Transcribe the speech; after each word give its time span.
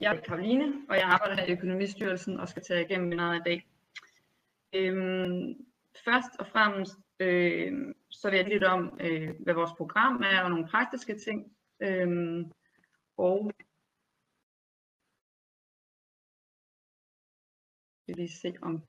Jeg 0.00 0.16
er 0.16 0.20
Karoline, 0.20 0.86
og 0.88 0.96
jeg 0.96 1.04
arbejder 1.04 1.34
her 1.34 1.46
i 1.46 1.52
Økonomistyrelsen 1.52 2.40
og 2.40 2.48
skal 2.48 2.62
tage 2.62 2.84
igennem 2.84 3.08
min 3.08 3.18
i 3.18 3.42
dag. 3.44 3.68
Øhm, 4.74 5.66
først 6.04 6.32
og 6.38 6.46
fremmest 6.46 6.98
øh, 7.20 7.94
så 8.10 8.30
vil 8.30 8.36
jeg 8.36 8.48
lidt 8.48 8.64
om, 8.64 8.98
øh, 9.00 9.30
hvad 9.40 9.54
vores 9.54 9.72
program 9.76 10.22
er 10.22 10.42
og 10.42 10.50
nogle 10.50 10.68
praktiske 10.68 11.18
ting. 11.18 11.56
Øhm, 11.82 12.52
og 13.16 13.52
vil 18.06 18.16
lige 18.16 18.28
se 18.28 18.54
om 18.62 18.82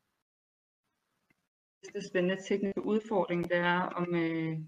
det 1.93 2.05
spændende 2.09 2.43
tekniske 2.43 2.85
udfordring, 2.85 3.49
det 3.49 3.57
er 3.57 3.81
om, 3.81 4.15
øh, 4.15 4.59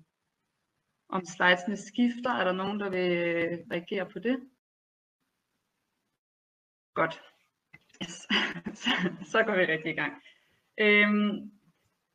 om 1.09 1.25
slidesene 1.25 1.77
skifter. 1.77 2.29
Er 2.29 2.43
der 2.43 2.53
nogen, 2.53 2.79
der 2.79 2.89
vil 2.89 3.17
øh, 3.17 3.59
reagere 3.71 4.09
på 4.09 4.19
det? 4.19 4.49
Godt. 6.93 7.21
Yes. 8.03 8.27
så, 8.81 8.89
så 9.23 9.43
går 9.43 9.55
vi 9.55 9.65
rigtig 9.65 9.91
i 9.91 9.95
gang. 9.95 10.13
Øhm, 10.77 11.51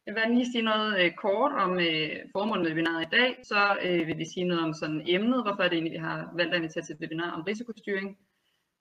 jeg 0.06 0.14
vil 0.14 0.36
lige 0.36 0.52
sige 0.52 0.62
noget 0.62 1.04
øh, 1.04 1.14
kort 1.14 1.52
om 1.52 1.72
øh, 1.78 2.10
formålet 2.32 2.62
med 2.62 2.70
webinaret 2.70 3.06
i 3.06 3.14
dag. 3.16 3.30
Så 3.44 3.78
øh, 3.82 4.06
vil 4.06 4.18
vi 4.18 4.24
sige 4.24 4.44
noget 4.44 4.62
om 4.64 4.74
sådan 4.74 5.02
emnet, 5.06 5.42
hvorfor 5.44 5.62
det 5.62 5.72
egentlig, 5.72 5.92
vi 5.92 6.06
har 6.08 6.30
valgt 6.36 6.54
at 6.54 6.58
invitere 6.58 6.84
til 6.84 6.94
et 6.94 7.00
webinar 7.00 7.30
om 7.30 7.42
risikostyring. 7.42 8.18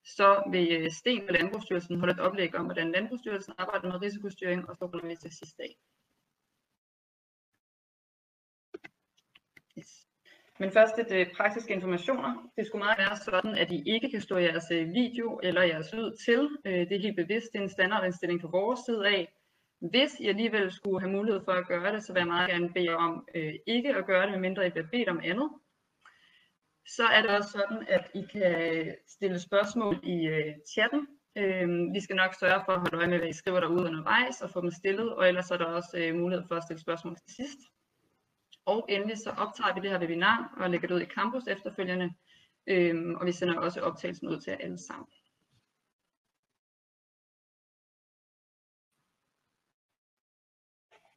Så 0.06 0.44
vil 0.52 0.72
øh, 0.72 0.92
Sten 0.92 1.28
og 1.30 1.34
Landbrugsstyrelsen 1.34 2.00
holde 2.00 2.14
et 2.14 2.20
oplæg 2.20 2.56
om, 2.56 2.66
hvordan 2.66 2.92
Landbrugsstyrelsen 2.92 3.54
arbejder 3.58 3.92
med 3.92 4.02
risikostyring, 4.02 4.70
og 4.70 4.76
så 4.76 4.86
ruller 4.86 5.08
vi 5.08 5.16
til 5.16 5.32
sidste 5.32 5.58
dag. 5.64 5.78
Yes. 9.78 10.08
Men 10.60 10.72
først 10.72 10.98
lidt 10.98 11.12
øh, 11.12 11.34
praktiske 11.38 11.74
informationer. 11.74 12.50
Det 12.58 12.68
skulle 12.68 12.84
meget 12.86 12.98
være 12.98 13.18
sådan, 13.18 13.56
at 13.56 13.72
I 13.72 13.84
ikke 13.86 14.10
kan 14.10 14.22
slå 14.22 14.38
jeres 14.38 14.72
øh, 14.72 14.94
video 14.94 15.40
eller 15.44 15.62
jeres 15.62 15.94
lyd 15.94 16.12
til. 16.26 16.50
Øh, 16.66 16.90
det 16.90 16.92
er 16.92 17.02
helt 17.02 17.16
bevidst, 17.16 17.54
det 17.54 17.60
er 17.60 17.64
en 17.64 17.70
standardindstilling 17.70 18.42
fra 18.42 18.48
vores 18.48 18.80
side 18.80 19.08
af. 19.08 19.34
Hvis 19.80 20.20
I 20.20 20.28
alligevel 20.28 20.72
skulle 20.72 21.00
have 21.00 21.12
mulighed 21.12 21.42
for 21.46 21.52
at 21.52 21.68
gøre 21.68 21.94
det, 21.94 22.04
så 22.04 22.14
vil 22.14 22.20
jeg 22.20 22.28
meget 22.28 22.50
gerne 22.50 22.74
bede 22.74 22.92
jer 22.92 22.96
om 22.96 23.28
øh, 23.36 23.54
ikke 23.68 23.96
at 23.96 24.06
gøre 24.06 24.24
det, 24.24 24.32
medmindre 24.32 24.68
I 24.68 24.70
bliver 24.70 24.88
bedt 24.92 25.10
om 25.10 25.20
andet. 25.24 25.50
Så 26.88 27.04
er 27.04 27.22
det 27.22 27.32
også 27.32 27.50
sådan, 27.50 27.88
at 27.90 28.12
I 28.14 28.24
kan 28.32 28.62
øh, 28.62 28.94
stille 29.08 29.40
spørgsmål 29.40 30.00
i 30.04 30.28
øh, 30.28 30.54
chatten. 30.74 31.08
Øh, 31.38 31.68
vi 31.94 32.00
skal 32.00 32.16
nok 32.16 32.34
sørge 32.40 32.62
for 32.66 32.72
at 32.72 32.80
holde 32.80 32.98
øje 32.98 33.08
med, 33.08 33.18
hvad 33.18 33.30
I 33.30 33.34
skriver 33.34 33.60
derude 33.60 33.86
undervejs 33.86 34.42
og 34.42 34.50
få 34.50 34.62
dem 34.62 34.72
stillet, 34.72 35.16
og 35.16 35.28
ellers 35.28 35.52
er 35.52 35.58
der 35.58 35.66
også 35.66 35.98
øh, 35.98 36.16
mulighed 36.16 36.46
for 36.48 36.56
at 36.56 36.64
stille 36.64 36.82
spørgsmål 36.82 37.16
til 37.16 37.36
sidst. 37.36 37.60
Og 38.66 38.86
endelig 38.90 39.18
så 39.18 39.30
optager 39.30 39.74
vi 39.74 39.80
det 39.82 39.90
her 39.90 40.00
webinar 40.00 40.54
og 40.58 40.70
lægger 40.70 40.88
det 40.88 40.96
ud 40.96 41.02
i 41.02 41.06
campus 41.06 41.48
efterfølgende, 41.48 42.14
øhm, 42.68 43.16
og 43.16 43.26
vi 43.26 43.32
sender 43.32 43.60
også 43.60 43.82
optagelsen 43.82 44.30
ud 44.30 44.40
til 44.40 44.52
jer 44.52 44.58
alle 44.58 44.78
sammen. 44.78 45.08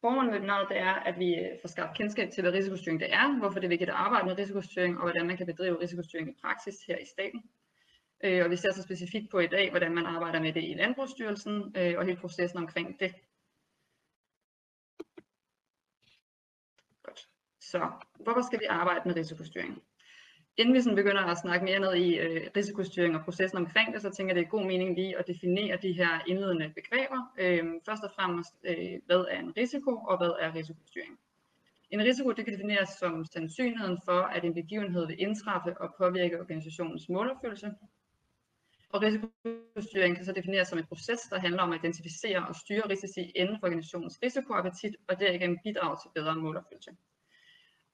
Formålet 0.00 0.30
med 0.30 0.38
webinaret 0.38 0.68
det 0.68 0.78
er, 0.78 0.94
at 0.94 1.18
vi 1.18 1.34
øh, 1.34 1.60
får 1.60 1.68
skabt 1.68 1.96
kendskab 1.96 2.30
til, 2.30 2.42
hvad 2.42 2.52
risikostyring 2.52 3.00
det 3.00 3.12
er, 3.12 3.38
hvorfor 3.38 3.58
det 3.60 3.64
er 3.64 3.68
vigtigt 3.68 3.90
at 3.90 3.96
arbejde 3.96 4.26
med 4.26 4.38
risikostyring, 4.38 4.96
og 4.96 5.02
hvordan 5.02 5.26
man 5.26 5.36
kan 5.36 5.46
bedrive 5.46 5.80
risikostyring 5.80 6.28
i 6.28 6.40
praksis 6.42 6.76
her 6.88 6.98
i 6.98 7.04
staten. 7.04 7.42
Øh, 8.24 8.44
og 8.44 8.50
vi 8.50 8.56
ser 8.56 8.72
så 8.72 8.82
specifikt 8.82 9.30
på 9.30 9.38
i 9.38 9.46
dag, 9.46 9.70
hvordan 9.70 9.94
man 9.94 10.06
arbejder 10.06 10.40
med 10.40 10.52
det 10.52 10.64
i 10.64 10.74
Landbrugsstyrelsen, 10.74 11.74
øh, 11.76 11.98
og 11.98 12.04
hele 12.04 12.20
processen 12.20 12.58
omkring 12.58 13.00
det. 13.00 13.14
Så 17.70 17.90
hvorfor 18.24 18.42
skal 18.42 18.60
vi 18.60 18.64
arbejde 18.64 19.02
med 19.06 19.16
risikostyring? 19.16 19.82
Inden 20.56 20.74
vi 20.74 20.80
sådan 20.80 20.96
begynder 20.96 21.24
at 21.24 21.38
snakke 21.38 21.64
mere 21.64 21.80
ned 21.80 21.94
i 21.94 22.18
øh, 22.18 22.50
risikostyring 22.56 23.16
og 23.16 23.24
processen 23.24 23.58
omkring 23.58 23.94
det, 23.94 24.02
så 24.02 24.10
tænker 24.10 24.34
jeg, 24.34 24.36
det 24.40 24.46
er 24.46 24.56
god 24.56 24.66
mening 24.66 24.94
lige 24.94 25.18
at 25.18 25.26
definere 25.26 25.78
de 25.82 25.92
her 25.92 26.12
indledende 26.26 26.72
begreber. 26.74 27.20
Øh, 27.38 27.64
først 27.86 28.04
og 28.04 28.10
fremmest, 28.16 28.52
øh, 28.64 28.94
hvad 29.06 29.24
er 29.30 29.38
en 29.38 29.56
risiko, 29.56 29.90
og 29.90 30.16
hvad 30.18 30.32
er 30.40 30.54
risikostyring? 30.54 31.18
En 31.90 32.00
risiko 32.00 32.32
det 32.32 32.44
kan 32.44 32.54
defineres 32.54 32.88
som 32.88 33.24
sandsynligheden 33.24 33.98
for, 34.04 34.20
at 34.36 34.44
en 34.44 34.54
begivenhed 34.54 35.06
vil 35.06 35.20
indtræffe 35.20 35.80
og 35.80 35.94
påvirke 35.98 36.40
organisationens 36.40 37.08
målopfyldelse. 37.08 37.74
Og 38.92 39.02
risikostyring 39.02 40.16
kan 40.16 40.24
så 40.24 40.32
defineres 40.32 40.68
som 40.68 40.78
en 40.78 40.86
proces, 40.86 41.20
der 41.30 41.38
handler 41.40 41.62
om 41.62 41.72
at 41.72 41.78
identificere 41.84 42.46
og 42.48 42.54
styre 42.54 42.88
risici 42.88 43.20
inden 43.20 43.56
for 43.60 43.66
organisationens 43.66 44.18
risikoappetit, 44.22 44.96
og 45.08 45.20
derigennem 45.20 45.58
bidrage 45.64 45.96
til 46.02 46.10
bedre 46.14 46.36
målopfyldelse. 46.36 46.90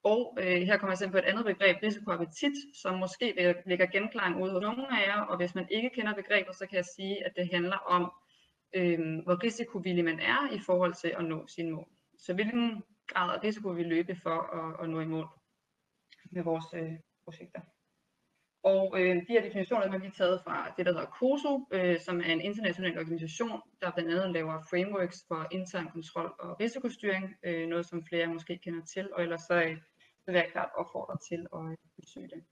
Og 0.05 0.37
øh, 0.41 0.63
her 0.63 0.77
kommer 0.77 0.93
jeg 0.93 0.99
selv 0.99 1.11
på 1.11 1.19
et 1.19 1.25
andet 1.25 1.45
begreb, 1.45 1.77
risikoappetit, 1.83 2.53
som 2.83 2.99
måske 2.99 3.55
ligger 3.67 3.87
genklang 3.87 4.43
ude 4.43 4.53
hos 4.53 4.63
nogle 4.63 5.03
af 5.03 5.07
jer, 5.07 5.21
og 5.21 5.37
hvis 5.37 5.55
man 5.55 5.67
ikke 5.71 5.91
kender 5.95 6.15
begrebet, 6.15 6.57
så 6.57 6.67
kan 6.67 6.77
jeg 6.77 6.85
sige, 6.85 7.27
at 7.27 7.33
det 7.37 7.49
handler 7.53 7.77
om, 7.77 8.13
øh, 8.75 8.99
hvor 9.25 9.45
risikovillig 9.45 10.05
man 10.05 10.21
er 10.21 10.53
i 10.53 10.59
forhold 10.59 10.95
til 10.95 11.15
at 11.19 11.25
nå 11.25 11.47
sine 11.47 11.71
mål. 11.71 11.89
Så 12.19 12.35
hvilken 12.35 12.83
grad 13.07 13.35
af 13.35 13.43
risiko 13.45 13.69
vi 13.69 13.83
løbe 13.83 14.17
for 14.23 14.39
at, 14.61 14.85
at 14.85 14.91
nå 14.91 15.01
i 15.01 15.07
mål 15.07 15.29
med 16.31 16.43
vores 16.43 16.65
øh, 16.75 16.93
projekter. 17.25 17.61
Og 18.63 19.01
øh, 19.01 19.17
de 19.17 19.33
her 19.33 19.43
definitioner 19.43 19.91
har 19.91 19.99
vi 19.99 20.11
taget 20.11 20.41
fra 20.45 20.75
det, 20.77 20.87
der 20.87 20.93
hedder 20.93 21.07
COSO, 21.07 21.69
øh, 21.71 22.01
som 22.01 22.21
er 22.21 22.33
en 22.33 22.41
international 22.41 22.99
organisation, 22.99 23.61
der 23.81 23.91
blandt 23.91 24.11
andet 24.11 24.31
laver 24.31 24.63
frameworks 24.71 25.25
for 25.29 25.47
intern 25.51 25.89
kontrol 25.89 26.35
og 26.39 26.61
risikostyring, 26.61 27.35
øh, 27.43 27.69
noget 27.69 27.87
som 27.87 28.07
flere 28.09 28.27
måske 28.27 28.59
kender 28.59 28.85
til, 28.85 29.09
og 29.15 29.23
ellers 29.23 29.41
så 29.41 29.55
øh, 29.55 29.77
så 30.25 30.31
vil 30.33 30.39
jeg 30.39 30.49
klart 30.53 30.71
opfordre 30.75 31.17
til 31.29 31.47
at 31.57 31.65
øh, 31.71 31.77
besøge 31.97 32.29
det. 32.29 32.45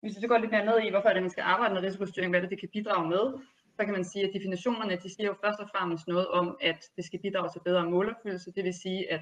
Hvis 0.00 0.16
vi 0.16 0.20
så 0.20 0.28
går 0.28 0.38
lidt 0.38 0.50
mere 0.50 0.64
ned 0.64 0.78
i, 0.80 0.90
hvorfor 0.90 1.08
er 1.08 1.12
det, 1.12 1.22
man 1.22 1.30
skal 1.30 1.42
arbejde 1.42 1.74
med 1.74 1.82
risikostyring, 1.82 2.30
hvad 2.32 2.42
det, 2.42 2.50
det 2.50 2.60
kan 2.60 2.68
bidrage 2.72 3.08
med, 3.08 3.24
så 3.76 3.84
kan 3.84 3.94
man 3.94 4.04
sige, 4.04 4.28
at 4.28 4.34
definitionerne 4.34 4.96
de 4.96 5.14
siger 5.14 5.26
jo 5.26 5.34
først 5.44 5.60
og 5.60 5.68
fremmest 5.68 6.08
noget 6.08 6.28
om, 6.28 6.56
at 6.60 6.90
det 6.96 7.04
skal 7.04 7.20
bidrage 7.20 7.50
til 7.52 7.60
bedre 7.64 7.90
målopfyldelse. 7.90 8.52
Det 8.52 8.64
vil 8.64 8.74
sige, 8.74 9.12
at 9.12 9.20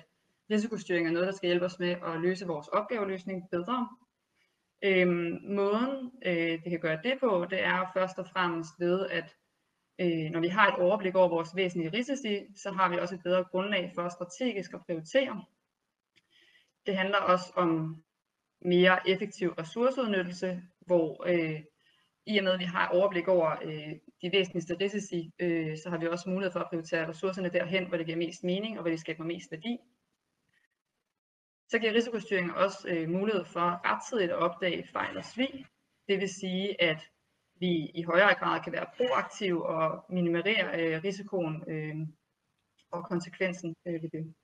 risikostyring 0.51 1.07
er 1.07 1.11
noget, 1.11 1.27
der 1.27 1.33
skal 1.33 1.47
hjælpe 1.47 1.65
os 1.65 1.79
med 1.79 1.91
at 1.91 2.21
løse 2.21 2.47
vores 2.47 2.69
opgaveløsning 2.69 3.51
bedre. 3.51 3.89
Øhm, 4.83 5.39
måden, 5.45 6.13
øh, 6.27 6.63
det 6.63 6.71
kan 6.71 6.81
gøre 6.81 7.01
det 7.05 7.15
på, 7.21 7.47
det 7.51 7.63
er 7.65 7.91
først 7.95 8.19
og 8.19 8.27
fremmest 8.27 8.71
ved, 8.79 9.07
at 9.07 9.37
øh, 10.01 10.31
når 10.31 10.41
vi 10.41 10.49
har 10.49 10.69
et 10.69 10.83
overblik 10.83 11.15
over 11.15 11.29
vores 11.29 11.57
væsentlige 11.57 11.93
risici, 11.93 12.47
så 12.57 12.71
har 12.71 12.89
vi 12.89 12.99
også 12.99 13.15
et 13.15 13.23
bedre 13.23 13.45
grundlag 13.45 13.93
for 13.95 14.09
strategisk 14.09 14.75
at 14.75 14.81
prioritere. 14.87 15.45
Det 16.91 16.99
handler 16.99 17.19
også 17.19 17.53
om 17.57 18.03
mere 18.61 19.09
effektiv 19.09 19.49
ressourceudnyttelse, 19.51 20.63
hvor 20.87 21.25
øh, 21.27 21.61
i 22.27 22.39
og 22.39 22.45
med 22.45 22.53
at 22.53 22.59
vi 22.59 22.65
har 22.65 22.89
overblik 22.89 23.29
over 23.29 23.51
øh, 23.63 23.93
de 24.23 24.33
væsentligste 24.33 24.77
risici, 24.81 25.33
øh, 25.39 25.79
så 25.79 25.91
har 25.91 25.99
vi 25.99 26.07
også 26.07 26.31
mulighed 26.31 26.53
for 26.53 26.61
at 26.61 26.67
prioritere 26.69 27.09
ressourcerne 27.09 27.49
derhen, 27.49 27.89
hvor 27.89 27.97
det 27.97 28.07
giver 28.07 28.19
mest 28.19 28.45
mening 28.45 28.79
og 28.79 28.83
hvor 28.83 28.91
det 28.91 29.01
skaber 29.01 29.25
mest 29.25 29.53
værdi. 29.53 29.79
Så 31.69 31.79
giver 31.79 31.95
risikostyring 31.95 32.55
også 32.55 32.89
øh, 32.89 33.09
mulighed 33.09 33.45
for 33.45 33.81
rettidigt 33.91 34.31
at 34.31 34.37
opdage 34.37 34.89
fejl 34.93 35.17
og 35.17 35.25
svig. 35.25 35.67
Det 36.09 36.21
vil 36.21 36.29
sige, 36.29 36.83
at 36.83 37.11
vi 37.61 37.91
i 37.95 38.03
højere 38.03 38.35
grad 38.35 38.61
kan 38.65 38.73
være 38.73 38.87
proaktive 38.97 39.67
og 39.67 40.05
minimere 40.09 40.81
øh, 40.81 41.05
risikoen 41.05 41.71
øh, 41.71 41.97
og 42.91 43.05
konsekvensen 43.05 43.75
øh, 43.87 44.03
ved 44.03 44.11
det. 44.11 44.35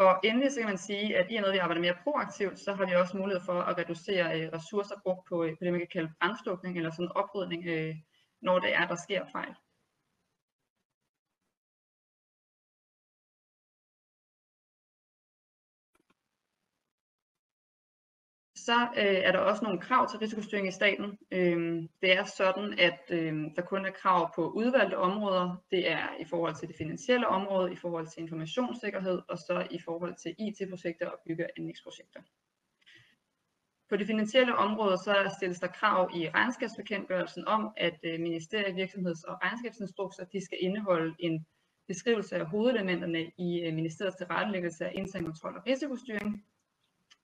Og 0.00 0.20
endelig 0.24 0.52
så 0.52 0.60
kan 0.60 0.68
man 0.68 0.78
sige, 0.78 1.16
at 1.16 1.26
i 1.30 1.36
og 1.36 1.40
med 1.40 1.48
at 1.48 1.52
vi 1.52 1.58
arbejder 1.58 1.82
mere 1.82 2.02
proaktivt, 2.04 2.58
så 2.58 2.72
har 2.74 2.86
vi 2.86 2.94
også 2.94 3.16
mulighed 3.16 3.42
for 3.44 3.52
at 3.52 3.78
reducere 3.78 4.40
øh, 4.40 4.52
ressourcer 4.52 4.94
brugt 5.04 5.28
på, 5.28 5.44
øh, 5.44 5.50
på 5.50 5.64
det, 5.64 5.72
man 5.72 5.80
kan 5.80 5.88
kalde 5.92 6.12
brandslukning 6.20 6.76
eller 6.76 6.90
sådan 6.90 7.12
oprydning, 7.14 7.66
øh, 7.66 7.94
når 8.42 8.58
det 8.58 8.74
er, 8.74 8.86
der 8.86 8.96
sker 8.96 9.22
fejl. 9.32 9.54
Så 18.70 18.80
øh, 18.96 19.20
er 19.26 19.32
der 19.32 19.38
også 19.38 19.64
nogle 19.64 19.80
krav 19.80 20.10
til 20.10 20.18
risikostyring 20.18 20.68
i 20.68 20.70
staten. 20.70 21.18
Øh, 21.30 21.82
det 22.02 22.12
er 22.18 22.24
sådan, 22.24 22.78
at 22.78 23.00
øh, 23.10 23.34
der 23.56 23.62
kun 23.62 23.84
er 23.86 23.90
krav 23.90 24.34
på 24.34 24.50
udvalgte 24.50 24.98
områder. 24.98 25.64
Det 25.70 25.90
er 25.90 26.06
i 26.20 26.24
forhold 26.24 26.54
til 26.54 26.68
det 26.68 26.76
finansielle 26.76 27.28
område, 27.28 27.72
i 27.72 27.76
forhold 27.76 28.06
til 28.06 28.22
informationssikkerhed 28.22 29.22
og 29.28 29.38
så 29.38 29.66
i 29.70 29.78
forhold 29.78 30.14
til 30.22 30.34
IT-projekter 30.38 31.06
og 31.08 31.18
bygge- 31.26 31.44
og 31.44 31.50
anlægsprojekter. 31.58 32.20
På 33.88 33.96
det 33.96 34.06
finansielle 34.06 34.56
område 34.56 34.98
så 34.98 35.34
stilles 35.36 35.60
der 35.60 35.66
krav 35.66 36.10
i 36.14 36.30
regnskabsbekendtgørelsen 36.30 37.48
om, 37.48 37.72
at 37.76 37.98
øh, 38.04 38.20
ministerie, 38.20 38.74
virksomheds- 38.74 39.24
og 39.24 39.36
regnskabsinstrukser 39.42 40.24
de 40.24 40.44
skal 40.44 40.58
indeholde 40.60 41.14
en 41.18 41.46
beskrivelse 41.88 42.36
af 42.36 42.46
hovedelementerne 42.46 43.30
i 43.38 43.60
øh, 43.60 43.74
ministeriets 43.74 44.16
tilrettelæggelse 44.16 44.86
af 44.86 44.92
intern 44.94 45.24
kontrol 45.24 45.56
og 45.56 45.66
risikostyring, 45.66 46.44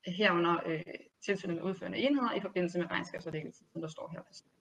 herunder 0.07 0.61
øh, 0.67 0.83
tilsynet 1.25 1.57
med 1.57 1.63
udførende 1.65 1.99
enheder 1.99 2.35
i 2.35 2.41
forbindelse 2.41 2.79
med 2.79 2.91
regnskabsforlæggelsen, 2.91 3.67
som 3.73 3.81
der 3.81 3.89
står 3.89 4.11
her 4.13 4.23
på 4.23 4.33
siden. 4.33 4.53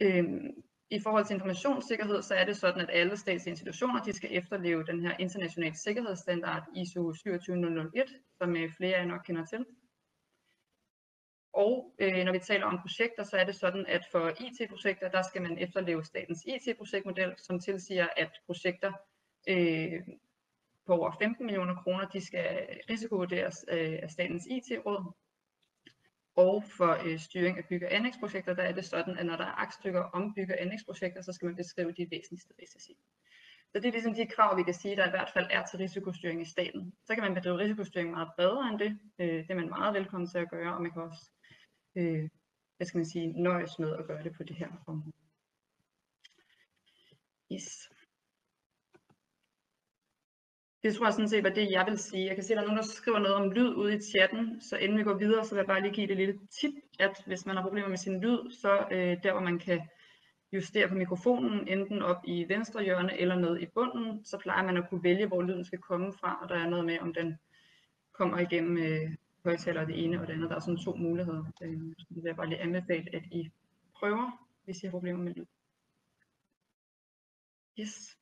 Øhm, 0.00 0.64
I 0.90 1.00
forhold 1.00 1.24
til 1.24 1.34
informationssikkerhed, 1.34 2.22
så 2.22 2.34
er 2.34 2.44
det 2.44 2.56
sådan, 2.56 2.80
at 2.80 2.90
alle 2.92 3.16
statsinstitutioner 3.16 4.02
de 4.02 4.12
skal 4.12 4.30
efterleve 4.32 4.84
den 4.84 5.00
her 5.00 5.16
internationale 5.18 5.76
sikkerhedsstandard 5.76 6.62
ISO 6.76 7.12
27001, 7.12 8.04
som 8.38 8.56
øh, 8.56 8.72
flere 8.72 8.96
af 8.96 9.00
jer 9.00 9.06
nok 9.06 9.20
kender 9.26 9.44
til. 9.44 9.66
Og 11.52 11.94
øh, 11.98 12.24
når 12.24 12.32
vi 12.32 12.38
taler 12.38 12.66
om 12.66 12.78
projekter, 12.80 13.22
så 13.22 13.36
er 13.36 13.44
det 13.44 13.54
sådan, 13.54 13.86
at 13.86 14.04
for 14.12 14.28
IT-projekter, 14.28 15.08
der 15.10 15.22
skal 15.22 15.42
man 15.42 15.58
efterleve 15.58 16.04
statens 16.04 16.44
IT-projektmodel, 16.46 17.34
som 17.36 17.60
tilsiger, 17.60 18.08
at 18.16 18.30
projekter 18.46 18.92
øh, 19.48 20.02
på 20.88 20.94
over 20.94 21.10
15 21.18 21.46
millioner 21.46 21.74
kroner, 21.82 22.08
de 22.08 22.26
skal 22.26 22.66
risikovurderes 22.90 23.64
øh, 23.68 23.98
af 24.02 24.10
statens 24.10 24.46
IT-råd. 24.46 25.12
Og 26.36 26.64
for 26.76 26.92
øh, 27.04 27.18
styring 27.18 27.58
af 27.58 27.64
bygge- 27.68 27.86
og 27.86 27.94
anlægsprojekter, 27.94 28.54
der 28.54 28.62
er 28.62 28.72
det 28.72 28.84
sådan, 28.84 29.18
at 29.18 29.26
når 29.26 29.36
der 29.36 29.44
er 29.44 29.60
aktstykker 29.64 30.00
om 30.00 30.34
bygge- 30.34 30.54
og 30.54 30.62
anlægsprojekter, 30.62 31.22
så 31.22 31.32
skal 31.32 31.46
man 31.46 31.56
beskrive 31.56 31.92
de 31.92 32.10
væsentligste 32.10 32.54
risici. 32.62 32.96
Så 33.72 33.80
det 33.80 33.86
er 33.86 33.92
ligesom 33.92 34.14
de 34.14 34.26
krav, 34.26 34.56
vi 34.58 34.62
kan 34.62 34.74
sige, 34.74 34.96
der 34.96 35.06
i 35.06 35.10
hvert 35.10 35.30
fald 35.34 35.46
er 35.50 35.62
til 35.66 35.78
risikostyring 35.78 36.42
i 36.42 36.44
staten. 36.44 36.92
Så 37.04 37.14
kan 37.14 37.24
man 37.24 37.34
bedrive 37.34 37.58
risikostyring 37.58 38.10
meget 38.10 38.28
bredere 38.36 38.68
end 38.68 38.78
det. 38.78 38.98
Øh, 39.18 39.42
det 39.42 39.50
er 39.50 39.54
man 39.54 39.68
meget 39.68 39.94
velkommen 39.94 40.28
til 40.28 40.38
at 40.38 40.50
gøre, 40.50 40.74
og 40.74 40.82
man 40.82 40.92
kan 40.92 41.02
også 41.02 41.30
øh, 41.96 42.28
hvad 42.78 42.86
skal 42.86 42.98
man 42.98 43.06
sige, 43.06 43.42
nøjes 43.42 43.78
med 43.78 43.96
at 43.96 44.06
gøre 44.06 44.22
det 44.22 44.32
på 44.32 44.42
det 44.42 44.56
her 44.56 44.68
område. 44.86 45.12
Yes. 47.52 47.90
Det 50.82 50.94
tror 50.94 51.06
jeg 51.06 51.12
sådan 51.12 51.28
set 51.28 51.44
var 51.44 51.50
det, 51.50 51.70
jeg 51.70 51.86
vil 51.86 51.98
sige. 51.98 52.26
Jeg 52.26 52.34
kan 52.34 52.44
se, 52.44 52.52
at 52.52 52.56
der 52.56 52.62
er 52.62 52.66
nogen, 52.66 52.82
der 52.82 52.84
skriver 52.84 53.18
noget 53.18 53.36
om 53.36 53.50
lyd 53.50 53.74
ude 53.74 53.96
i 53.96 54.00
chatten, 54.00 54.60
så 54.60 54.76
inden 54.76 54.98
vi 54.98 55.02
går 55.02 55.14
videre, 55.14 55.44
så 55.44 55.54
vil 55.54 55.60
jeg 55.60 55.66
bare 55.66 55.82
lige 55.82 55.92
give 55.92 56.06
det 56.06 56.12
et 56.12 56.16
lille 56.16 56.38
tip, 56.60 56.74
at 56.98 57.22
hvis 57.26 57.46
man 57.46 57.56
har 57.56 57.62
problemer 57.62 57.88
med 57.88 57.96
sin 57.96 58.20
lyd, 58.20 58.50
så 58.50 58.86
øh, 58.90 59.22
der, 59.22 59.32
hvor 59.32 59.40
man 59.40 59.58
kan 59.58 59.80
justere 60.52 60.88
på 60.88 60.94
mikrofonen, 60.94 61.68
enten 61.68 62.02
op 62.02 62.22
i 62.24 62.48
venstre 62.48 62.82
hjørne 62.84 63.20
eller 63.20 63.34
ned 63.34 63.60
i 63.60 63.66
bunden, 63.66 64.24
så 64.24 64.38
plejer 64.38 64.62
man 64.64 64.76
at 64.76 64.88
kunne 64.88 65.02
vælge, 65.02 65.26
hvor 65.26 65.42
lyden 65.42 65.64
skal 65.64 65.78
komme 65.78 66.12
fra, 66.12 66.38
og 66.42 66.48
der 66.48 66.54
er 66.54 66.68
noget 66.68 66.84
med, 66.84 66.98
om 66.98 67.14
den 67.14 67.38
kommer 68.12 68.38
igennem 68.38 68.78
øh, 68.78 69.14
højtaler 69.44 69.84
det 69.84 70.04
ene 70.04 70.20
og 70.20 70.26
det 70.26 70.32
andet. 70.32 70.50
Der 70.50 70.56
er 70.56 70.60
sådan 70.60 70.84
to 70.84 70.94
muligheder. 70.96 71.44
Øh, 71.62 71.78
så 71.98 72.06
det 72.08 72.16
vil 72.16 72.28
jeg 72.28 72.36
bare 72.36 72.48
lige 72.48 72.60
anbefale, 72.60 73.14
at 73.16 73.22
I 73.32 73.50
prøver, 73.94 74.46
hvis 74.64 74.82
I 74.82 74.86
har 74.86 74.90
problemer 74.90 75.22
med 75.22 75.34
lyd. 75.34 75.46
Yes. 77.80 78.17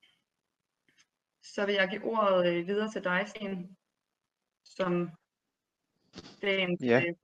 Så 1.55 1.67
vil 1.67 1.75
jeg 1.75 1.89
give 1.89 2.05
ordet 2.05 2.47
øh, 2.47 2.67
videre 2.67 2.91
til 2.93 3.05
dig, 3.05 3.25
Sten, 3.27 3.77
som 4.65 5.11
dagens 6.43 6.81
ja. 6.83 7.03
øh, 7.09 7.15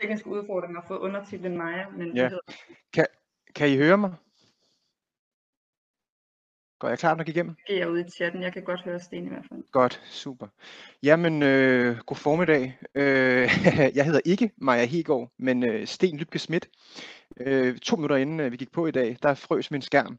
tekniske 0.00 0.28
udfordringer 0.28 0.80
har 0.80 0.88
fået 0.88 0.98
undertitlen 0.98 1.58
Maja, 1.58 1.88
men 1.88 2.16
ja. 2.16 2.30
kan, 2.92 3.06
kan 3.54 3.68
I 3.68 3.76
høre 3.76 3.98
mig? 3.98 4.14
Går 6.78 6.88
jeg 6.88 6.98
klart 6.98 7.18
nok 7.18 7.28
igennem? 7.28 7.56
Det 7.68 7.82
er 7.82 7.86
ude 7.86 8.00
i 8.00 8.10
chatten. 8.10 8.42
Jeg 8.42 8.52
kan 8.52 8.64
godt 8.64 8.80
høre 8.80 9.00
Sten 9.00 9.24
i 9.24 9.28
hvert 9.28 9.44
fald. 9.48 9.62
Godt, 9.72 10.02
super. 10.04 10.46
Jamen, 11.02 11.42
øh, 11.42 11.98
god 11.98 12.16
formiddag. 12.16 12.78
Øh, 12.94 13.48
jeg 13.96 14.04
hedder 14.04 14.20
ikke 14.24 14.50
Maja 14.56 14.84
Hegård, 14.84 15.30
men 15.38 15.62
øh, 15.62 15.86
Sten 15.86 16.16
Lybke 16.16 16.38
Schmidt. 16.38 16.68
Øh, 17.40 17.78
to 17.78 17.96
minutter 17.96 18.16
inden 18.16 18.40
øh, 18.40 18.52
vi 18.52 18.56
gik 18.56 18.72
på 18.72 18.86
i 18.86 18.90
dag, 18.90 19.16
der 19.22 19.34
frøs 19.34 19.70
min 19.70 19.82
skærm. 19.82 20.18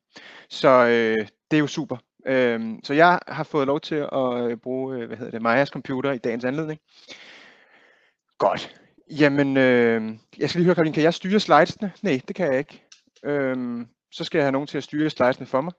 Så 0.49 0.69
øh, 0.69 1.27
det 1.51 1.57
er 1.57 1.61
jo 1.61 1.67
super. 1.67 1.97
Øh, 2.25 2.79
så 2.83 2.93
jeg 2.93 3.19
har 3.27 3.43
fået 3.43 3.67
lov 3.67 3.79
til 3.79 3.95
at 3.95 4.51
øh, 4.51 4.57
bruge, 4.57 4.97
øh, 4.97 5.07
hvad 5.07 5.17
hedder 5.17 5.31
det, 5.31 5.41
Majas 5.41 5.69
computer 5.69 6.11
i 6.11 6.17
dagens 6.17 6.45
anledning. 6.45 6.79
Godt. 8.37 8.81
Jamen, 9.11 9.57
øh, 9.57 10.17
jeg 10.37 10.49
skal 10.49 10.59
lige 10.59 10.65
høre, 10.65 10.75
Karoline, 10.75 10.93
kan 10.93 11.03
jeg 11.03 11.13
styre 11.13 11.39
slidesene? 11.39 11.91
Nej, 12.01 12.21
det 12.27 12.35
kan 12.35 12.47
jeg 12.51 12.57
ikke. 12.57 12.83
Øh, 13.23 13.85
så 14.11 14.23
skal 14.23 14.37
jeg 14.37 14.45
have 14.45 14.51
nogen 14.51 14.67
til 14.67 14.77
at 14.77 14.83
styre 14.83 15.09
slidesene 15.09 15.45
for 15.45 15.61
mig. 15.61 15.73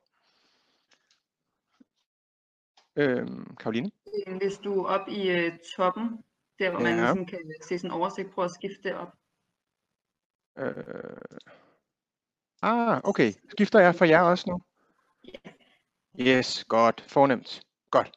Øhm, 2.97 3.57
Karoline? 3.57 3.91
Hvis 4.39 4.59
du 4.59 4.83
er 4.83 4.89
op 4.89 5.09
i 5.09 5.31
øh, 5.31 5.59
toppen, 5.77 6.25
der 6.59 6.71
hvor 6.71 6.81
ja. 6.81 6.85
man 6.85 6.97
ligesom 6.97 7.27
kan 7.27 7.39
se 7.63 7.79
sådan 7.79 7.91
en 7.91 7.95
oversigt, 7.95 8.31
prøv 8.31 8.45
at 8.45 8.51
skifte 8.51 8.99
op. 8.99 9.13
Øh... 10.59 10.85
Ah, 12.63 13.01
okay. 13.05 13.33
Skifter 13.51 13.81
jeg 13.81 13.95
for 13.95 14.05
jer 14.05 14.21
også 14.21 14.45
nu? 14.51 14.61
Ja. 15.25 15.51
Yes, 16.21 16.65
godt. 16.65 17.05
Fornemt. 17.09 17.63
Godt. 17.91 18.13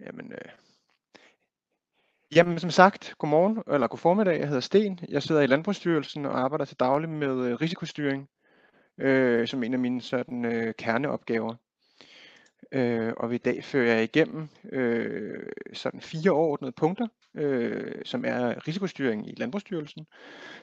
Jamen, 0.00 0.32
øh... 0.32 0.52
Jamen, 2.34 2.58
som 2.58 2.70
sagt, 2.70 3.14
godmorgen, 3.18 3.62
eller 3.74 3.86
god 3.86 3.98
formiddag. 3.98 4.38
Jeg 4.38 4.46
hedder 4.46 4.60
Sten. 4.60 4.98
Jeg 5.08 5.22
sidder 5.22 5.40
i 5.40 5.46
Landbrugsstyrelsen 5.46 6.26
og 6.26 6.40
arbejder 6.40 6.64
til 6.64 6.76
daglig 6.80 7.08
med 7.08 7.46
øh, 7.46 7.60
risikostyring, 7.60 8.28
øh, 8.98 9.48
som 9.48 9.62
en 9.62 9.72
af 9.72 9.78
mine 9.78 10.02
sådan, 10.02 10.44
øh, 10.44 10.74
kerneopgaver. 10.78 11.54
Øh, 12.72 13.12
og 13.16 13.34
i 13.34 13.38
dag 13.38 13.64
fører 13.64 13.94
jeg 13.94 14.02
igennem 14.02 14.48
øh, 14.72 15.52
sådan 15.72 16.00
fire 16.00 16.30
overordnede 16.30 16.72
punkter, 16.72 17.06
øh, 17.34 17.92
som 18.04 18.24
er 18.24 18.68
risikostyring 18.68 19.28
i 19.28 19.34
Landbrugsstyrelsen. 19.36 20.06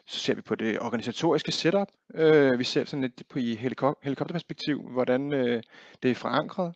Så 0.08 0.20
ser 0.20 0.36
vi 0.36 0.42
på 0.42 0.56
det 0.56 0.80
organisatoriske 0.80 1.52
setup. 1.52 1.88
Øh, 2.16 2.60
vi 2.60 2.64
ser 2.64 2.86
sådan 2.86 3.02
lidt 3.02 3.24
på 3.30 3.40
i 3.40 3.56
helikop- 3.56 4.00
helikopterperspektiv, 4.04 4.90
hvordan 4.92 5.34
øh, 5.34 5.64
det 6.04 6.12
er 6.12 6.16
forankret 6.16 6.74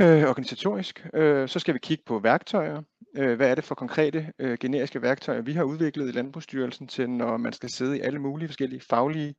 øh, 0.00 0.22
organisatorisk. 0.22 1.06
Øh, 1.14 1.48
så 1.48 1.58
skal 1.58 1.74
vi 1.74 1.78
kigge 1.78 2.04
på 2.06 2.18
værktøjer. 2.18 2.82
Øh, 3.16 3.36
hvad 3.36 3.50
er 3.50 3.54
det 3.54 3.64
for 3.64 3.74
konkrete 3.74 4.32
øh, 4.38 4.58
generiske 4.60 5.02
værktøjer, 5.02 5.40
vi 5.40 5.52
har 5.52 5.64
udviklet 5.64 6.08
i 6.08 6.12
Landbrugsstyrelsen 6.12 6.86
til, 6.86 7.10
når 7.10 7.36
man 7.36 7.52
skal 7.52 7.70
sidde 7.70 7.98
i 7.98 8.00
alle 8.00 8.18
mulige 8.18 8.48
forskellige 8.48 8.80
faglige 8.80 9.34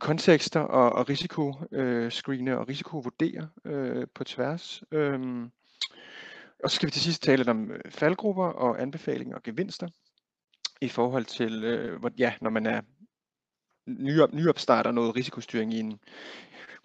kontekster 0.00 0.60
og, 0.60 0.92
og 0.92 1.08
risikoscreene 1.08 2.50
øh, 2.50 2.58
og 2.58 2.68
risikovurdere 2.68 3.48
øh, 3.64 4.06
på 4.14 4.24
tværs. 4.24 4.82
Øh, 4.92 5.20
og 6.64 6.70
så 6.70 6.74
skal 6.74 6.86
vi 6.86 6.90
til 6.90 7.02
sidst 7.02 7.22
tale 7.22 7.36
lidt 7.36 7.48
om 7.48 7.70
øh, 7.70 7.80
faldgrupper 7.90 8.46
og 8.46 8.82
anbefalinger 8.82 9.36
og 9.36 9.42
gevinster 9.42 9.88
i 10.80 10.88
forhold 10.88 11.24
til, 11.24 11.64
øh, 11.64 12.00
hvor, 12.00 12.10
ja, 12.18 12.32
når 12.40 12.50
man 12.50 12.66
er 12.66 12.80
nyop, 13.86 14.32
nyopstarter 14.32 14.90
noget 14.90 15.16
risikostyring 15.16 15.74
i 15.74 15.78
en 15.78 15.98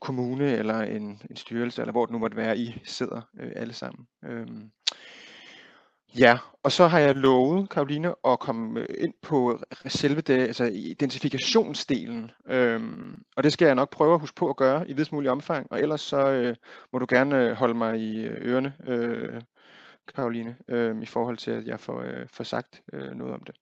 kommune 0.01 0.51
eller 0.51 0.79
en, 0.79 1.21
en 1.29 1.35
styrelse, 1.35 1.81
eller 1.81 1.91
hvor 1.91 2.05
det 2.05 2.13
nu 2.13 2.19
måtte 2.19 2.37
være, 2.37 2.57
I 2.57 2.81
sidder 2.83 3.21
øh, 3.39 3.51
alle 3.55 3.73
sammen. 3.73 4.07
Øhm, 4.25 4.71
Ja, 6.17 6.37
og 6.63 6.71
så 6.71 6.87
har 6.87 6.99
jeg 6.99 7.15
lovet, 7.15 7.69
Karoline, 7.69 8.13
at 8.27 8.39
komme 8.39 8.79
øh, 8.79 8.87
ind 8.97 9.13
på 9.21 9.59
selve 9.85 10.21
det, 10.21 10.39
altså 10.39 10.63
identifikationsdelen. 10.65 12.31
Øhm, 12.47 13.23
og 13.35 13.43
det 13.43 13.53
skal 13.53 13.65
jeg 13.65 13.75
nok 13.75 13.89
prøve 13.89 14.13
at 14.13 14.19
huske 14.19 14.35
på 14.35 14.49
at 14.49 14.55
gøre 14.55 14.89
i 14.89 14.93
videst 14.93 15.11
mulig 15.11 15.31
omfang. 15.31 15.67
Og 15.71 15.81
ellers 15.81 16.01
så 16.01 16.29
øh, 16.29 16.55
må 16.93 16.99
du 16.99 17.05
gerne 17.09 17.43
øh, 17.43 17.51
holde 17.51 17.73
mig 17.73 17.99
i 17.99 18.25
ørerne, 18.25 18.73
øh, 18.87 19.41
Karoline, 20.13 20.57
øh, 20.67 21.01
i 21.01 21.05
forhold 21.05 21.37
til, 21.37 21.51
at 21.51 21.67
jeg 21.67 21.79
får, 21.79 22.01
øh, 22.01 22.27
får 22.27 22.43
sagt 22.43 22.81
øh, 22.93 23.11
noget 23.11 23.33
om 23.33 23.43
det. 23.43 23.55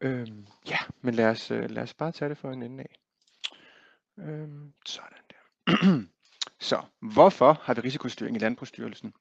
Øh, 0.00 0.28
ja, 0.70 0.78
men 1.00 1.14
lad 1.14 1.26
os, 1.26 1.50
øh, 1.50 1.70
lad 1.70 1.82
os 1.82 1.94
bare 1.94 2.12
tage 2.12 2.28
det 2.28 2.38
for 2.38 2.50
en 2.50 2.62
ende 2.62 2.84
af. 2.84 2.98
Øh, 4.18 4.48
sådan 4.86 5.22
der. 5.30 6.02
så, 6.70 6.82
hvorfor 7.00 7.60
har 7.62 7.74
vi 7.74 7.80
risikostyring 7.80 8.36
i 8.36 8.38
Landbrugsstyrelsen? 8.38 9.12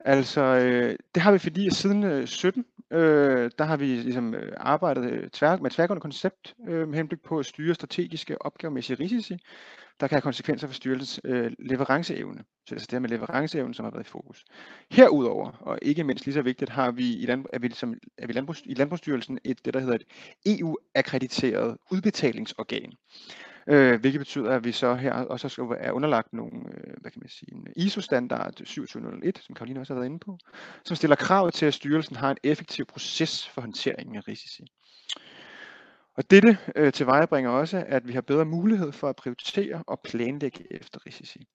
Altså, 0.00 0.42
øh, 0.42 0.96
det 1.14 1.22
har 1.22 1.32
vi, 1.32 1.38
fordi 1.38 1.70
siden 1.70 2.04
øh, 2.04 2.26
17, 2.26 2.64
øh, 2.90 3.50
der 3.58 3.64
har 3.64 3.76
vi 3.76 3.86
ligesom 3.86 4.34
øh, 4.34 4.52
arbejdet 4.56 5.10
øh, 5.10 5.30
tvær, 5.30 5.56
med 5.56 5.66
et 5.66 5.72
tværgående 5.72 6.00
koncept 6.00 6.54
øh, 6.68 6.88
med 6.88 6.96
henblik 6.96 7.22
på 7.22 7.38
at 7.38 7.46
styre 7.46 7.74
strategiske 7.74 8.42
opgavemæssige 8.42 8.96
risici, 9.00 9.38
der 10.00 10.08
kan 10.08 10.16
have 10.16 10.22
konsekvenser 10.22 10.66
for 10.66 10.74
styrelsens 10.74 11.20
øh, 11.24 11.52
leveranceevne. 11.58 12.44
Så 12.68 12.74
altså 12.74 12.86
det 12.86 12.92
er 12.92 12.96
det 12.96 13.02
med 13.02 13.10
leveranceevne, 13.10 13.74
som 13.74 13.84
har 13.84 13.90
været 13.90 14.06
i 14.06 14.10
fokus. 14.10 14.44
Herudover, 14.90 15.50
og 15.50 15.78
ikke 15.82 16.04
mindst 16.04 16.24
lige 16.24 16.34
så 16.34 16.42
vigtigt, 16.42 16.70
har 16.70 16.90
vi 16.90 17.12
i, 17.12 17.26
land, 17.26 17.44
er 17.52 17.58
vi, 17.58 17.70
som, 17.70 17.94
er 18.18 18.26
vi 18.26 18.32
landbrugs, 18.32 18.62
i 18.64 18.74
Landbrugsstyrelsen 18.74 19.38
et, 19.44 19.64
det, 19.64 19.74
der 19.74 19.80
hedder 19.80 19.94
et 19.94 20.04
EU-akkrediteret 20.46 21.76
udbetalingsorgan 21.90 22.92
øh, 23.66 24.00
hvilket 24.00 24.18
betyder, 24.18 24.50
at 24.50 24.64
vi 24.64 24.72
så 24.72 24.94
her 24.94 25.12
også 25.12 25.48
skal 25.48 25.64
være 25.64 25.94
underlagt 25.94 26.32
nogle, 26.32 26.56
øh, 26.74 26.94
hvad 27.00 27.10
kan 27.10 27.20
man 27.20 27.28
sige, 27.28 27.52
en 27.52 27.66
ISO-standard 27.76 28.52
2701, 28.52 29.38
som 29.38 29.54
Karoline 29.54 29.80
også 29.80 29.94
har 29.94 30.00
været 30.00 30.10
inde 30.10 30.18
på, 30.18 30.38
som 30.84 30.96
stiller 30.96 31.16
krav 31.16 31.50
til, 31.50 31.66
at 31.66 31.74
styrelsen 31.74 32.16
har 32.16 32.30
en 32.30 32.36
effektiv 32.42 32.84
proces 32.86 33.48
for 33.48 33.60
håndteringen 33.60 34.16
af 34.16 34.28
risici. 34.28 34.64
Og 36.16 36.30
dette 36.30 36.58
øh, 36.76 36.92
tilvejebringer 36.92 37.50
også, 37.50 37.84
at 37.88 38.08
vi 38.08 38.12
har 38.12 38.20
bedre 38.20 38.44
mulighed 38.44 38.92
for 38.92 39.08
at 39.08 39.16
prioritere 39.16 39.84
og 39.86 40.00
planlægge 40.00 40.72
efter 40.72 41.06
risici. 41.06 41.46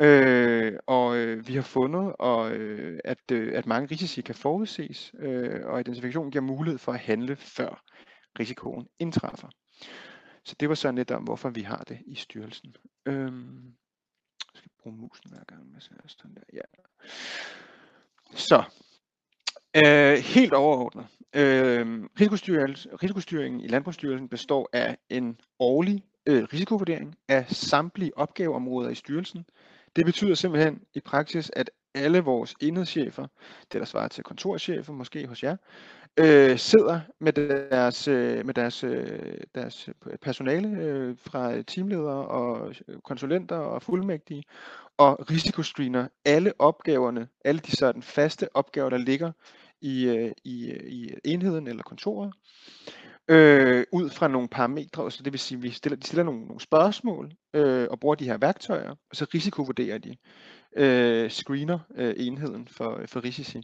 Øh, 0.00 0.78
og 0.86 1.16
øh, 1.16 1.48
vi 1.48 1.54
har 1.54 1.62
fundet, 1.62 2.12
og, 2.18 2.52
øh, 2.52 3.00
at, 3.04 3.30
øh, 3.32 3.58
at 3.58 3.66
mange 3.66 3.88
risici 3.90 4.20
kan 4.20 4.34
forudses, 4.34 5.12
øh, 5.18 5.66
og 5.66 5.80
identifikation 5.80 6.30
giver 6.30 6.44
mulighed 6.44 6.78
for 6.78 6.92
at 6.92 7.00
handle 7.00 7.36
før 7.36 7.82
risikoen 8.38 8.88
indtræffer. 8.98 9.48
Så 10.44 10.56
det 10.60 10.68
var 10.68 10.74
sådan 10.74 10.94
lidt 10.94 11.10
om, 11.10 11.22
hvorfor 11.22 11.50
vi 11.50 11.62
har 11.62 11.84
det 11.88 11.98
i 12.06 12.14
styrelsen. 12.14 12.76
Øhm, 13.06 13.74
jeg 14.54 14.58
skal 14.58 14.70
bruge 14.82 14.96
musen 14.96 15.30
hver 15.30 15.44
gang. 15.44 15.70
Med 15.72 15.80
sådan 15.80 16.34
der. 16.34 16.42
Ja. 16.52 16.60
Så, 18.34 18.64
øh, 19.76 20.18
helt 20.18 20.52
overordnet. 20.52 21.06
Øh, 21.34 22.04
risikostyring, 22.20 22.76
risikostyringen 23.02 23.60
i 23.60 23.66
Landbrugsstyrelsen 23.66 24.28
består 24.28 24.68
af 24.72 24.96
en 25.10 25.40
årlig 25.58 26.04
øh, 26.26 26.44
risikovurdering 26.52 27.16
af 27.28 27.46
samtlige 27.48 28.18
opgaveområder 28.18 28.90
i 28.90 28.94
styrelsen. 28.94 29.46
Det 29.96 30.04
betyder 30.04 30.34
simpelthen 30.34 30.80
i 30.94 31.00
praksis, 31.00 31.50
at 31.56 31.70
alle 31.94 32.20
vores 32.20 32.54
enhedschefer, 32.60 33.26
det 33.72 33.80
der 33.80 33.84
svarer 33.84 34.08
til 34.08 34.24
kontorchefer 34.24 34.92
måske 34.92 35.26
hos 35.26 35.42
jer, 35.42 35.56
øh, 36.16 36.58
sidder 36.58 37.00
med 37.20 37.32
deres, 37.32 38.08
øh, 38.08 38.46
med 38.46 38.54
deres, 38.54 38.84
øh, 38.84 39.38
deres 39.54 39.88
personale 40.22 40.68
øh, 40.68 41.16
fra 41.20 41.62
teamledere 41.62 42.26
og 42.26 42.68
øh, 42.68 42.96
konsulenter 43.04 43.56
og 43.56 43.82
fuldmægtige, 43.82 44.42
og 44.98 45.30
risikoscreener 45.30 46.08
alle 46.24 46.52
opgaverne, 46.58 47.28
alle 47.44 47.60
de 47.60 47.76
sådan 47.76 48.02
faste 48.02 48.56
opgaver, 48.56 48.90
der 48.90 48.98
ligger 48.98 49.32
i, 49.80 50.06
øh, 50.06 50.32
i, 50.44 50.70
øh, 50.70 50.92
i 50.92 51.14
enheden 51.24 51.66
eller 51.66 51.82
kontoret, 51.82 52.32
øh, 53.28 53.84
ud 53.92 54.10
fra 54.10 54.28
nogle 54.28 54.48
parametre, 54.48 55.10
så 55.10 55.22
det 55.22 55.32
vil 55.32 55.40
sige, 55.40 55.56
at 55.58 55.62
vi 55.62 55.70
stiller, 55.70 55.96
de 55.96 56.06
stiller 56.06 56.24
nogle, 56.24 56.44
nogle 56.44 56.60
spørgsmål 56.60 57.32
øh, 57.54 57.88
og 57.90 58.00
bruger 58.00 58.14
de 58.14 58.24
her 58.24 58.38
værktøjer, 58.38 58.90
og 58.90 59.16
så 59.16 59.26
risikovurderer 59.34 59.98
de, 59.98 60.16
øh, 60.76 61.30
screener 61.30 61.78
øh, 61.96 62.14
enheden 62.16 62.68
for, 62.68 62.96
øh, 63.00 63.08
for 63.08 63.24
risici. 63.24 63.62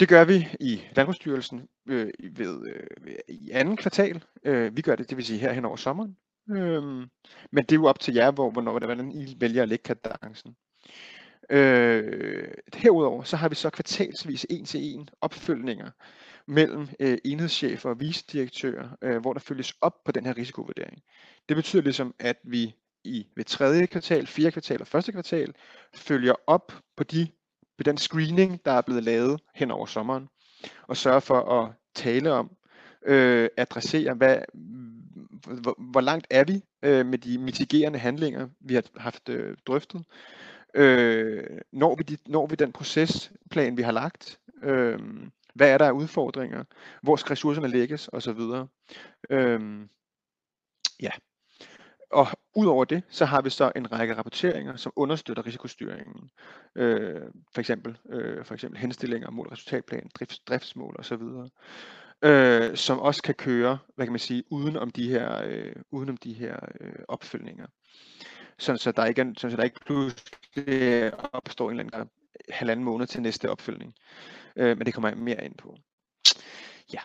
Det 0.00 0.08
gør 0.08 0.24
vi 0.24 0.48
i 0.60 0.80
Landbrugsstyrelsen 0.96 1.68
øh, 1.88 2.10
ved, 2.32 2.66
øh, 2.66 3.16
i 3.28 3.50
anden 3.50 3.76
kvartal. 3.76 4.22
Øh, 4.44 4.76
vi 4.76 4.82
gør 4.82 4.96
det, 4.96 5.10
det 5.10 5.16
vil 5.16 5.24
sige 5.24 5.38
her 5.38 5.52
hen 5.52 5.64
over 5.64 5.76
sommeren. 5.76 6.16
Øh, 6.50 6.82
men 7.52 7.64
det 7.64 7.72
er 7.72 7.76
jo 7.76 7.84
op 7.84 8.00
til 8.00 8.14
jer, 8.14 8.30
hvor, 8.30 8.50
hvornår, 8.50 8.78
hvordan 8.78 9.12
I 9.12 9.36
vælger 9.40 9.62
at 9.62 9.68
lægge 9.68 9.82
kadencen. 9.82 10.56
Øh, 11.50 12.48
herudover 12.74 13.22
så 13.22 13.36
har 13.36 13.48
vi 13.48 13.54
så 13.54 13.70
kvartalsvis 13.70 14.46
en 14.50 14.64
til 14.64 14.94
en 14.94 15.08
opfølgninger 15.20 15.90
mellem 16.46 16.88
øh, 17.00 17.18
enhedschefer 17.24 17.90
og 17.90 18.00
vicedirektører, 18.00 18.88
øh, 19.02 19.20
hvor 19.20 19.32
der 19.32 19.40
følges 19.40 19.74
op 19.80 20.04
på 20.04 20.12
den 20.12 20.26
her 20.26 20.36
risikovurdering. 20.36 21.02
Det 21.48 21.56
betyder 21.56 21.82
ligesom, 21.82 22.14
at 22.18 22.36
vi 22.44 22.74
i 23.04 23.26
ved 23.36 23.44
tredje 23.44 23.86
kvartal, 23.86 24.26
fjerde 24.26 24.50
kvartal 24.50 24.80
og 24.80 24.86
første 24.86 25.12
kvartal 25.12 25.54
følger 25.94 26.34
op 26.46 26.72
på 26.96 27.04
de 27.04 27.28
på 27.78 27.82
den 27.82 27.98
screening, 27.98 28.64
der 28.64 28.72
er 28.72 28.80
blevet 28.80 29.02
lavet 29.02 29.40
hen 29.54 29.70
over 29.70 29.86
sommeren, 29.86 30.28
og 30.82 30.96
sørger 30.96 31.20
for 31.20 31.60
at 31.62 31.72
tale 31.94 32.32
om, 32.32 32.56
øh, 33.06 33.48
adressere, 33.56 34.14
hvad, 34.14 34.38
hvor, 35.62 35.90
hvor 35.92 36.00
langt 36.00 36.26
er 36.30 36.44
vi 36.44 36.62
øh, 36.82 37.06
med 37.06 37.18
de 37.18 37.38
mitigerende 37.38 37.98
handlinger, 37.98 38.48
vi 38.60 38.74
har 38.74 38.82
haft 38.96 39.28
øh, 39.28 39.56
drøftet. 39.66 40.04
Øh, 40.74 41.60
når, 41.72 41.94
vi 41.96 42.02
de, 42.02 42.16
når 42.26 42.46
vi 42.46 42.56
den 42.56 42.72
procesplan, 42.72 43.76
vi 43.76 43.82
har 43.82 43.92
lagt? 43.92 44.38
Øh, 44.62 44.98
hvad 45.54 45.70
er 45.70 45.78
der 45.78 45.86
af 45.86 45.92
udfordringer? 45.92 46.64
Hvor 47.02 47.16
skal 47.16 47.30
ressourcerne 47.30 47.68
lægges? 47.68 48.08
Og 48.08 48.22
så 48.22 48.32
videre. 48.32 48.68
Øh, 49.30 49.60
ja. 51.02 51.10
Og 52.10 52.26
udover 52.54 52.84
det, 52.84 53.02
så 53.08 53.24
har 53.24 53.42
vi 53.42 53.50
så 53.50 53.72
en 53.76 53.92
række 53.92 54.16
rapporteringer, 54.16 54.76
som 54.76 54.92
understøtter 54.96 55.46
risikostyringen. 55.46 56.30
Øh, 56.76 57.22
for, 57.54 57.60
eksempel, 57.60 57.98
øh, 58.10 58.44
for 58.44 58.54
eksempel 58.54 58.80
henstillinger, 58.80 59.30
mål, 59.30 59.48
resultatplan, 59.48 60.10
drifts, 60.14 60.38
driftsmål 60.38 60.96
osv. 60.98 61.22
Øh, 62.24 62.76
som 62.76 62.98
også 62.98 63.22
kan 63.22 63.34
køre, 63.34 63.78
hvad 63.96 64.06
kan 64.06 64.12
man 64.12 64.18
sige, 64.18 64.44
uden 64.50 64.76
om 64.76 64.90
de 64.90 65.08
her, 65.08 65.42
øh, 65.44 65.76
uden 65.90 66.08
om 66.08 66.16
de 66.16 66.32
her 66.32 66.56
øh, 66.80 66.92
opfølgninger. 67.08 67.66
Sådan 68.58 68.78
så 68.78 68.92
der 68.92 69.04
ikke, 69.04 69.20
er, 69.20 69.32
sådan 69.36 69.50
så 69.50 69.56
der 69.56 69.64
ikke 69.64 69.80
pludselig 69.86 71.12
opstår 71.32 71.70
en 71.70 71.80
eller 71.80 71.94
anden 71.94 72.10
halvanden 72.50 72.84
måned 72.84 73.06
til 73.06 73.22
næste 73.22 73.50
opfølgning. 73.50 73.94
Øh, 74.56 74.78
men 74.78 74.86
det 74.86 74.94
kommer 74.94 75.08
jeg 75.08 75.18
mere 75.18 75.44
ind 75.44 75.54
på. 75.54 75.76
Ja. 76.92 77.00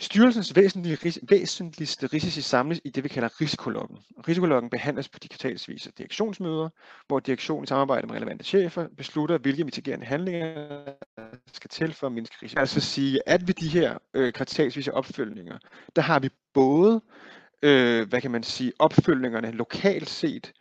Styrelsens 0.00 0.56
væsentlige, 0.56 1.20
væsentligste 1.30 2.06
risici 2.06 2.42
samles 2.42 2.80
i 2.84 2.90
det, 2.90 3.04
vi 3.04 3.08
kalder 3.08 3.40
risikologgen. 3.40 3.98
Risikologgen 4.28 4.70
behandles 4.70 5.08
på 5.08 5.18
de 5.18 5.28
kvartalsvise 5.28 5.92
direktionsmøder, 5.98 6.68
hvor 7.06 7.20
direktionen 7.20 7.64
i 7.64 7.66
samarbejde 7.66 8.06
med 8.06 8.16
relevante 8.16 8.44
chefer 8.44 8.86
beslutter, 8.96 9.38
hvilke 9.38 9.64
mitigerende 9.64 10.06
handlinger 10.06 10.84
skal 11.52 11.70
til 11.70 11.92
for 11.92 12.06
at 12.06 12.12
mindske 12.12 12.36
risiko. 12.42 12.60
Altså 12.60 12.80
sige, 12.80 13.28
at 13.28 13.46
ved 13.46 13.54
de 13.54 13.68
her 13.68 13.98
øh, 14.14 14.32
kvartalsvise 14.32 14.94
opfølgninger, 14.94 15.58
der 15.96 16.02
har 16.02 16.18
vi 16.18 16.30
både, 16.54 17.00
øh, 17.62 18.08
hvad 18.08 18.20
kan 18.20 18.30
man 18.30 18.42
sige, 18.42 18.72
opfølgningerne 18.78 19.50
lokalt 19.50 20.08
set, 20.08 20.52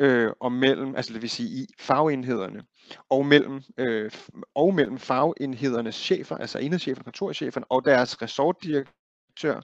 øh, 0.00 0.30
og 0.40 0.52
mellem, 0.52 0.96
altså 0.96 1.12
det 1.12 1.22
vil 1.22 1.30
sige 1.30 1.48
i 1.48 1.66
fagenhederne, 1.78 2.62
og 3.08 3.26
mellem, 3.26 3.62
øh, 3.78 4.10
og 4.54 4.74
mellem 4.74 4.98
fagenhedernes 4.98 5.94
chefer, 5.94 6.36
altså 6.36 6.58
enhedschefer, 6.58 7.02
kontorcheferne 7.02 7.66
og 7.68 7.84
deres 7.84 8.22
resortdirektør 8.22 9.60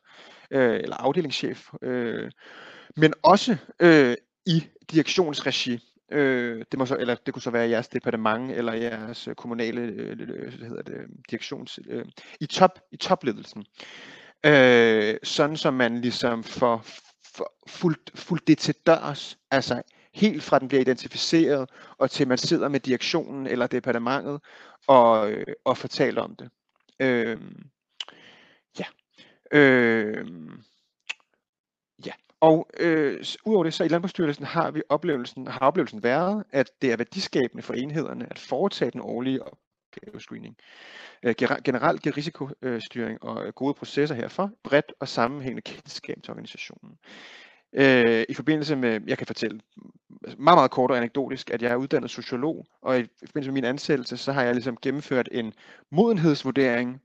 øh, 0.51 0.75
eller 0.75 0.97
afdelingschef, 0.97 1.69
øh, 1.83 2.31
men 2.97 3.13
også 3.23 3.57
øh, 3.81 4.15
i 4.47 4.65
direktionsregi. 4.93 5.79
Øh, 6.13 6.65
det 6.71 6.79
må 6.79 6.87
så, 6.87 6.97
eller 6.97 7.15
det 7.15 7.35
kunne 7.35 7.43
så 7.43 7.51
være 7.51 7.69
jeres 7.69 7.89
departement 7.89 8.51
eller 8.51 8.73
jeres 8.73 9.29
kommunale 9.37 9.81
øh, 9.81 10.17
øh 10.21 10.59
hvad 10.59 10.69
hedder 10.69 10.83
det, 10.83 10.97
direktions 11.31 11.79
øh, 11.89 12.05
i 12.41 12.47
top 12.47 12.79
i 12.93 12.97
topledelsen. 12.97 13.65
Øh, 14.45 15.17
sådan 15.23 15.57
som 15.57 15.75
man 15.75 16.01
ligesom 16.01 16.45
får, 16.45 16.85
fuldt, 17.67 18.11
fuldt 18.15 18.47
det 18.47 18.59
til 18.59 18.75
dørs, 18.87 19.39
altså 19.51 19.83
helt 20.15 20.43
fra 20.43 20.59
den 20.59 20.69
bliver 20.69 20.81
identificeret, 20.81 21.71
og 21.99 22.11
til 22.11 22.29
man 22.29 22.39
sidder 22.39 22.69
med 22.69 22.81
direktionen 22.81 23.47
eller 23.47 23.67
departementet 23.67 24.41
og, 24.87 25.31
øh, 25.31 25.47
og 25.65 25.79
fortæller 25.79 26.23
om 26.23 26.37
det. 26.37 26.51
Øh, 27.01 27.41
ja. 28.79 28.85
Øh, 29.53 30.27
ja. 32.07 32.13
Og 32.41 32.71
øh, 32.81 33.25
udover 33.45 33.65
det, 33.65 33.75
så 33.75 33.85
i 33.85 33.89
Landbrugsstyrelsen 33.89 34.45
har 34.45 34.71
vi 34.71 34.83
oplevelsen, 34.89 35.47
har 35.47 35.61
oplevelsen 35.61 36.03
været, 36.03 36.45
at 36.51 36.71
det 36.83 36.93
er 36.93 36.97
værdiskabende 36.97 37.63
for 37.63 37.75
enhederne 37.75 38.27
at 38.31 38.39
foretage 38.39 38.91
den 38.91 39.01
årlige 39.01 39.43
opgavescreening. 39.97 40.57
Øh, 41.23 41.35
generelt 41.65 42.03
giver 42.03 42.17
risikostyring 42.17 43.19
øh, 43.25 43.31
og 43.31 43.55
gode 43.55 43.75
processer 43.75 44.15
herfor 44.15 44.51
bredt 44.63 44.93
og 45.01 45.09
sammenhængende 45.09 45.63
kendskab 45.63 46.17
til 46.23 46.31
organisationen. 46.31 46.99
Øh, 47.73 48.25
I 48.29 48.35
forbindelse 48.35 48.77
med, 48.77 49.01
jeg 49.07 49.19
kan 49.19 49.27
fortælle 49.27 49.61
meget, 50.39 50.57
meget 50.57 50.71
kort 50.71 50.91
og 50.91 50.97
anekdotisk, 50.97 51.51
at 51.51 51.63
jeg 51.63 51.73
er 51.73 51.77
uddannet 51.77 52.11
sociolog, 52.11 52.67
og 52.83 52.99
i 52.99 53.07
forbindelse 53.27 53.51
med 53.51 53.55
min 53.55 53.65
ansættelse, 53.65 54.17
så 54.17 54.33
har 54.33 54.43
jeg 54.43 54.55
ligesom 54.55 54.79
gennemført 54.83 55.29
en 55.33 55.53
modenhedsvurdering, 55.91 57.01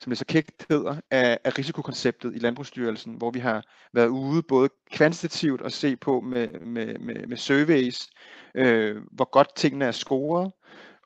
som 0.00 0.10
det 0.10 0.18
så 0.18 0.24
kægt 0.24 0.66
hedder, 0.70 0.96
af, 1.10 1.38
af 1.44 1.58
risikokonceptet 1.58 2.34
i 2.34 2.38
Landbrugsstyrelsen, 2.38 3.14
hvor 3.14 3.30
vi 3.30 3.38
har 3.38 3.64
været 3.92 4.08
ude 4.08 4.42
både 4.42 4.68
kvantitativt 4.90 5.60
og 5.60 5.72
se 5.72 5.96
på 5.96 6.20
med, 6.20 6.48
med, 6.60 6.98
med, 6.98 7.26
med 7.26 7.36
surveys, 7.36 8.10
øh, 8.54 8.96
hvor 9.12 9.30
godt 9.30 9.56
tingene 9.56 9.84
er 9.84 9.92
scoret, 9.92 10.52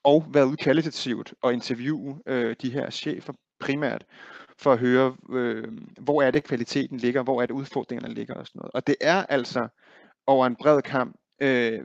og 0.05 0.25
været 0.33 0.45
ude 0.45 0.57
kvalitativt 0.57 1.35
og 1.43 1.53
interviewe 1.53 2.19
øh, 2.27 2.57
de 2.63 2.71
her 2.71 2.91
chefer 2.91 3.33
primært, 3.61 4.05
for 4.59 4.73
at 4.73 4.79
høre, 4.79 5.17
øh, 5.31 5.79
hvor 6.01 6.23
er 6.23 6.31
det 6.31 6.45
kvaliteten 6.45 6.99
ligger, 6.99 7.23
hvor 7.23 7.43
er 7.43 7.47
det 7.47 7.55
udfordringerne 7.55 8.15
ligger 8.15 8.35
og 8.35 8.47
sådan 8.47 8.59
noget. 8.59 8.73
Og 8.75 8.87
det 8.87 8.97
er 9.01 9.27
altså 9.27 9.69
over 10.27 10.47
en 10.47 10.57
bred 10.57 10.83
kamp 10.83 11.17
øh, 11.43 11.81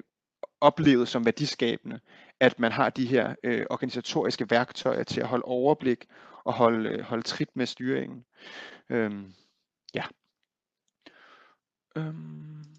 oplevet 0.61 1.07
som 1.07 1.25
værdiskabende, 1.25 1.99
at 2.39 2.59
man 2.59 2.71
har 2.71 2.89
de 2.89 3.05
her 3.05 3.35
øh, 3.43 3.65
organisatoriske 3.69 4.49
værktøjer 4.49 5.03
til 5.03 5.21
at 5.21 5.27
holde 5.27 5.43
overblik 5.43 6.05
og 6.43 6.53
holde, 6.53 6.89
øh, 6.89 7.01
holde 7.01 7.23
trit 7.23 7.49
med 7.55 7.65
styringen. 7.65 8.25
Øhm, 8.89 9.33
ja. 9.93 10.03
Øhm. 11.95 12.76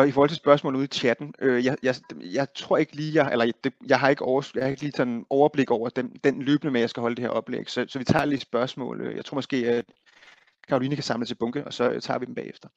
Og 0.00 0.08
i 0.08 0.10
forhold 0.10 0.28
til 0.28 0.36
spørgsmålet 0.36 0.78
ude 0.78 0.84
i 0.84 0.88
chatten, 0.88 1.34
øh, 1.38 1.64
jeg, 1.64 1.76
jeg, 1.82 1.94
jeg 2.20 2.46
tror 2.54 2.76
ikke 2.76 2.96
lige, 2.96 3.14
jeg, 3.14 3.32
eller 3.32 3.52
det, 3.64 3.72
jeg 3.86 4.00
har 4.00 4.08
ikke, 4.08 4.24
over, 4.24 4.50
jeg 4.54 4.62
har 4.62 4.70
ikke 4.70 4.82
lige 4.82 4.92
sådan 4.96 5.24
overblik 5.30 5.70
over 5.70 5.88
den, 5.88 6.08
den 6.24 6.42
løbende 6.42 6.72
med, 6.72 6.80
at 6.80 6.82
jeg 6.82 6.90
skal 6.90 7.00
holde 7.00 7.16
det 7.16 7.22
her 7.22 7.30
oplæg. 7.30 7.70
Så, 7.70 7.84
så 7.88 7.98
vi 7.98 8.04
tager 8.04 8.24
lige 8.24 8.40
spørgsmål. 8.40 9.00
Øh, 9.00 9.16
jeg 9.16 9.24
tror 9.24 9.34
måske, 9.34 9.56
at 9.56 9.84
Karoline 10.68 10.96
kan 10.96 11.02
samle 11.02 11.26
til 11.26 11.34
bunke, 11.34 11.64
og 11.64 11.72
så 11.72 12.00
tager 12.00 12.18
vi 12.18 12.26
dem 12.26 12.34
bagefter. 12.34 12.68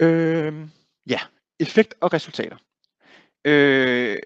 Øh, 0.00 0.68
ja, 1.10 1.20
effekt 1.60 1.94
og 2.00 2.12
resultater. 2.12 2.56
Øh, 3.44 4.18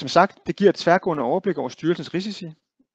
som 0.00 0.08
sagt, 0.08 0.38
det 0.46 0.56
giver 0.56 0.70
et 0.70 0.76
tværgående 0.76 1.22
overblik 1.22 1.58
over 1.58 1.68
styrelsens 1.68 2.14
risici. 2.14 2.52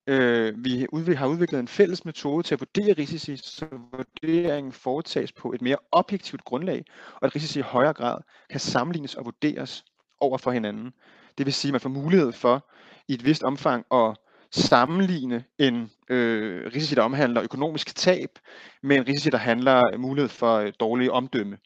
Øh, 0.09 0.63
vi 0.63 0.87
har 1.15 1.27
udviklet 1.27 1.59
en 1.59 1.67
fælles 1.67 2.05
metode 2.05 2.43
til 2.43 2.55
at 2.55 2.61
vurdere 2.61 2.93
risici, 2.93 3.37
så 3.37 3.65
vurderingen 3.91 4.71
foretages 4.71 5.31
på 5.31 5.53
et 5.53 5.61
mere 5.61 5.77
objektivt 5.91 6.43
grundlag, 6.43 6.85
og 7.15 7.25
at 7.25 7.35
risici 7.35 7.59
i 7.59 7.61
højere 7.61 7.93
grad 7.93 8.21
kan 8.49 8.59
sammenlignes 8.59 9.15
og 9.15 9.25
vurderes 9.25 9.85
over 10.19 10.37
for 10.37 10.51
hinanden. 10.51 10.93
Det 11.37 11.45
vil 11.45 11.53
sige, 11.53 11.69
at 11.69 11.73
man 11.73 11.81
får 11.81 11.89
mulighed 11.89 12.31
for 12.31 12.69
i 13.07 13.13
et 13.13 13.25
vist 13.25 13.43
omfang 13.43 13.85
at 13.91 14.17
sammenligne 14.51 15.43
en 15.57 15.91
øh, 16.09 16.71
risici, 16.75 16.95
der 16.95 17.01
omhandler 17.01 17.43
økonomisk 17.43 17.95
tab, 17.95 18.39
med 18.83 18.95
en 18.95 19.07
risici, 19.07 19.29
der 19.29 19.37
handler 19.37 19.97
mulighed 19.97 20.29
for 20.29 20.55
øh, 20.55 20.73
dårlig 20.79 21.11
omdømme. 21.11 21.57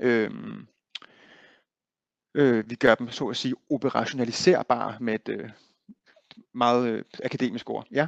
Øh, 0.00 0.30
øh, 2.34 2.70
vi 2.70 2.74
gør 2.74 2.94
dem 2.94 3.10
så 3.10 3.26
at 3.26 3.36
sige 3.36 3.54
operationaliserbare 3.70 4.96
med 5.00 5.14
et 5.14 5.28
øh, 5.28 5.50
meget 6.54 6.88
øh, 6.88 7.04
akademisk 7.24 7.70
ord. 7.70 7.86
Ja. 7.90 8.06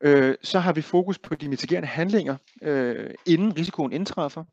Øh, 0.00 0.34
så 0.42 0.58
har 0.58 0.72
vi 0.72 0.82
fokus 0.82 1.18
på 1.18 1.34
de 1.34 1.48
mitigerende 1.48 1.88
handlinger, 1.88 2.36
øh, 2.62 3.10
inden 3.26 3.56
risikoen 3.56 3.92
indtræffer. 3.92 4.44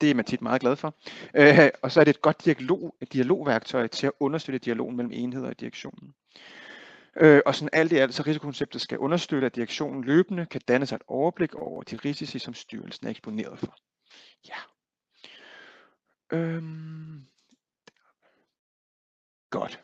Det 0.00 0.10
er 0.10 0.14
man 0.14 0.24
tit 0.24 0.42
meget 0.42 0.60
glad 0.60 0.76
for. 0.76 0.94
Øh, 1.34 1.68
og 1.82 1.92
så 1.92 2.00
er 2.00 2.04
det 2.04 2.14
et 2.14 2.22
godt 2.22 2.44
dialog, 2.44 2.96
et 3.00 3.12
dialogværktøj 3.12 3.86
til 3.86 4.06
at 4.06 4.12
understøtte 4.20 4.58
dialogen 4.58 4.96
mellem 4.96 5.12
enheder 5.14 5.48
og 5.48 5.60
direktionen. 5.60 6.14
Øh, 7.16 7.40
og 7.46 7.54
sådan 7.54 7.70
alt 7.72 7.92
i 7.92 7.96
alt, 7.96 8.14
så 8.14 8.22
risikokonceptet 8.26 8.80
skal 8.80 8.98
understøtte, 8.98 9.46
at 9.46 9.54
direktionen 9.54 10.04
løbende 10.04 10.46
kan 10.46 10.60
danne 10.68 10.86
sig 10.86 10.96
et 10.96 11.02
overblik 11.06 11.54
over 11.54 11.82
de 11.82 11.96
risici, 11.96 12.38
som 12.38 12.54
styrelsen 12.54 13.06
er 13.06 13.10
eksponeret 13.10 13.58
for. 13.58 13.76
Ja. 14.48 14.56
Øhm. 16.32 17.26
Godt. 19.50 19.80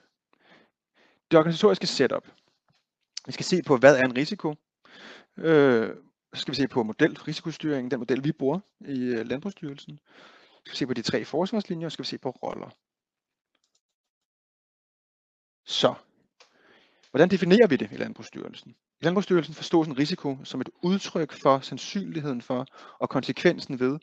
Det 1.30 1.38
organisatoriske 1.38 1.86
setup. 1.86 2.26
Vi 3.26 3.32
skal 3.32 3.44
se 3.44 3.62
på, 3.62 3.76
hvad 3.76 3.96
er 3.96 4.04
en 4.04 4.16
risiko. 4.16 4.54
Øh, 5.36 5.96
så 6.34 6.40
skal 6.40 6.52
vi 6.52 6.56
se 6.56 6.68
på 6.68 6.82
model 6.82 7.18
risikostyringen, 7.18 7.90
den 7.90 7.98
model 7.98 8.24
vi 8.24 8.32
bruger 8.32 8.60
i 8.80 9.00
øh, 9.04 9.26
Landbrugsstyrelsen. 9.26 10.00
Så 10.50 10.62
skal 10.66 10.76
se 10.76 10.86
på 10.86 10.94
de 10.94 11.02
tre 11.02 11.24
forsvarslinjer, 11.24 11.86
og 11.86 11.92
skal 11.92 12.02
vi 12.02 12.08
se 12.08 12.18
på 12.18 12.30
roller. 12.30 12.70
Så, 15.66 15.94
hvordan 17.10 17.30
definerer 17.30 17.66
vi 17.66 17.76
det 17.76 17.92
i 17.92 17.96
Landbrugsstyrelsen? 17.96 18.74
I 19.00 19.04
Landbrugsstyrelsen 19.04 19.54
forstås 19.54 19.86
en 19.86 19.98
risiko 19.98 20.38
som 20.44 20.60
et 20.60 20.68
udtryk 20.82 21.32
for 21.42 21.60
sandsynligheden 21.60 22.42
for 22.42 22.66
og 22.98 23.08
konsekvensen 23.08 23.80
ved, 23.80 23.98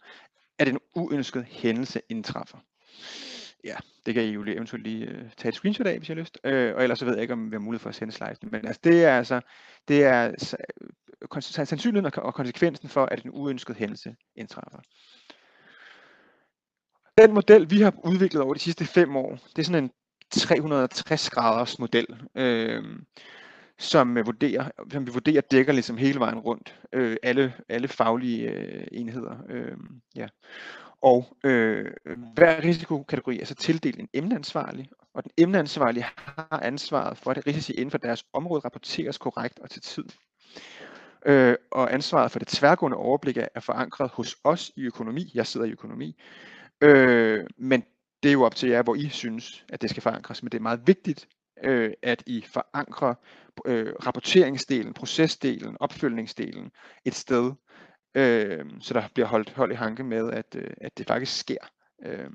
at 0.60 0.68
en 0.68 0.80
uønsket 0.96 1.46
hændelse 1.46 2.02
indtræffer. 2.10 2.58
Ja, 3.64 3.76
det 4.06 4.14
kan 4.14 4.24
I 4.24 4.28
jo 4.28 4.44
eventuelt 4.44 4.84
lige 4.84 5.08
uh, 5.08 5.32
tage 5.38 5.50
et 5.50 5.56
screenshot 5.56 5.88
af, 5.88 5.98
hvis 5.98 6.10
I 6.10 6.12
har 6.12 6.20
lyst. 6.20 6.38
Uh, 6.44 6.52
og 6.52 6.84
ellers 6.84 7.00
så 7.00 7.06
ved 7.06 7.14
jeg 7.14 7.22
ikke, 7.22 7.34
om 7.34 7.52
vi 7.52 7.56
har 7.56 7.60
mulighed 7.60 7.82
for 7.82 7.90
at 7.90 7.96
sende 7.96 8.14
slides. 8.14 8.38
Men 8.42 8.68
altså, 8.68 8.80
det 8.84 9.06
er 9.06 9.18
altså 9.18 9.42
det 9.88 10.04
er 10.04 10.28
øh, 10.28 11.42
sandsynligheden 11.42 12.12
og 12.18 12.34
konsekvensen 12.34 12.90
for, 12.90 13.06
at 13.06 13.24
en 13.24 13.32
uønsket 13.34 13.76
hændelse 13.76 14.16
indtræffer. 14.36 14.80
Den 17.18 17.34
model, 17.34 17.70
vi 17.70 17.82
har 17.82 17.94
udviklet 18.04 18.44
over 18.44 18.54
de 18.54 18.60
sidste 18.60 18.86
fem 18.86 19.16
år, 19.16 19.40
det 19.56 19.60
er 19.60 19.64
sådan 19.64 19.84
en 19.84 19.92
360 20.32 21.30
graders 21.30 21.80
model, 21.80 22.06
øh, 22.36 22.84
som, 23.78 24.16
vurderer, 24.16 24.70
som 24.92 25.08
vi 25.08 25.12
vurderer 25.12 25.42
dækker 25.42 25.74
ligesom 25.74 25.98
hele 25.98 26.20
vejen 26.20 26.40
rundt 26.40 26.80
øh, 26.94 27.18
alle, 27.24 27.54
alle 27.70 27.88
faglige 27.88 28.52
øh, 28.52 28.88
enheder. 28.92 29.38
Øh, 29.50 29.78
ja. 30.16 30.28
Og 31.01 31.38
øh, 31.44 31.92
hver 32.34 32.63
risikokategori 32.63 33.39
er 33.39 33.46
så 33.46 33.56
tildelt 33.56 34.00
en 34.00 34.10
emneansvarlig, 34.13 34.89
og 35.13 35.24
den 35.24 35.32
emneansvarlige 35.38 36.06
har 36.25 36.60
ansvaret 36.62 37.18
for, 37.18 37.32
at 37.32 37.48
risici 37.48 37.74
inden 37.74 37.92
for 37.92 37.98
deres 37.98 38.25
område 38.34 38.62
rapporteres 38.66 39.18
korrekt 39.18 39.60
og 39.60 39.70
til 39.70 39.82
tiden. 39.82 40.10
Øh, 41.25 41.56
og 41.72 41.94
ansvaret 41.94 42.32
for 42.32 42.39
det 42.39 42.48
tværgående 42.48 42.98
overblik 42.98 43.38
er 43.38 43.60
forankret 43.60 44.10
hos 44.13 44.36
os 44.44 44.72
i 44.75 44.82
økonomi. 44.82 45.32
Jeg 45.34 45.48
sidder 45.48 45.66
i 45.66 45.72
økonomi. 45.72 46.16
Øh, 46.82 47.46
men 47.58 47.84
det 48.24 48.30
er 48.30 48.34
jo 48.34 48.44
op 48.44 48.56
til 48.56 48.70
jer, 48.70 48.84
hvor 48.84 48.96
I 48.96 49.10
synes, 49.10 49.66
at 49.70 49.82
det 49.82 49.89
skal 49.89 50.04
forankres. 50.04 50.44
Men 50.44 50.51
det 50.51 50.58
er 50.58 50.62
meget 50.62 50.82
vigtigt, 50.86 51.27
øh, 51.63 51.94
at 52.04 52.24
I 52.25 52.46
forankrer 52.54 53.13
øh, 53.66 53.94
rapporteringsdelen, 54.06 54.94
procesdelen, 54.94 55.77
opfølgningsdelen 55.80 56.72
et 57.06 57.16
sted, 57.16 57.51
øh, 58.16 58.66
så 58.82 58.94
der 58.94 59.08
bliver 59.14 59.28
holdt 59.28 59.50
hold 59.50 59.72
i 59.72 59.76
hanke 59.76 60.04
med, 60.04 60.32
at, 60.32 60.56
øh, 60.56 60.70
at 60.82 60.98
det 60.98 61.08
faktisk 61.08 61.40
sker. 61.40 61.72
Øh, 62.06 62.30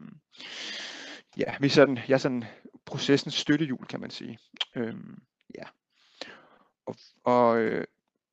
ja, 1.37 1.55
vi 1.61 1.67
er 1.67 1.71
sådan, 1.71 1.99
jeg 2.09 2.15
er 2.15 2.19
sådan 2.19 2.45
processens 2.87 3.35
støttehjul, 3.35 3.87
kan 3.87 4.01
man 4.01 4.11
sige. 4.11 4.39
Øh, 4.77 4.95
ja. 5.55 5.65
Og, 6.87 6.97
og 7.25 7.61
øh, 7.61 7.85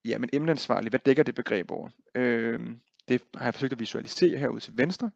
ja, 0.06 0.18
men 0.18 0.30
emneansvarlig, 0.34 0.90
hvad 0.90 1.00
dækker 1.00 1.24
det 1.24 1.36
begreb 1.36 1.72
over? 1.72 1.90
Øh, 2.16 2.60
det 3.08 3.22
har 3.36 3.46
jeg 3.46 3.54
forsøgt 3.54 3.74
at 3.74 3.80
visualisere 3.80 4.38
herude 4.38 4.60
til 4.60 4.74
venstre 4.78 5.12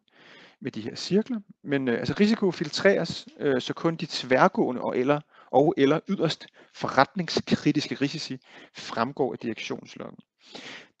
med 0.60 0.70
de 0.70 0.80
her 0.80 0.94
cirkler. 0.94 1.40
Men 1.62 1.88
øh, 1.88 1.98
altså 1.98 2.14
risiko 2.20 2.50
filtreres, 2.50 3.28
øh, 3.40 3.60
så 3.60 3.74
kun 3.74 3.96
de 3.96 4.06
tværgående 4.06 4.82
og 4.82 4.98
eller, 4.98 5.20
og 5.50 5.74
eller 5.76 6.00
yderst 6.08 6.46
forretningskritiske 6.74 7.94
risici 7.94 8.38
fremgår 8.74 9.32
af 9.32 9.38
direktionsloggen. 9.38 10.18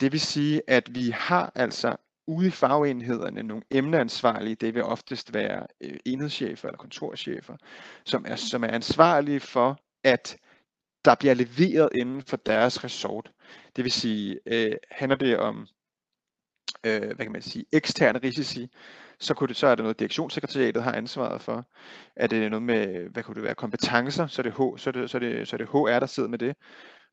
Det 0.00 0.12
vil 0.12 0.20
sige, 0.20 0.62
at 0.66 0.94
vi 0.94 1.10
har 1.10 1.52
altså 1.54 1.96
ude 2.26 2.46
i 2.46 2.50
fagenhederne 2.50 3.42
nogle 3.42 3.62
emneansvarlige, 3.70 4.54
det 4.54 4.74
vil 4.74 4.82
oftest 4.82 5.34
være 5.34 5.66
øh, 5.80 5.96
enhedschefer 6.04 6.68
eller 6.68 6.78
kontorchefer, 6.78 7.56
som 8.04 8.24
er, 8.28 8.36
som 8.36 8.64
er 8.64 8.68
ansvarlige 8.68 9.40
for, 9.40 9.78
at 10.04 10.36
der 11.04 11.14
bliver 11.14 11.34
leveret 11.34 11.88
inden 11.94 12.22
for 12.22 12.36
deres 12.36 12.84
resort. 12.84 13.32
Det 13.76 13.84
vil 13.84 13.92
sige, 13.92 14.38
øh, 14.46 14.72
handler 14.90 15.16
det 15.16 15.38
om 15.38 15.66
øh, 16.86 17.02
hvad 17.02 17.26
kan 17.26 17.32
man 17.32 17.42
sige, 17.42 17.64
eksterne 17.72 18.18
risici, 18.18 18.70
så, 19.18 19.34
kunne 19.34 19.48
det, 19.48 19.56
så 19.56 19.66
er 19.66 19.74
det 19.74 19.82
noget, 19.82 19.98
direktionssekretariatet 19.98 20.82
har 20.82 20.92
ansvaret 20.92 21.42
for. 21.42 21.66
Er 22.16 22.26
det 22.26 22.50
noget 22.50 22.62
med, 22.62 23.08
hvad 23.10 23.22
kunne 23.22 23.34
det 23.34 23.42
være, 23.42 23.54
kompetencer, 23.54 24.26
så 24.26 24.42
er 24.42 24.42
det, 24.42 24.52
H, 24.52 24.78
så 24.78 24.90
er 24.90 24.92
det, 24.92 25.10
så 25.10 25.18
er 25.18 25.20
det, 25.20 25.48
så 25.48 25.56
er 25.56 25.58
det 25.58 25.68
HR, 25.68 25.98
der 25.98 26.06
sidder 26.06 26.28
med 26.28 26.38
det. 26.38 26.56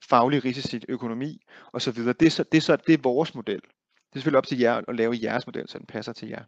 Faglige 0.09 0.39
risici, 0.39 0.81
økonomi 0.89 1.41
osv. 1.73 1.93
Det 1.93 2.21
er, 2.21 2.29
så, 2.29 2.43
det, 2.43 2.57
er 2.57 2.61
så, 2.61 2.75
det 2.87 2.93
er 2.93 3.01
vores 3.03 3.35
model. 3.35 3.61
Det 3.61 4.15
er 4.15 4.19
selvfølgelig 4.19 4.37
op 4.37 4.47
til 4.47 4.59
jer 4.59 4.81
at 4.87 4.95
lave 4.95 5.19
jeres 5.23 5.47
model, 5.47 5.69
så 5.69 5.77
den 5.77 5.85
passer 5.85 6.13
til 6.13 6.27
jer. 6.27 6.43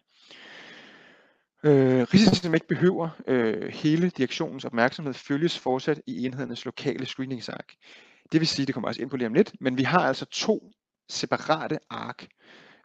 Øh, 1.66 2.02
risici, 2.14 2.36
som 2.36 2.54
ikke 2.54 2.68
behøver 2.68 3.10
øh, 3.28 3.68
hele 3.68 4.10
direktionens 4.10 4.66
opmærksomhed, 4.66 5.14
følges 5.14 5.60
fortsat 5.60 6.02
i 6.08 6.26
enhedernes 6.26 6.66
lokale 6.66 7.06
screeningsark. 7.06 7.74
Det 8.32 8.40
vil 8.40 8.48
sige, 8.48 8.66
det 8.66 8.74
kommer 8.74 8.88
også 8.88 9.02
ind 9.02 9.10
på 9.10 9.18
lige 9.18 9.28
om 9.28 9.34
lidt, 9.34 9.54
men 9.62 9.78
vi 9.78 9.84
har 9.84 10.00
altså 10.00 10.26
to 10.26 10.72
separate 11.10 11.80
ark, 11.90 12.28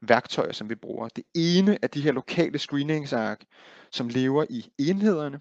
værktøjer, 0.03 0.53
som 0.53 0.71
vi 0.71 0.75
bruger. 0.75 1.09
Det 1.09 1.25
ene 1.35 1.79
er 1.83 1.87
de 1.87 2.01
her 2.01 2.13
lokale 2.13 2.59
screeningsark, 2.59 3.45
som 3.93 4.09
lever 4.09 4.45
i 4.51 4.65
enhederne. 4.79 5.41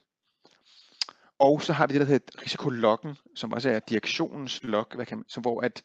Og 1.39 1.61
så 1.61 1.73
har 1.73 1.87
vi 1.87 1.93
det, 1.93 2.01
der 2.01 2.07
hedder 2.07 2.41
risikologgen, 2.41 3.15
som 3.35 3.53
også 3.53 3.69
er 3.69 3.79
direktionens 3.79 4.63
log, 4.63 4.87
hvad 4.95 5.05
kan 5.05 5.17
man, 5.17 5.25
som, 5.27 5.41
hvor 5.41 5.61
at 5.61 5.83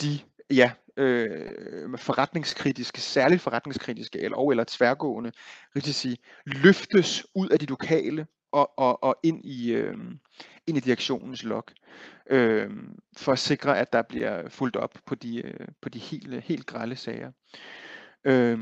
de 0.00 0.18
ja, 0.50 0.72
øh, 0.96 1.98
forretningskritiske, 1.98 3.00
særligt 3.00 3.42
forretningskritiske 3.42 4.20
eller, 4.20 4.36
og 4.36 4.50
eller 4.50 4.64
tværgående 4.68 5.32
risici 5.76 6.20
løftes 6.46 7.26
ud 7.34 7.48
af 7.48 7.58
de 7.58 7.66
lokale 7.66 8.26
og, 8.52 8.78
og, 8.78 9.02
og 9.02 9.16
ind, 9.22 9.44
i, 9.44 9.72
øh, 9.72 9.96
ind 10.66 10.76
i 10.76 10.80
direktionens 10.80 11.44
log, 11.44 11.64
øh, 12.30 12.70
for 13.16 13.32
at 13.32 13.38
sikre, 13.38 13.78
at 13.78 13.92
der 13.92 14.02
bliver 14.02 14.48
fuldt 14.48 14.76
op 14.76 14.98
på 15.06 15.14
de, 15.14 15.46
øh, 15.46 15.68
på 15.82 15.88
de 15.88 15.98
helt, 15.98 16.42
helt 16.44 16.66
grælde 16.66 16.96
sager. 16.96 17.32
Øh, 18.24 18.58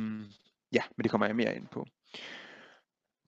ja, 0.73 0.83
men 0.97 1.03
det 1.03 1.11
kommer 1.11 1.27
jeg 1.27 1.37
mere 1.37 1.57
ind 1.57 1.67
på. 1.67 1.87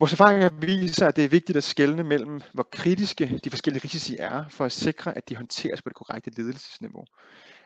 Vores 0.00 0.12
erfaringer 0.12 0.48
viser, 0.48 1.06
at 1.06 1.16
det 1.16 1.24
er 1.24 1.28
vigtigt 1.28 1.56
at 1.56 1.64
skelne 1.64 2.04
mellem, 2.04 2.40
hvor 2.52 2.68
kritiske 2.72 3.40
de 3.44 3.50
forskellige 3.50 3.84
risici 3.84 4.16
er, 4.18 4.48
for 4.48 4.64
at 4.64 4.72
sikre, 4.72 5.16
at 5.16 5.28
de 5.28 5.36
håndteres 5.36 5.82
på 5.82 5.88
det 5.88 5.96
korrekte 5.96 6.30
ledelsesniveau. 6.30 7.04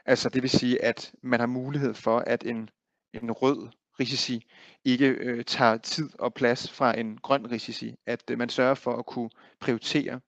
Altså 0.07 0.29
det 0.29 0.43
vil 0.43 0.51
sige, 0.51 0.85
at 0.85 1.13
man 1.23 1.41
har 1.41 1.47
mulighed 1.47 1.95
for, 1.95 2.19
at 2.19 2.45
en, 2.47 2.69
en 3.13 3.33
rød 3.33 3.69
risici 4.01 4.47
ikke 4.85 5.09
øh, 5.09 5.45
tager 5.45 5.77
tid 5.77 6.11
og 6.19 6.35
plads 6.35 6.71
fra 6.71 6.99
en 6.99 7.19
grøn 7.19 7.51
risici. 7.51 7.95
At 8.07 8.23
øh, 8.31 8.39
man 8.39 8.49
sørger 8.49 8.75
for 8.75 8.97
at 8.97 9.07
kunne 9.07 9.31
prioritere. 9.61 10.21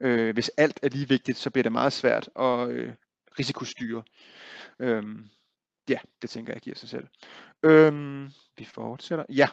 Øh, 0.00 0.34
hvis 0.34 0.50
alt 0.56 0.80
er 0.82 0.88
lige 0.88 1.08
vigtigt, 1.08 1.38
så 1.38 1.50
bliver 1.50 1.62
det 1.62 1.72
meget 1.72 1.92
svært 1.92 2.30
at 2.38 2.68
øh, 2.68 2.92
risikostyre. 3.38 4.02
Øhm, 4.78 5.28
ja, 5.88 5.98
det 6.22 6.30
tænker 6.30 6.52
jeg 6.52 6.62
giver 6.62 6.76
sig 6.76 6.88
selv. 6.88 7.06
Øhm, 7.62 8.30
vi 8.58 8.64
fortsætter. 8.64 9.24
Ja, 9.28 9.48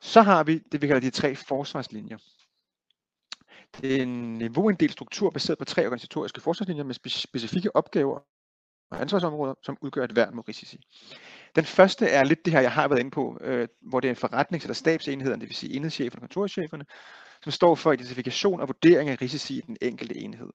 så 0.00 0.22
har 0.22 0.44
vi 0.44 0.58
det, 0.72 0.82
vi 0.82 0.86
kalder 0.86 1.00
de 1.00 1.10
tre 1.10 1.34
forsvarslinjer. 1.34 2.18
Det 3.80 3.96
er 3.96 4.02
en 4.02 4.34
niveauinddelt 4.34 4.92
struktur 4.92 5.30
baseret 5.30 5.58
på 5.58 5.64
tre 5.64 5.84
organisatoriske 5.84 6.40
forsvarslinjer 6.40 6.84
med 6.84 6.94
specifikke 6.94 7.76
opgaver 7.76 8.20
og 8.90 9.00
ansvarsområder, 9.00 9.54
som 9.62 9.78
udgør 9.80 10.04
et 10.04 10.16
værn 10.16 10.34
mod 10.34 10.48
risici. 10.48 10.80
Den 11.56 11.64
første 11.64 12.06
er 12.06 12.24
lidt 12.24 12.44
det 12.44 12.52
her, 12.52 12.60
jeg 12.60 12.72
har 12.72 12.88
været 12.88 13.00
inde 13.00 13.10
på, 13.10 13.38
øh, 13.40 13.68
hvor 13.80 14.00
det 14.00 14.10
er 14.10 14.14
forretnings- 14.14 14.62
eller 14.62 14.74
stabsenhederne, 14.74 15.40
det 15.40 15.48
vil 15.48 15.56
sige 15.56 15.76
enhedscheferne 15.76 16.18
og 16.18 16.28
kontorcheferne, 16.28 16.84
som 17.42 17.52
står 17.52 17.74
for 17.74 17.92
identifikation 17.92 18.60
og 18.60 18.68
vurdering 18.68 19.10
af 19.10 19.20
risici 19.22 19.58
i 19.58 19.60
den 19.60 19.76
enkelte 19.82 20.16
enhed. 20.16 20.50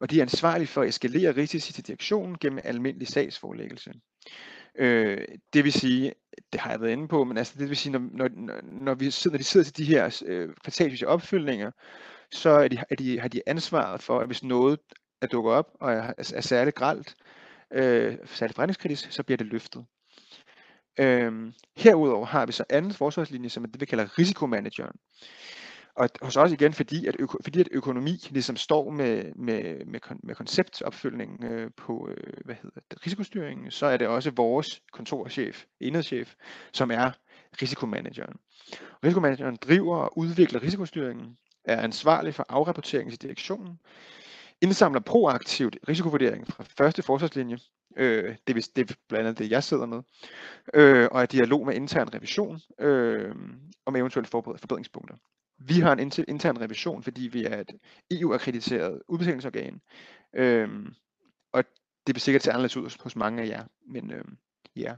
Og 0.00 0.10
de 0.10 0.18
er 0.18 0.22
ansvarlige 0.22 0.66
for 0.66 0.82
at 0.82 0.88
eskalere 0.88 1.36
risici 1.36 1.72
til 1.72 1.86
direktionen 1.86 2.38
gennem 2.38 2.60
almindelig 2.64 3.08
sagsforelæggelse. 3.08 3.92
Øh, 4.78 5.24
det 5.52 5.64
vil 5.64 5.72
sige, 5.72 6.12
det 6.52 6.60
har 6.60 6.70
jeg 6.70 6.80
været 6.80 6.92
inde 6.92 7.08
på, 7.08 7.24
men 7.24 7.38
altså 7.38 7.54
det 7.58 7.68
vil 7.68 7.76
sige, 7.76 7.92
når, 7.92 8.08
når, 8.12 8.28
når, 8.62 8.94
vi 8.94 9.10
sidder, 9.10 9.34
når 9.34 9.38
de 9.38 9.44
sidder 9.44 9.64
til 9.64 9.76
de 9.76 9.84
her 9.84 10.22
øh, 10.26 10.48
kvartalsvise 10.64 11.08
opfyldninger, 11.08 11.70
så 12.30 12.50
er 12.50 12.68
de, 12.68 12.78
er 12.90 12.94
de, 12.94 13.20
har 13.20 13.28
de 13.28 13.42
ansvaret 13.46 14.02
for, 14.02 14.20
at 14.20 14.26
hvis 14.26 14.42
noget 14.42 14.80
er 15.22 15.26
dukket 15.26 15.52
op 15.52 15.70
og 15.80 15.92
er, 15.92 16.12
er 16.34 16.40
særligt 16.40 16.76
gralt, 16.76 17.14
øh, 17.72 18.16
særligt 18.26 18.54
forretningskritisk, 18.54 19.12
så 19.12 19.22
bliver 19.22 19.36
det 19.36 19.46
løftet. 19.46 19.84
Øhm, 21.00 21.52
herudover 21.76 22.26
har 22.26 22.46
vi 22.46 22.52
så 22.52 22.64
anden 22.70 22.92
forsvarslinje, 22.92 23.48
som 23.48 23.64
er 23.64 23.68
det, 23.68 23.80
vi 23.80 23.86
kalder 23.86 24.18
risikomanageren. 24.18 24.96
Og 25.96 26.08
hos 26.22 26.36
os 26.36 26.52
igen, 26.52 26.72
fordi 26.72 27.06
at, 27.06 27.16
øko, 27.18 27.38
fordi 27.44 27.60
at 27.60 27.68
økonomi 27.70 28.18
ligesom 28.30 28.56
står 28.56 28.90
med, 28.90 29.34
med, 29.34 29.84
med, 29.86 30.00
med 30.22 30.34
konceptopfølgningen 30.34 31.44
øh, 31.44 31.70
på 31.76 32.08
øh, 32.10 32.32
hvad 32.44 32.54
hedder 32.62 32.80
det, 32.90 33.06
risikostyringen, 33.06 33.70
så 33.70 33.86
er 33.86 33.96
det 33.96 34.06
også 34.08 34.30
vores 34.30 34.82
kontorchef, 34.92 35.64
enhedschef, 35.80 36.34
som 36.72 36.90
er 36.90 37.10
risikomanageren. 37.62 38.36
Risikomanageren 39.04 39.56
driver 39.56 39.96
og 39.96 40.18
udvikler 40.18 40.62
risikostyringen, 40.62 41.36
er 41.64 41.80
ansvarlig 41.80 42.34
for 42.34 42.46
afrapportering 42.48 43.10
til 43.10 43.22
direktionen, 43.22 43.78
indsamler 44.60 45.00
proaktivt 45.00 45.78
risikovurdering 45.88 46.46
fra 46.46 46.64
første 46.78 47.02
forsvarslinje, 47.02 47.58
øh, 47.96 48.36
det, 48.46 48.56
er, 48.56 48.68
det 48.76 48.90
er 48.90 48.94
blandt 49.08 49.26
andet 49.26 49.38
det, 49.38 49.50
jeg 49.50 49.64
sidder 49.64 49.86
med, 49.86 50.02
øh, 50.74 51.08
og 51.10 51.22
er 51.22 51.26
dialog 51.26 51.66
med 51.66 51.74
intern 51.74 52.14
revision 52.14 52.60
øh, 52.80 53.34
om 53.86 53.96
eventuelle 53.96 54.28
forbedringspunkter. 54.28 55.16
Vi 55.58 55.80
har 55.80 55.92
en 55.92 56.12
intern 56.28 56.60
revision, 56.60 57.02
fordi 57.02 57.28
vi 57.32 57.44
er 57.44 57.60
et 57.60 57.72
EU-akkrediteret 58.10 59.02
udbetalingsorgan, 59.08 59.80
Øhm, 60.36 60.94
og 61.52 61.64
det 62.06 62.14
vil 62.14 62.20
sikkert 62.20 62.42
se 62.42 62.50
anderledes 62.50 62.76
ud 62.76 63.02
hos 63.02 63.16
mange 63.16 63.42
af 63.42 63.48
jer, 63.48 63.64
men 63.86 64.12
øhm, 64.12 64.36
ja. 64.76 64.94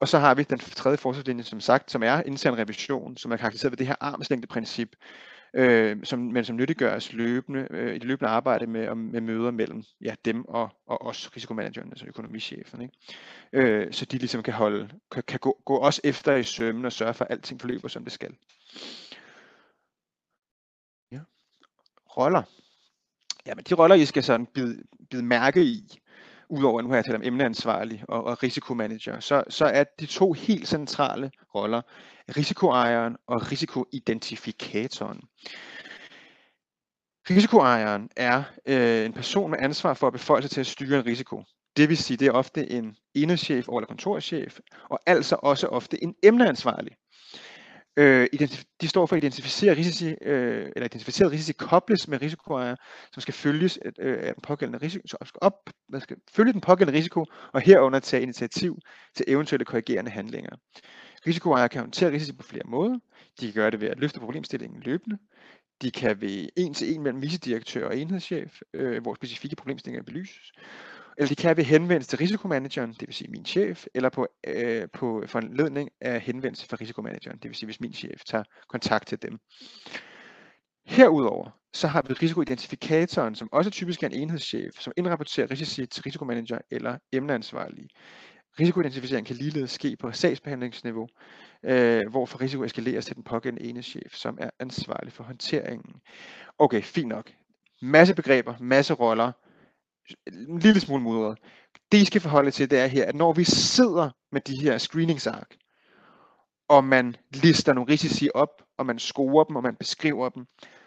Og 0.00 0.08
så 0.08 0.18
har 0.18 0.34
vi 0.34 0.42
den 0.42 0.58
tredje 0.58 0.98
forsvarslinje, 0.98 1.44
som 1.44 1.60
sagt, 1.60 1.90
som 1.90 2.02
er 2.02 2.22
intern 2.22 2.58
revision, 2.58 3.16
som 3.16 3.32
er 3.32 3.36
karakteriseret 3.36 3.72
ved 3.72 3.76
det 3.76 3.86
her 3.86 3.94
armslængdeprincip, 4.00 4.96
øh, 5.54 6.04
som, 6.04 6.18
men 6.18 6.44
som 6.44 6.56
nyttiggøres 6.56 7.12
løbende, 7.12 7.66
øh, 7.70 7.94
i 7.94 7.98
det 7.98 8.04
løbende 8.04 8.30
arbejde 8.30 8.66
med, 8.66 8.94
med 8.94 9.20
møder 9.20 9.50
mellem 9.50 9.82
ja, 10.00 10.14
dem 10.24 10.44
og, 10.44 10.70
og 10.86 11.06
os, 11.06 11.36
risikomanagerne, 11.36 11.90
altså 11.90 12.06
økonomichefen. 12.06 12.82
Ikke? 12.82 12.94
Øh, 13.52 13.92
så 13.92 14.04
de 14.04 14.18
ligesom 14.18 14.42
kan, 14.42 14.54
holde, 14.54 14.90
kan, 15.10 15.22
kan 15.22 15.38
gå, 15.38 15.62
gå 15.64 15.78
os 15.78 16.00
efter 16.04 16.34
i 16.36 16.42
sømmen 16.42 16.84
og 16.84 16.92
sørge 16.92 17.14
for, 17.14 17.24
at 17.24 17.30
alting 17.30 17.60
forløber, 17.60 17.88
som 17.88 18.04
det 18.04 18.12
skal. 18.12 18.34
Ja. 21.12 21.20
Roller. 22.16 22.42
Jamen, 23.46 23.64
de 23.68 23.74
roller, 23.74 23.96
I 23.96 24.04
skal 24.04 24.22
sådan 24.22 24.46
bide, 24.46 24.82
bide 25.10 25.22
mærke 25.22 25.64
i, 25.64 25.98
udover 26.48 26.82
nu 26.82 26.88
har 26.88 26.96
jeg 26.96 27.04
talt 27.04 27.16
om 27.16 27.22
emneansvarlig 27.22 28.04
og, 28.08 28.24
og 28.24 28.42
risikomanager, 28.42 29.20
så, 29.20 29.44
så 29.48 29.64
er 29.64 29.84
de 30.00 30.06
to 30.06 30.32
helt 30.32 30.68
centrale 30.68 31.30
roller 31.54 31.82
risikoejeren 32.36 33.16
og 33.26 33.52
risikoidentifikatoren. 33.52 35.20
Risikoejeren 37.30 38.10
er 38.16 38.42
øh, 38.66 39.04
en 39.04 39.12
person 39.12 39.50
med 39.50 39.58
ansvar 39.60 39.94
for 39.94 40.06
at 40.06 40.12
befolde 40.12 40.42
sig 40.42 40.50
til 40.50 40.60
at 40.60 40.66
styre 40.66 40.98
en 40.98 41.06
risiko. 41.06 41.44
Det 41.76 41.88
vil 41.88 41.96
sige, 41.96 42.16
det 42.16 42.26
er 42.26 42.32
ofte 42.32 42.70
en 42.70 42.96
enhedschef 43.14 43.68
eller 43.68 43.86
kontorchef, 43.86 44.58
og 44.88 45.00
altså 45.06 45.36
også 45.42 45.66
ofte 45.66 46.02
en 46.04 46.14
emneansvarlig. 46.22 46.96
Øh, 48.00 48.28
de 48.80 48.88
står 48.88 49.06
for 49.06 49.16
at 49.16 49.24
identificere 49.24 49.76
risici, 49.76 50.14
øh, 50.22 50.72
eller 50.76 50.84
identificeret 50.84 51.32
risici 51.32 51.52
kobles 51.52 52.08
med 52.08 52.22
risikoejer, 52.22 52.76
som 53.12 53.20
skal 53.20 53.34
følges 53.34 53.78
øh, 53.98 54.18
af 54.22 54.34
den 54.34 54.42
pågældende 54.42 54.84
risiko, 54.84 55.02
som 55.06 55.26
skal 55.26 55.38
op, 55.42 55.70
man 55.88 56.00
skal 56.00 56.16
følge 56.32 56.52
den 56.52 56.60
pågældende 56.60 56.98
risiko, 56.98 57.24
og 57.52 57.60
herunder 57.60 57.98
tage 57.98 58.22
initiativ 58.22 58.78
til 59.14 59.24
eventuelle 59.28 59.64
korrigerende 59.64 60.10
handlinger. 60.10 60.56
Risikoejere 61.26 61.68
kan 61.68 61.80
håndtere 61.80 62.12
risici 62.12 62.32
på 62.32 62.42
flere 62.42 62.64
måder. 62.66 62.98
De 63.40 63.46
kan 63.46 63.54
gøre 63.54 63.70
det 63.70 63.80
ved 63.80 63.88
at 63.88 63.98
løfte 63.98 64.20
problemstillingen 64.20 64.82
løbende. 64.82 65.18
De 65.82 65.90
kan 65.90 66.20
ved 66.20 66.48
en 66.56 66.74
til 66.74 66.94
en 66.94 67.02
mellem 67.02 67.22
vicedirektør 67.22 67.86
og 67.86 67.98
enhedschef, 67.98 68.60
øh, 68.74 69.02
hvor 69.02 69.14
specifikke 69.14 69.56
problemstillinger 69.56 70.02
belyses 70.02 70.52
eller 71.20 71.28
de 71.28 71.34
kan 71.34 71.56
ved 71.56 71.64
henvendelse 71.64 72.10
til 72.10 72.18
risikomanageren, 72.18 72.90
det 72.92 73.08
vil 73.08 73.14
sige 73.14 73.30
min 73.30 73.44
chef, 73.44 73.86
eller 73.94 74.08
på, 74.08 74.26
øh, 74.46 74.88
på 74.92 75.24
foranledning 75.26 75.90
af 76.00 76.20
henvendelse 76.20 76.66
fra 76.66 76.76
risikomanageren, 76.80 77.38
det 77.38 77.48
vil 77.48 77.54
sige 77.54 77.66
hvis 77.66 77.80
min 77.80 77.92
chef 77.92 78.24
tager 78.26 78.44
kontakt 78.68 79.08
til 79.08 79.22
dem. 79.22 79.38
Herudover 80.86 81.50
så 81.72 81.88
har 81.88 82.02
vi 82.08 82.14
risikoidentifikatoren, 82.14 83.34
som 83.34 83.48
også 83.52 83.70
typisk 83.70 84.02
er 84.02 84.06
en 84.06 84.14
enhedschef, 84.14 84.74
som 84.78 84.92
indrapporterer 84.96 85.50
risici 85.50 85.86
til 85.86 86.02
risikomanager 86.02 86.58
eller 86.70 86.98
emneansvarlige. 87.12 87.88
Risikoidentificering 88.60 89.26
kan 89.26 89.36
ligeledes 89.36 89.70
ske 89.70 89.96
på 89.96 90.12
sagsbehandlingsniveau, 90.12 91.08
øh, 91.62 92.02
hvorfor 92.10 92.40
risiko 92.40 92.64
eskaleres 92.64 93.06
til 93.06 93.16
den 93.16 93.24
pågældende 93.24 93.68
enhedschef, 93.68 94.14
som 94.14 94.38
er 94.40 94.50
ansvarlig 94.60 95.12
for 95.12 95.24
håndteringen. 95.24 95.94
Okay, 96.58 96.82
fint 96.82 97.08
nok. 97.08 97.32
Masse 97.82 98.14
begreber, 98.14 98.54
masse 98.60 98.94
roller, 98.94 99.32
en 100.26 100.58
lille 100.58 100.80
smule 100.80 101.02
mudret. 101.02 101.38
Det 101.92 101.98
I 101.98 102.04
skal 102.04 102.20
forholde 102.20 102.50
til, 102.50 102.70
det 102.70 102.78
er 102.78 102.86
her, 102.86 103.06
at 103.06 103.14
når 103.14 103.32
vi 103.32 103.44
sidder 103.44 104.10
med 104.32 104.40
de 104.40 104.56
her 104.56 104.78
screeningsark, 104.78 105.56
og 106.68 106.84
man 106.84 107.16
lister 107.30 107.72
nogle 107.72 107.92
risici 107.92 108.28
op, 108.34 108.62
og 108.78 108.86
man 108.86 108.98
scorer 108.98 109.44
dem, 109.44 109.56
og 109.56 109.62
man 109.62 109.76
beskriver 109.76 110.28
dem, 110.28 110.46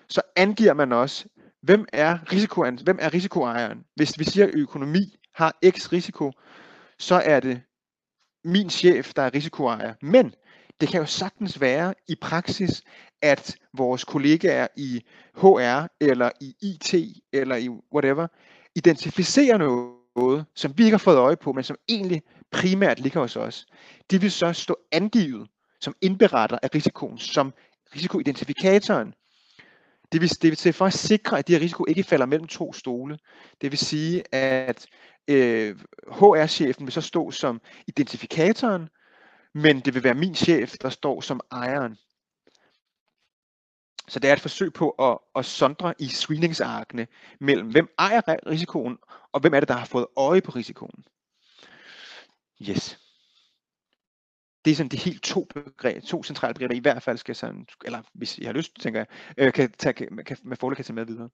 så 0.10 0.22
angiver 0.36 0.74
man 0.74 0.92
også, 0.92 1.26
hvem 1.62 1.86
er, 1.94 2.32
risikoen, 2.32 2.80
hvem 2.84 2.98
er 3.02 3.14
risikoejeren. 3.14 3.84
Hvis 3.96 4.20
vi 4.20 4.24
siger, 4.24 4.48
at 4.48 4.56
økonomi 4.56 5.16
har 5.36 5.58
x 5.70 5.92
risiko, 5.92 6.32
så 7.00 7.16
er 7.16 7.40
det 7.40 7.62
min 8.44 8.70
chef, 8.70 9.14
der 9.14 9.22
er 9.22 9.34
risikoejer. 9.34 9.94
Men 10.02 10.34
det 10.82 10.90
kan 10.90 11.00
jo 11.00 11.06
sagtens 11.06 11.62
være 11.62 11.94
i 12.08 12.16
praksis, 12.22 12.82
at 13.22 13.56
vores 13.78 14.04
kollegaer 14.04 14.68
i 14.78 15.02
HR, 15.36 15.88
eller 16.02 16.30
i 16.42 16.56
IT, 16.62 16.94
eller 17.34 17.56
i 17.56 17.70
whatever, 17.70 18.28
identificerer 18.76 19.58
noget, 19.58 20.46
som 20.56 20.78
vi 20.78 20.84
ikke 20.84 20.94
har 20.94 20.98
fået 20.98 21.18
øje 21.18 21.36
på, 21.36 21.54
men 21.54 21.64
som 21.64 21.78
egentlig 21.90 22.22
primært 22.52 23.00
ligger 23.00 23.20
hos 23.20 23.36
os, 23.36 23.66
de 24.12 24.22
vil 24.22 24.32
så 24.32 24.54
stå 24.54 24.78
angivet 24.92 25.48
som 25.82 25.96
indberetter 26.02 26.58
af 26.64 26.70
risikoen, 26.76 27.18
som 27.18 27.54
risikoidentifikatoren. 27.96 29.14
Det 30.12 30.22
vil, 30.22 30.30
det 30.30 30.44
vil 30.44 30.56
til 30.56 30.74
for 30.74 30.86
at 30.86 30.94
sikre, 30.94 31.40
at 31.40 31.48
de 31.48 31.54
her 31.54 31.60
risiko 31.60 31.86
ikke 31.88 32.04
falder 32.04 32.26
mellem 32.26 32.48
to 32.48 32.74
stole. 32.74 33.18
Det 33.62 33.72
vil 33.72 33.80
sige, 33.80 34.36
at 34.36 34.88
øh, 35.28 35.76
HR-chefen 36.08 36.86
vil 36.86 36.94
så 36.94 37.02
stå 37.02 37.32
som 37.32 37.62
identifikatoren, 37.88 38.90
men 39.54 39.80
det 39.80 39.94
vil 39.94 40.04
være 40.04 40.14
min 40.14 40.36
chef, 40.36 40.76
der 40.82 40.90
står 40.90 41.22
som 41.22 41.40
ejeren. 41.52 41.98
Så 44.08 44.20
det 44.20 44.30
er 44.30 44.34
et 44.34 44.40
forsøg 44.40 44.74
på 44.74 44.90
at, 44.90 45.18
at 45.36 45.46
sondre 45.46 45.94
i 46.00 46.08
screeningsarkene 46.08 47.08
mellem, 47.40 47.72
hvem 47.72 47.94
ejer 48.00 48.22
risikoen, 48.48 48.98
og 49.32 49.40
hvem 49.40 49.54
er 49.54 49.60
det, 49.60 49.70
der 49.70 49.76
har 49.76 49.86
fået 49.86 50.06
øje 50.18 50.42
på 50.42 50.52
risikoen. 50.52 51.04
Yes. 52.70 53.00
Det 54.66 54.72
er 54.72 54.76
sådan 54.76 54.90
de 54.90 54.98
helt 54.98 55.24
to, 55.24 55.48
begreb, 55.54 56.04
to 56.04 56.24
centrale 56.24 56.54
begreber, 56.54 56.76
i 56.76 56.80
hvert 56.80 57.04
fald 57.04 57.18
skal 57.18 57.36
sådan, 57.36 57.68
eller 57.86 58.02
hvis 58.14 58.38
I 58.38 58.44
har 58.44 58.54
lyst, 58.54 58.80
tænker 58.80 59.00
jeg, 59.00 59.08
øh, 59.38 59.54
kan, 59.54 59.72
tage, 59.72 59.94
kan, 59.94 60.24
kan, 60.26 60.38
med 60.44 60.58
fordel 60.58 60.76
kan 60.76 60.86
tage 60.86 60.96
med 60.96 61.06
videre. 61.06 61.30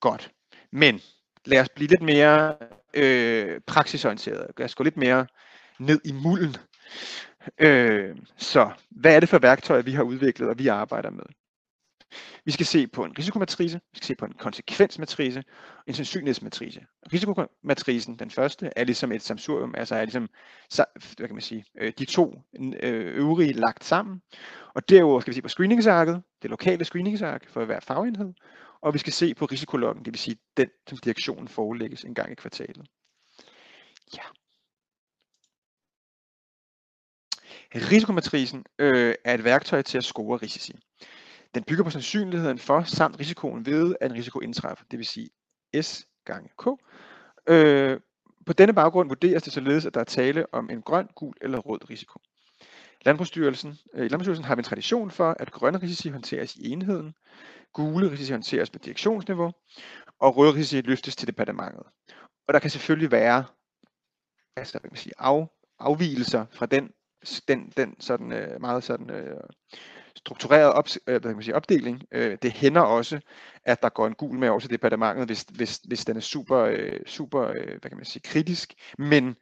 Godt. 0.00 0.32
Men 0.70 1.00
lad 1.44 1.60
os 1.60 1.68
blive 1.68 1.88
lidt 1.88 2.02
mere 2.02 2.56
øh, 2.94 3.60
praksisorienteret. 3.60 4.50
Lad 4.58 4.64
os 4.64 4.74
gå 4.74 4.84
lidt 4.84 4.96
mere 4.96 5.26
ned 5.78 6.00
i 6.04 6.12
mulden. 6.12 6.56
Øh, 7.58 8.16
så 8.36 8.70
hvad 8.90 9.16
er 9.16 9.20
det 9.20 9.28
for 9.28 9.38
værktøjer, 9.38 9.82
vi 9.82 9.92
har 9.92 10.02
udviklet 10.02 10.48
og 10.48 10.58
vi 10.58 10.68
arbejder 10.68 11.10
med? 11.10 11.24
Vi 12.44 12.52
skal 12.52 12.66
se 12.66 12.86
på 12.86 13.04
en 13.04 13.18
risikomatrice, 13.18 13.80
vi 13.92 13.96
skal 13.96 14.06
se 14.06 14.14
på 14.14 14.24
en 14.24 14.32
konsekvensmatrice, 14.32 15.44
en 15.86 15.94
sandsynlighedsmatrice. 15.94 16.80
Risikomatricen, 17.12 18.18
den 18.18 18.30
første, 18.30 18.70
er 18.76 18.84
ligesom 18.84 19.12
et 19.12 19.22
samsurium, 19.22 19.74
altså 19.76 19.94
er 19.94 20.04
ligesom, 20.04 20.28
hvad 21.16 21.26
kan 21.26 21.34
man 21.34 21.42
sige, 21.42 21.64
øh, 21.80 21.92
de 21.98 22.04
to 22.04 22.42
øh, 22.82 23.16
øvrige 23.16 23.52
lagt 23.52 23.84
sammen. 23.84 24.22
Og 24.74 24.88
derudover 24.88 25.20
skal 25.20 25.30
vi 25.30 25.34
se 25.34 25.42
på 25.42 25.48
screeningsarket, 25.48 26.22
det 26.42 26.50
lokale 26.50 26.84
screeningsark 26.84 27.48
for 27.48 27.64
hver 27.64 27.80
fagenhed, 27.80 28.32
og 28.80 28.94
vi 28.94 28.98
skal 28.98 29.12
se 29.12 29.34
på 29.34 29.44
risikologgen, 29.44 30.04
det 30.04 30.12
vil 30.12 30.18
sige 30.18 30.36
den, 30.56 30.68
som 30.88 30.98
direktionen 30.98 31.48
forelægges 31.48 32.04
en 32.04 32.14
gang 32.14 32.32
i 32.32 32.34
kvartalet. 32.34 32.86
Ja. 34.16 34.22
Risikomatrisen 37.74 38.64
øh, 38.78 39.14
er 39.24 39.34
et 39.34 39.44
værktøj 39.44 39.82
til 39.82 39.98
at 39.98 40.04
score 40.04 40.36
risici. 40.36 40.72
Den 41.54 41.62
bygger 41.62 41.84
på 41.84 41.90
sandsynligheden 41.90 42.58
for 42.58 42.82
samt 42.82 43.20
risikoen 43.20 43.66
ved, 43.66 43.94
at 44.00 44.10
en 44.10 44.16
risiko 44.16 44.40
indtræffer, 44.40 44.84
det 44.90 44.98
vil 44.98 45.06
sige 45.06 45.30
S 45.82 46.06
gange 46.24 46.48
K. 46.58 46.66
Øh, 47.48 48.00
på 48.46 48.52
denne 48.52 48.74
baggrund 48.74 49.08
vurderes 49.08 49.42
det 49.42 49.52
således, 49.52 49.86
at 49.86 49.94
der 49.94 50.00
er 50.00 50.04
tale 50.04 50.54
om 50.54 50.70
en 50.70 50.82
grøn, 50.82 51.08
gul 51.14 51.34
eller 51.40 51.58
rød 51.58 51.90
risiko. 51.90 52.18
Landbrugsstyrelsen, 53.04 53.78
øh, 53.94 54.00
I 54.00 54.08
Landbrugsstyrelsen 54.08 54.44
har 54.44 54.54
vi 54.54 54.60
en 54.60 54.64
tradition 54.64 55.10
for, 55.10 55.36
at 55.40 55.50
grønne 55.50 55.82
risici 55.82 56.08
håndteres 56.08 56.56
i 56.56 56.70
enheden, 56.70 57.14
gule 57.72 58.10
risici 58.10 58.32
håndteres 58.32 58.70
på 58.70 58.78
direktionsniveau, 58.78 59.52
og 60.18 60.36
røde 60.36 60.54
risici 60.54 60.80
løftes 60.80 61.16
til 61.16 61.28
departementet. 61.28 61.82
Og 62.48 62.54
der 62.54 62.58
kan 62.58 62.70
selvfølgelig 62.70 63.10
være 63.10 63.44
altså, 64.56 64.72
hvad 64.72 64.80
kan 64.80 64.90
man 64.92 64.96
sige, 64.96 65.12
af, 65.18 65.46
afvielser 65.78 66.46
fra 66.52 66.66
den, 66.66 66.90
den, 67.48 67.72
den 67.76 68.00
sådan, 68.00 68.32
øh, 68.32 68.60
meget 68.60 68.84
sådan, 68.84 69.10
øh, 69.10 69.40
struktureret 70.26 70.72
op, 70.72 70.88
øh, 71.06 71.22
kan 71.22 71.34
man 71.34 71.42
sige, 71.42 71.54
opdeling. 71.54 72.02
Øh, 72.12 72.38
det 72.42 72.52
hænder 72.52 72.80
også, 72.80 73.20
at 73.64 73.82
der 73.82 73.88
går 73.88 74.06
en 74.06 74.14
gul 74.14 74.38
med 74.38 74.48
over 74.48 74.60
til 74.60 74.70
departementet, 74.70 75.26
hvis, 75.26 75.42
hvis, 75.42 75.80
hvis 75.84 76.04
den 76.04 76.16
er 76.16 76.20
super, 76.20 76.58
øh, 76.58 77.00
super 77.06 77.42
øh, 77.42 77.66
hvad 77.80 77.90
kan 77.90 77.96
man 77.96 78.04
sige, 78.04 78.22
kritisk. 78.22 78.74
Men 78.98 79.36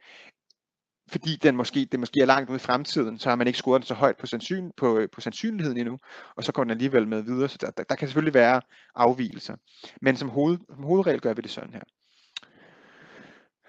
fordi 1.07 1.35
den 1.43 1.55
måske, 1.55 1.87
det 1.91 1.99
måske 1.99 2.21
er 2.21 2.25
langt 2.25 2.49
ude 2.49 2.55
i 2.55 2.59
fremtiden, 2.59 3.19
så 3.19 3.29
har 3.29 3.35
man 3.35 3.47
ikke 3.47 3.59
scoret 3.59 3.81
den 3.81 3.87
så 3.87 3.93
højt 3.93 4.17
på, 4.17 4.25
sandsyn, 4.25 4.71
på, 4.77 4.97
øh, 4.97 5.09
på 5.13 5.21
sandsynligheden 5.21 5.77
endnu, 5.77 5.99
og 6.35 6.43
så 6.43 6.51
går 6.51 6.63
den 6.63 6.71
alligevel 6.71 7.07
med 7.07 7.21
videre. 7.21 7.49
Så 7.49 7.57
der, 7.61 7.71
der, 7.71 7.83
der 7.83 7.95
kan 7.95 8.07
selvfølgelig 8.07 8.33
være 8.33 8.61
afvielser. 8.95 9.55
Men 10.01 10.17
som, 10.17 10.29
hoved, 10.29 10.57
som 10.75 10.83
hovedregel 10.83 11.21
gør 11.21 11.33
vi 11.33 11.41
det 11.41 11.51
sådan 11.51 11.73
her. 11.73 11.83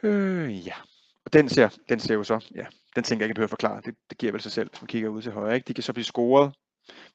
Øh, 0.02 0.66
ja. 0.66 0.74
Og 1.24 1.32
den 1.32 1.48
ser, 1.48 1.68
den 1.88 2.00
ser 2.00 2.14
jo 2.14 2.24
så, 2.24 2.50
ja, 2.54 2.66
den 2.96 3.04
tænker 3.04 3.24
jeg 3.24 3.26
ikke, 3.26 3.32
at 3.32 3.36
behøver 3.36 3.48
forklare. 3.48 3.80
Det, 3.84 3.94
det 4.10 4.18
giver 4.18 4.32
vel 4.32 4.40
sig 4.40 4.52
selv, 4.52 4.70
hvis 4.70 4.82
man 4.82 4.86
kigger 4.86 5.08
ud 5.08 5.22
til 5.22 5.32
højre. 5.32 5.54
Ikke? 5.54 5.68
De 5.68 5.74
kan 5.74 5.82
så 5.82 5.92
blive 5.92 6.04
scoret 6.04 6.52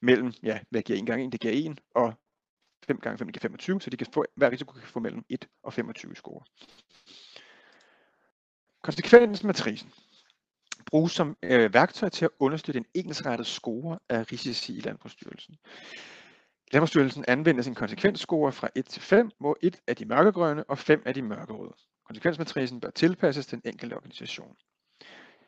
mellem, 0.02 0.34
ja, 0.44 0.60
hvad 0.70 0.82
giver 0.82 1.00
1 1.00 1.06
gange 1.08 1.26
1? 1.26 1.32
Det 1.32 1.42
giver 1.42 1.72
1, 1.72 1.82
og 1.96 2.14
5 2.88 3.00
gange 3.00 3.18
5 3.18 3.32
giver 3.32 3.42
25, 3.42 3.82
så 3.82 3.90
de 3.90 3.98
kan 3.98 4.08
få, 4.14 4.26
hver 4.36 4.52
risiko 4.52 4.74
kan 4.74 4.88
få 4.88 5.00
mellem 5.00 5.26
1 5.30 5.48
og 5.64 5.74
25 5.74 6.16
score. 6.16 6.44
Konsekvensmatrisen 8.84 9.92
bruges 10.86 11.12
som 11.12 11.38
øh, 11.44 11.74
værktøj 11.74 12.10
til 12.10 12.26
at 12.26 12.32
understøtte 12.40 12.78
en 12.80 12.86
ensrettet 12.94 13.48
score 13.48 14.00
af 14.10 14.32
risici 14.32 14.78
i 14.78 14.82
Landbrugsstyrelsen. 14.82 15.56
Landbrugsstyrelsen 16.72 17.26
anvender 17.28 17.62
sin 17.62 17.76
konsekvensscore 17.76 18.52
fra 18.52 18.70
1 18.76 18.86
til 18.86 19.02
5, 19.02 19.30
hvor 19.40 19.58
1 19.62 19.80
er 19.88 19.94
de 19.94 20.06
mørkegrønne 20.06 20.64
og 20.64 20.78
5 20.78 21.04
er 21.06 21.12
de 21.12 21.22
mørkerøde. 21.22 21.74
Konsekvensmatricen 22.06 22.80
bør 22.80 22.90
tilpasses 22.90 23.46
den 23.46 23.62
enkelte 23.66 23.94
organisation. 23.94 24.56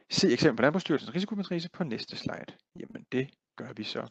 Se 0.10 0.34
eksempel 0.34 0.58
på 0.58 0.62
Landbrugsstyrelsens 0.62 1.16
risikomatrice 1.16 1.70
på 1.70 1.84
næste 1.84 2.18
slide. 2.18 2.54
Jamen 2.80 3.06
det 3.12 3.30
gør 3.62 3.74
vi 3.74 3.84
så. 3.84 4.08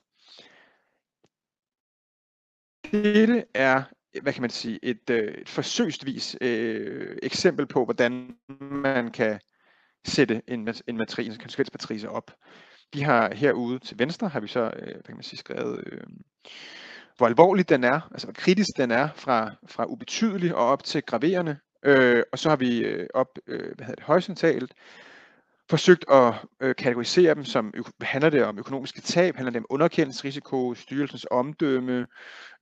Dette 2.92 3.44
er, 3.54 3.82
hvad 4.22 4.32
kan 4.32 4.40
man 4.40 4.50
sige, 4.50 4.78
et, 4.82 5.10
øh, 5.10 5.34
et 5.34 5.48
forsøgsvis 5.48 6.36
øh, 6.40 7.18
eksempel 7.22 7.66
på, 7.66 7.84
hvordan 7.84 8.36
man 8.60 9.10
kan 9.10 9.40
sætte 10.04 10.42
en, 10.48 10.68
en 10.86 10.96
matrice, 10.96 11.32
en 11.32 11.38
konsekvensmatrice 11.38 12.08
op. 12.08 12.30
Vi 12.92 13.00
har 13.00 13.34
herude 13.34 13.78
til 13.78 13.98
venstre, 13.98 14.28
har 14.28 14.40
vi 14.40 14.48
så, 14.48 14.60
øh, 14.76 14.92
hvad 14.92 15.02
kan 15.02 15.14
man 15.14 15.22
sige, 15.22 15.38
skrevet, 15.38 15.84
øh, 15.86 16.06
hvor 17.16 17.26
alvorlig 17.26 17.68
den 17.68 17.84
er, 17.84 18.00
altså 18.10 18.26
hvor 18.26 18.34
kritisk 18.34 18.70
den 18.76 18.90
er 18.90 19.08
fra, 19.16 19.54
fra 19.68 19.84
ubetydelig 19.86 20.54
og 20.54 20.66
op 20.66 20.84
til 20.84 21.02
graverende. 21.02 21.58
Øh, 21.82 22.22
og 22.32 22.38
så 22.38 22.48
har 22.48 22.56
vi 22.56 22.78
øh, 22.78 23.06
op, 23.14 23.38
øh, 23.46 23.74
hvad 23.76 23.86
hedder 23.86 23.94
det, 23.94 24.04
horisontalt, 24.04 24.74
forsøgt 25.70 26.04
at 26.10 26.34
øh, 26.60 26.74
kategorisere 26.74 27.34
dem 27.34 27.44
som, 27.44 27.74
handler 28.00 28.30
det 28.30 28.44
om 28.44 28.58
økonomiske 28.58 29.00
tab, 29.00 29.36
handler 29.36 29.50
det 29.50 29.58
om 29.58 29.66
underkendelsesrisiko, 29.70 30.74
styrelsens 30.74 31.26
omdømme, 31.30 32.06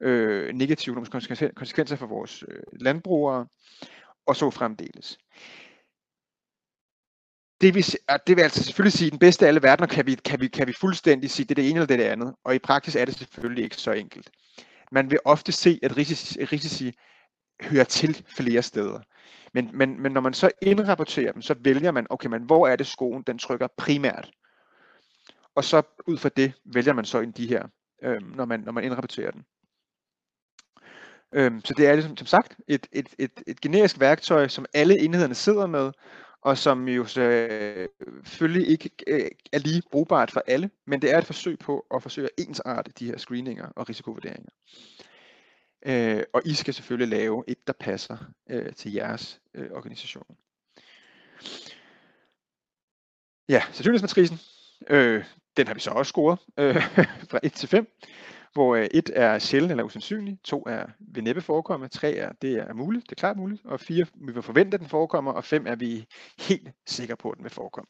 øh, 0.02 0.54
negative 0.54 0.92
økonomiske 0.92 1.52
konsekvenser 1.56 1.96
for 1.96 2.06
vores 2.06 2.44
øh, 2.48 2.62
landbrugere, 2.80 3.46
og 4.26 4.36
så 4.36 4.50
fremdeles. 4.50 5.18
Det 7.60 7.74
vil, 7.74 7.84
det 8.26 8.36
vil 8.36 8.42
altså 8.42 8.64
selvfølgelig 8.64 8.92
sige, 8.92 9.06
at 9.06 9.12
den 9.12 9.18
bedste 9.18 9.44
af 9.44 9.48
alle 9.48 9.62
verdener 9.62 9.86
kan 9.86 10.06
vi, 10.06 10.14
kan, 10.14 10.40
vi, 10.40 10.48
kan 10.48 10.66
vi 10.66 10.72
fuldstændig 10.72 11.30
sige, 11.30 11.44
det 11.44 11.50
er 11.50 11.62
det 11.62 11.70
ene 11.70 11.76
eller 11.76 11.86
det, 11.86 11.94
er 11.94 12.04
det 12.04 12.10
andet, 12.10 12.34
og 12.44 12.54
i 12.54 12.58
praksis 12.58 12.96
er 12.96 13.04
det 13.04 13.14
selvfølgelig 13.14 13.64
ikke 13.64 13.76
så 13.76 13.92
enkelt. 13.92 14.30
Man 14.92 15.10
vil 15.10 15.18
ofte 15.24 15.52
se, 15.52 15.78
at 15.82 15.96
risici, 15.96 16.44
risici 16.44 16.92
hører 17.62 17.84
til 17.84 18.24
flere 18.28 18.62
steder. 18.62 19.00
Men, 19.54 19.70
men, 19.72 20.02
men 20.02 20.12
når 20.12 20.20
man 20.20 20.34
så 20.34 20.50
indrapporterer 20.62 21.32
dem, 21.32 21.42
så 21.42 21.54
vælger 21.60 21.90
man, 21.90 22.06
okay, 22.10 22.28
men 22.28 22.42
hvor 22.42 22.68
er 22.68 22.76
det 22.76 22.86
skoen, 22.86 23.22
den 23.22 23.38
trykker 23.38 23.66
primært? 23.76 24.30
Og 25.54 25.64
så 25.64 25.82
ud 26.06 26.18
fra 26.18 26.28
det 26.28 26.52
vælger 26.64 26.92
man 26.92 27.04
så 27.04 27.20
ind 27.20 27.32
de 27.32 27.48
her, 27.48 27.68
øh, 28.02 28.36
når, 28.36 28.44
man, 28.44 28.60
når 28.60 28.72
man 28.72 28.84
indrapporterer 28.84 29.30
den. 29.30 29.44
Øhm, 31.32 31.60
så 31.64 31.74
det 31.76 31.86
er 31.86 31.94
ligesom, 31.94 32.16
som 32.16 32.26
sagt 32.26 32.56
et, 32.68 32.86
et, 32.92 33.08
et, 33.18 33.42
et 33.46 33.60
generisk 33.60 34.00
værktøj, 34.00 34.48
som 34.48 34.66
alle 34.74 35.00
enhederne 35.00 35.34
sidder 35.34 35.66
med, 35.66 35.92
og 36.42 36.58
som 36.58 36.88
jo 36.88 37.02
øh, 37.02 37.88
selvfølgelig 38.24 38.68
ikke 38.68 38.90
øh, 39.06 39.30
er 39.52 39.58
lige 39.58 39.82
brugbart 39.92 40.30
for 40.30 40.42
alle, 40.46 40.70
men 40.86 41.02
det 41.02 41.14
er 41.14 41.18
et 41.18 41.24
forsøg 41.24 41.58
på 41.58 41.86
at 41.94 42.02
forsøge 42.02 42.28
at 42.38 42.44
ensarte 42.46 42.92
de 42.98 43.06
her 43.06 43.18
screeninger 43.18 43.68
og 43.76 43.88
risikovurderinger. 43.88 44.50
Øh, 45.86 46.22
og 46.32 46.42
I 46.44 46.54
skal 46.54 46.74
selvfølgelig 46.74 47.18
lave 47.18 47.44
et, 47.48 47.66
der 47.66 47.72
passer 47.80 48.16
øh, 48.50 48.72
til 48.72 48.92
jeres 48.92 49.40
øh, 49.54 49.70
organisation. 49.72 50.36
Ja, 53.48 53.62
sandsynlighedsmatrisen, 53.72 54.38
øh, 54.90 55.24
den 55.56 55.66
har 55.66 55.74
vi 55.74 55.80
så 55.80 55.90
også 55.90 56.10
scoret 56.10 56.38
øh, 56.58 56.82
fra 57.30 57.40
1 57.42 57.52
til 57.52 57.68
5, 57.68 57.86
hvor 58.52 58.76
øh, 58.76 58.86
1 58.94 59.10
er 59.14 59.38
sjældent 59.38 59.70
eller 59.70 59.84
usandsynlig, 59.84 60.38
2 60.44 60.62
er 60.66 60.86
ved 60.98 61.22
næppe 61.22 61.40
forekomme, 61.40 61.88
3 61.88 62.14
er 62.14 62.32
det 62.42 62.54
er 62.58 62.72
muligt, 62.72 63.04
det 63.04 63.12
er 63.12 63.20
klart 63.20 63.36
muligt, 63.36 63.62
og 63.64 63.80
4 63.80 64.06
vi 64.14 64.32
vil 64.32 64.42
forvente, 64.42 64.74
at 64.74 64.80
den 64.80 64.88
forekommer, 64.88 65.32
og 65.32 65.44
5 65.44 65.66
er 65.66 65.74
vi 65.74 66.06
helt 66.38 66.68
sikre 66.86 67.16
på, 67.16 67.30
at 67.30 67.36
den 67.36 67.44
vil 67.44 67.52
forekomme. 67.52 67.88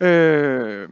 Øh, 0.00 0.88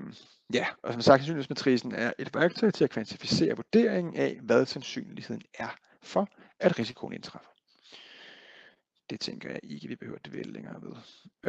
Ja, 0.55 0.67
og 0.83 0.93
som 0.93 1.03
sagt, 1.03 1.21
sandsynlighedsmatrisen 1.21 1.95
er 1.95 2.13
et 2.19 2.35
værktøj 2.35 2.71
til 2.71 2.85
at 2.85 2.91
kvantificere 2.91 3.57
vurderingen 3.57 4.17
af, 4.17 4.39
hvad 4.43 4.67
sandsynligheden 4.67 5.43
er 5.55 5.77
for, 6.03 6.29
at 6.61 6.79
risikoen 6.79 7.13
indtræffer. 7.13 7.51
Det 9.11 9.21
tænker 9.21 9.51
jeg 9.51 9.61
ikke, 9.63 9.89
vi 9.89 9.97
behøver 9.97 10.19
at 10.25 10.27
dvæle 10.31 10.53
længere 10.53 10.83
ved. 10.83 10.93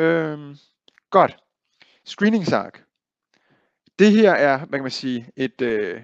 Øhm, 0.03 0.57
godt. 1.09 1.37
Screeningsark. 2.05 2.83
Det 3.99 4.11
her 4.11 4.31
er, 4.31 4.57
hvad 4.57 4.79
kan 4.79 4.83
man 4.83 4.91
sige, 4.91 5.31
et, 5.35 5.61
øh, 5.61 6.01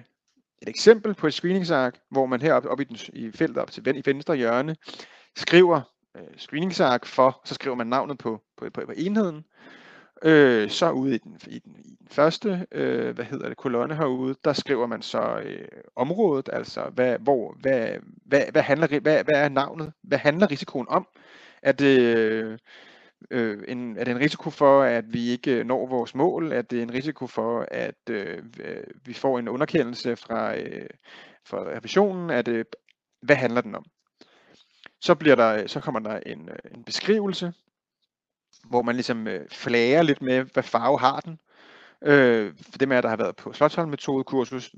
et 0.62 0.68
eksempel 0.68 1.14
på 1.14 1.26
et 1.26 1.34
screeningsark, 1.34 1.98
hvor 2.10 2.26
man 2.26 2.42
heroppe 2.42 2.68
op 2.68 2.80
i, 2.80 2.84
den, 2.84 2.98
i 3.12 3.30
feltet 3.30 3.58
op 3.58 3.70
til 3.70 3.96
i 3.96 4.02
venstre 4.06 4.36
hjørne 4.36 4.76
skriver 5.36 5.80
øh, 6.16 6.36
screeningsark 6.36 7.06
for, 7.06 7.40
så 7.44 7.54
skriver 7.54 7.76
man 7.76 7.86
navnet 7.86 8.18
på, 8.18 8.42
på, 8.56 8.70
på, 8.70 8.86
på 8.86 8.92
enheden, 8.96 9.44
Øh, 10.22 10.70
så 10.70 10.90
ude 10.90 11.14
i 11.14 11.18
den, 11.18 11.40
i 11.46 11.58
den, 11.58 11.76
i 11.84 11.88
den 11.88 12.08
første 12.10 12.66
øh, 12.72 13.14
hvad 13.14 13.24
hedder 13.24 13.48
det, 13.48 13.56
kolonne 13.56 13.94
herude, 13.96 14.34
der 14.44 14.52
skriver 14.52 14.86
man 14.86 15.02
så 15.02 15.40
øh, 15.44 15.68
området, 15.96 16.48
altså 16.52 16.90
hvad, 16.94 17.18
hvor, 17.18 17.56
hvad, 17.60 17.88
hvad, 18.24 18.42
hvad, 18.52 18.62
handler, 18.62 19.00
hvad, 19.00 19.24
hvad 19.24 19.34
er 19.34 19.48
navnet, 19.48 19.92
hvad 20.02 20.18
handler 20.18 20.50
risikoen 20.50 20.86
om? 20.88 21.08
Er 21.62 21.72
det, 21.72 21.98
øh, 22.00 22.58
øh 23.30 23.58
en, 23.68 23.96
er 23.96 24.04
det 24.04 24.10
en 24.10 24.20
risiko 24.20 24.50
for, 24.50 24.82
at 24.82 25.12
vi 25.12 25.28
ikke 25.28 25.58
øh, 25.58 25.66
når 25.66 25.86
vores 25.86 26.14
mål? 26.14 26.52
Er 26.52 26.62
det 26.62 26.82
en 26.82 26.94
risiko 26.94 27.26
for, 27.26 27.66
at 27.70 28.10
øh, 28.10 28.42
øh, 28.64 28.84
vi 29.04 29.14
får 29.14 29.38
en 29.38 29.48
underkendelse 29.48 30.16
fra, 30.16 30.56
øh, 30.56 30.86
fra 31.44 31.58
revisionen? 31.58 32.30
Er 32.30 32.42
det, 32.42 32.66
hvad 33.22 33.36
handler 33.36 33.60
den 33.60 33.74
om? 33.74 33.84
Så, 35.00 35.14
bliver 35.14 35.36
der, 35.36 35.66
så 35.66 35.80
kommer 35.80 36.00
der 36.00 36.20
en, 36.26 36.48
en 36.74 36.84
beskrivelse, 36.84 37.52
hvor 38.64 38.82
man 38.82 38.94
ligesom 38.94 39.28
øh, 39.28 39.48
flager 39.50 40.02
lidt 40.02 40.22
med, 40.22 40.44
hvad 40.52 40.62
farve 40.62 40.98
har 40.98 41.20
den. 41.20 41.38
Øh, 42.02 42.52
for 42.70 42.78
dem 42.78 42.92
af 42.92 42.94
jer, 42.94 43.00
der 43.00 43.08
har 43.08 43.16
været 43.16 43.36
på 43.36 43.52
Slottholm 43.52 43.90
metodekursus, 43.90 44.74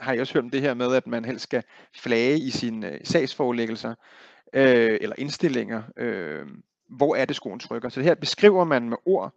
har 0.00 0.12
I 0.12 0.20
også 0.20 0.32
hørt 0.34 0.44
om 0.44 0.50
det 0.50 0.60
her 0.60 0.74
med, 0.74 0.94
at 0.94 1.06
man 1.06 1.24
helst 1.24 1.42
skal 1.42 1.62
flage 1.94 2.38
i 2.38 2.50
sine 2.50 2.92
øh, 2.92 3.00
sagsforelæggelser 3.04 3.94
øh, 4.52 4.98
eller 5.00 5.16
indstillinger. 5.18 5.82
Øh, 5.96 6.46
hvor 6.88 7.16
er 7.16 7.24
det 7.24 7.36
skoen 7.36 7.58
trykker? 7.58 7.88
Så 7.88 8.00
det 8.00 8.08
her 8.08 8.14
beskriver 8.14 8.64
man 8.64 8.88
med 8.88 8.96
ord, 9.04 9.34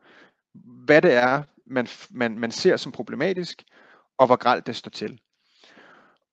hvad 0.85 1.01
det 1.01 1.13
er, 1.13 1.43
man, 1.65 1.87
man, 2.09 2.39
man 2.39 2.51
ser 2.51 2.77
som 2.77 2.91
problematisk, 2.91 3.63
og 4.17 4.25
hvor 4.25 4.35
gralt 4.35 4.67
det 4.67 4.75
står 4.75 4.89
til. 4.89 5.19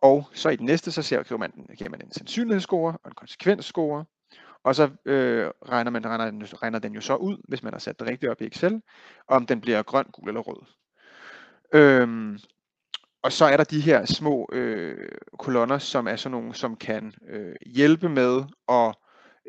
Og 0.01 0.29
så 0.33 0.49
i 0.49 0.57
den 0.57 0.67
næste, 0.67 0.93
så 0.93 1.03
ser 1.03 1.37
man, 1.37 1.53
giver 1.79 1.91
man 1.91 2.01
en 2.05 2.13
sandsynlighedsscore 2.13 2.99
og 3.03 3.11
en 3.11 3.15
konsekvensscore, 3.15 4.05
og 4.67 4.75
så 4.75 4.91
øh, 5.05 5.51
regner, 5.69 5.91
man, 5.91 6.07
regner, 6.07 6.63
regner 6.63 6.79
den 6.79 6.95
jo 6.95 7.01
så 7.01 7.17
ud, 7.17 7.37
hvis 7.49 7.63
man 7.63 7.73
har 7.73 7.79
sat 7.79 8.01
det 8.01 8.09
rigtigt 8.09 8.31
op 8.31 8.41
i 8.41 8.47
Excel, 8.47 8.83
om 9.29 9.47
den 9.47 9.61
bliver 9.61 9.83
grøn, 9.83 10.07
gul 10.13 10.29
eller 10.29 10.41
rød. 10.41 10.63
Øhm, 11.73 12.39
og 13.23 13.33
så 13.33 13.45
er 13.45 13.57
der 13.57 13.65
de 13.65 13.81
her 13.81 14.05
små 14.05 14.49
øh, 14.53 15.09
kolonner, 15.39 15.79
som 15.79 16.09
er 16.09 16.17
sådan 16.17 16.31
nogle, 16.31 16.55
som 16.55 16.77
kan 16.77 17.15
øh, 17.29 17.55
hjælpe 17.67 18.09
med 18.09 18.45
at 18.69 18.95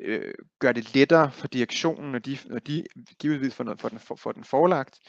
øh, 0.01 0.33
gøre 0.59 0.73
det 0.73 0.95
lettere 0.95 1.31
for 1.31 1.47
direktionen, 1.47 2.11
når 2.11 2.19
de, 2.19 2.37
når 2.45 2.59
de 2.59 2.83
givetvis 3.19 3.55
får, 3.55 3.63
noget, 3.63 3.81
for 3.81 3.89
den, 3.89 3.99
for, 3.99 4.15
for 4.15 4.31
den 4.31 4.43
forelagt, 4.43 4.99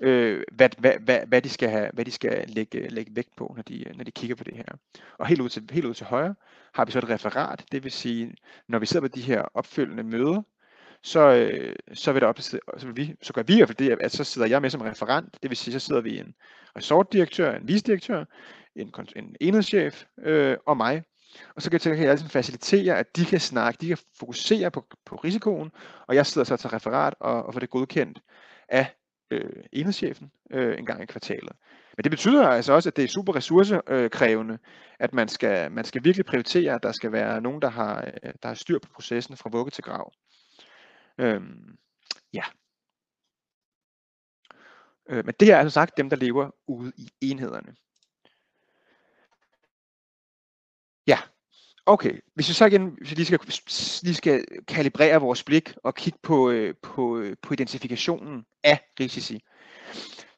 øh, 0.00 0.42
hvad, 0.52 0.70
hvad, 0.78 0.92
hvad, 1.00 1.20
hvad, 1.26 1.42
de 1.42 1.48
skal 1.48 1.68
have, 1.68 1.90
hvad 1.92 2.04
de 2.04 2.10
skal 2.10 2.44
lægge, 2.48 2.88
lægge 2.88 3.16
vægt 3.16 3.36
på, 3.36 3.52
når 3.56 3.62
de, 3.62 3.84
når 3.94 4.04
de 4.04 4.10
kigger 4.10 4.36
på 4.36 4.44
det 4.44 4.56
her. 4.56 4.76
Og 5.18 5.26
helt 5.26 5.40
ud, 5.40 5.48
til, 5.48 5.68
helt 5.72 5.86
ud 5.86 5.94
til 5.94 6.06
højre 6.06 6.34
har 6.74 6.84
vi 6.84 6.92
så 6.92 6.98
et 6.98 7.08
referat, 7.08 7.64
det 7.72 7.84
vil 7.84 7.92
sige, 7.92 8.34
når 8.68 8.78
vi 8.78 8.86
sidder 8.86 9.08
på 9.08 9.14
de 9.14 9.22
her 9.22 9.42
opfølgende 9.54 10.02
møder, 10.02 10.42
så, 11.02 11.34
øh, 11.34 11.76
så, 11.92 12.12
vil 12.12 12.22
der 12.22 12.28
op, 12.28 12.40
så, 12.40 12.58
vil 12.82 12.96
vi, 12.96 13.14
så 13.22 13.32
gør 13.32 13.42
vi 13.42 13.52
i 13.52 13.56
hvert 13.56 13.68
fald 13.68 13.76
det, 13.76 13.98
at 14.00 14.12
så 14.12 14.24
sidder 14.24 14.48
jeg 14.48 14.62
med 14.62 14.70
som 14.70 14.80
referent, 14.80 15.42
det 15.42 15.50
vil 15.50 15.56
sige, 15.56 15.72
så 15.72 15.86
sidder 15.86 16.00
vi 16.00 16.18
en 16.18 16.34
resortdirektør, 16.76 17.56
en 17.56 17.68
visdirektør, 17.68 18.24
en, 18.76 18.94
en 19.16 19.36
enhedschef 19.40 20.04
øh, 20.22 20.56
og 20.66 20.76
mig, 20.76 21.02
og 21.54 21.62
så 21.62 21.70
kan 21.70 21.80
jeg, 21.84 21.98
jeg 21.98 22.10
altid 22.10 22.28
facilitere, 22.28 22.98
at 22.98 23.16
de 23.16 23.24
kan 23.24 23.40
snakke, 23.40 23.78
de 23.80 23.88
kan 23.88 23.98
fokusere 24.18 24.70
på, 24.70 24.86
på 25.04 25.16
risikoen, 25.16 25.72
og 26.06 26.14
jeg 26.14 26.26
sidder 26.26 26.44
så 26.44 26.56
til 26.56 26.70
referat 26.70 27.14
og, 27.20 27.46
og 27.46 27.52
får 27.52 27.60
det 27.60 27.70
godkendt 27.70 28.20
af 28.68 28.96
øh, 29.30 29.64
enhedschefen 29.72 30.30
øh, 30.50 30.78
en 30.78 30.86
gang 30.86 31.02
i 31.02 31.06
kvartalet. 31.06 31.52
Men 31.96 32.04
det 32.04 32.10
betyder 32.10 32.48
altså 32.48 32.72
også, 32.72 32.88
at 32.88 32.96
det 32.96 33.04
er 33.04 33.08
super 33.08 33.36
ressourcekrævende, 33.36 34.58
at 34.98 35.14
man 35.14 35.28
skal, 35.28 35.72
man 35.72 35.84
skal 35.84 36.04
virkelig 36.04 36.26
prioritere, 36.26 36.74
at 36.74 36.82
der 36.82 36.92
skal 36.92 37.12
være 37.12 37.40
nogen, 37.40 37.62
der 37.62 37.70
har, 37.70 38.10
øh, 38.22 38.32
der 38.42 38.48
har 38.48 38.54
styr 38.54 38.78
på 38.78 38.88
processen 38.94 39.36
fra 39.36 39.50
vugge 39.52 39.70
til 39.70 39.84
grav. 39.84 40.12
Øhm, 41.18 41.76
ja. 42.32 42.42
Øh, 45.08 45.24
men 45.26 45.34
det 45.40 45.52
er 45.52 45.56
altså 45.58 45.74
sagt 45.74 45.96
dem, 45.96 46.10
der 46.10 46.16
lever 46.16 46.50
ude 46.66 46.92
i 46.96 47.10
enhederne. 47.20 47.74
Ja, 51.06 51.18
Okay, 51.88 52.20
hvis 52.34 52.48
vi 52.48 52.54
så 52.54 52.66
igen 52.66 52.94
hvis 52.98 53.10
vi 53.10 53.14
lige 53.14 53.26
skal, 53.26 53.40
lige 54.02 54.14
skal 54.14 54.44
kalibrere 54.68 55.20
vores 55.20 55.44
blik 55.44 55.74
og 55.84 55.94
kigge 55.94 56.18
på, 56.22 56.50
øh, 56.50 56.74
på, 56.82 57.18
øh, 57.18 57.36
på 57.42 57.52
identifikationen 57.52 58.44
af 58.64 58.80
risici, 59.00 59.40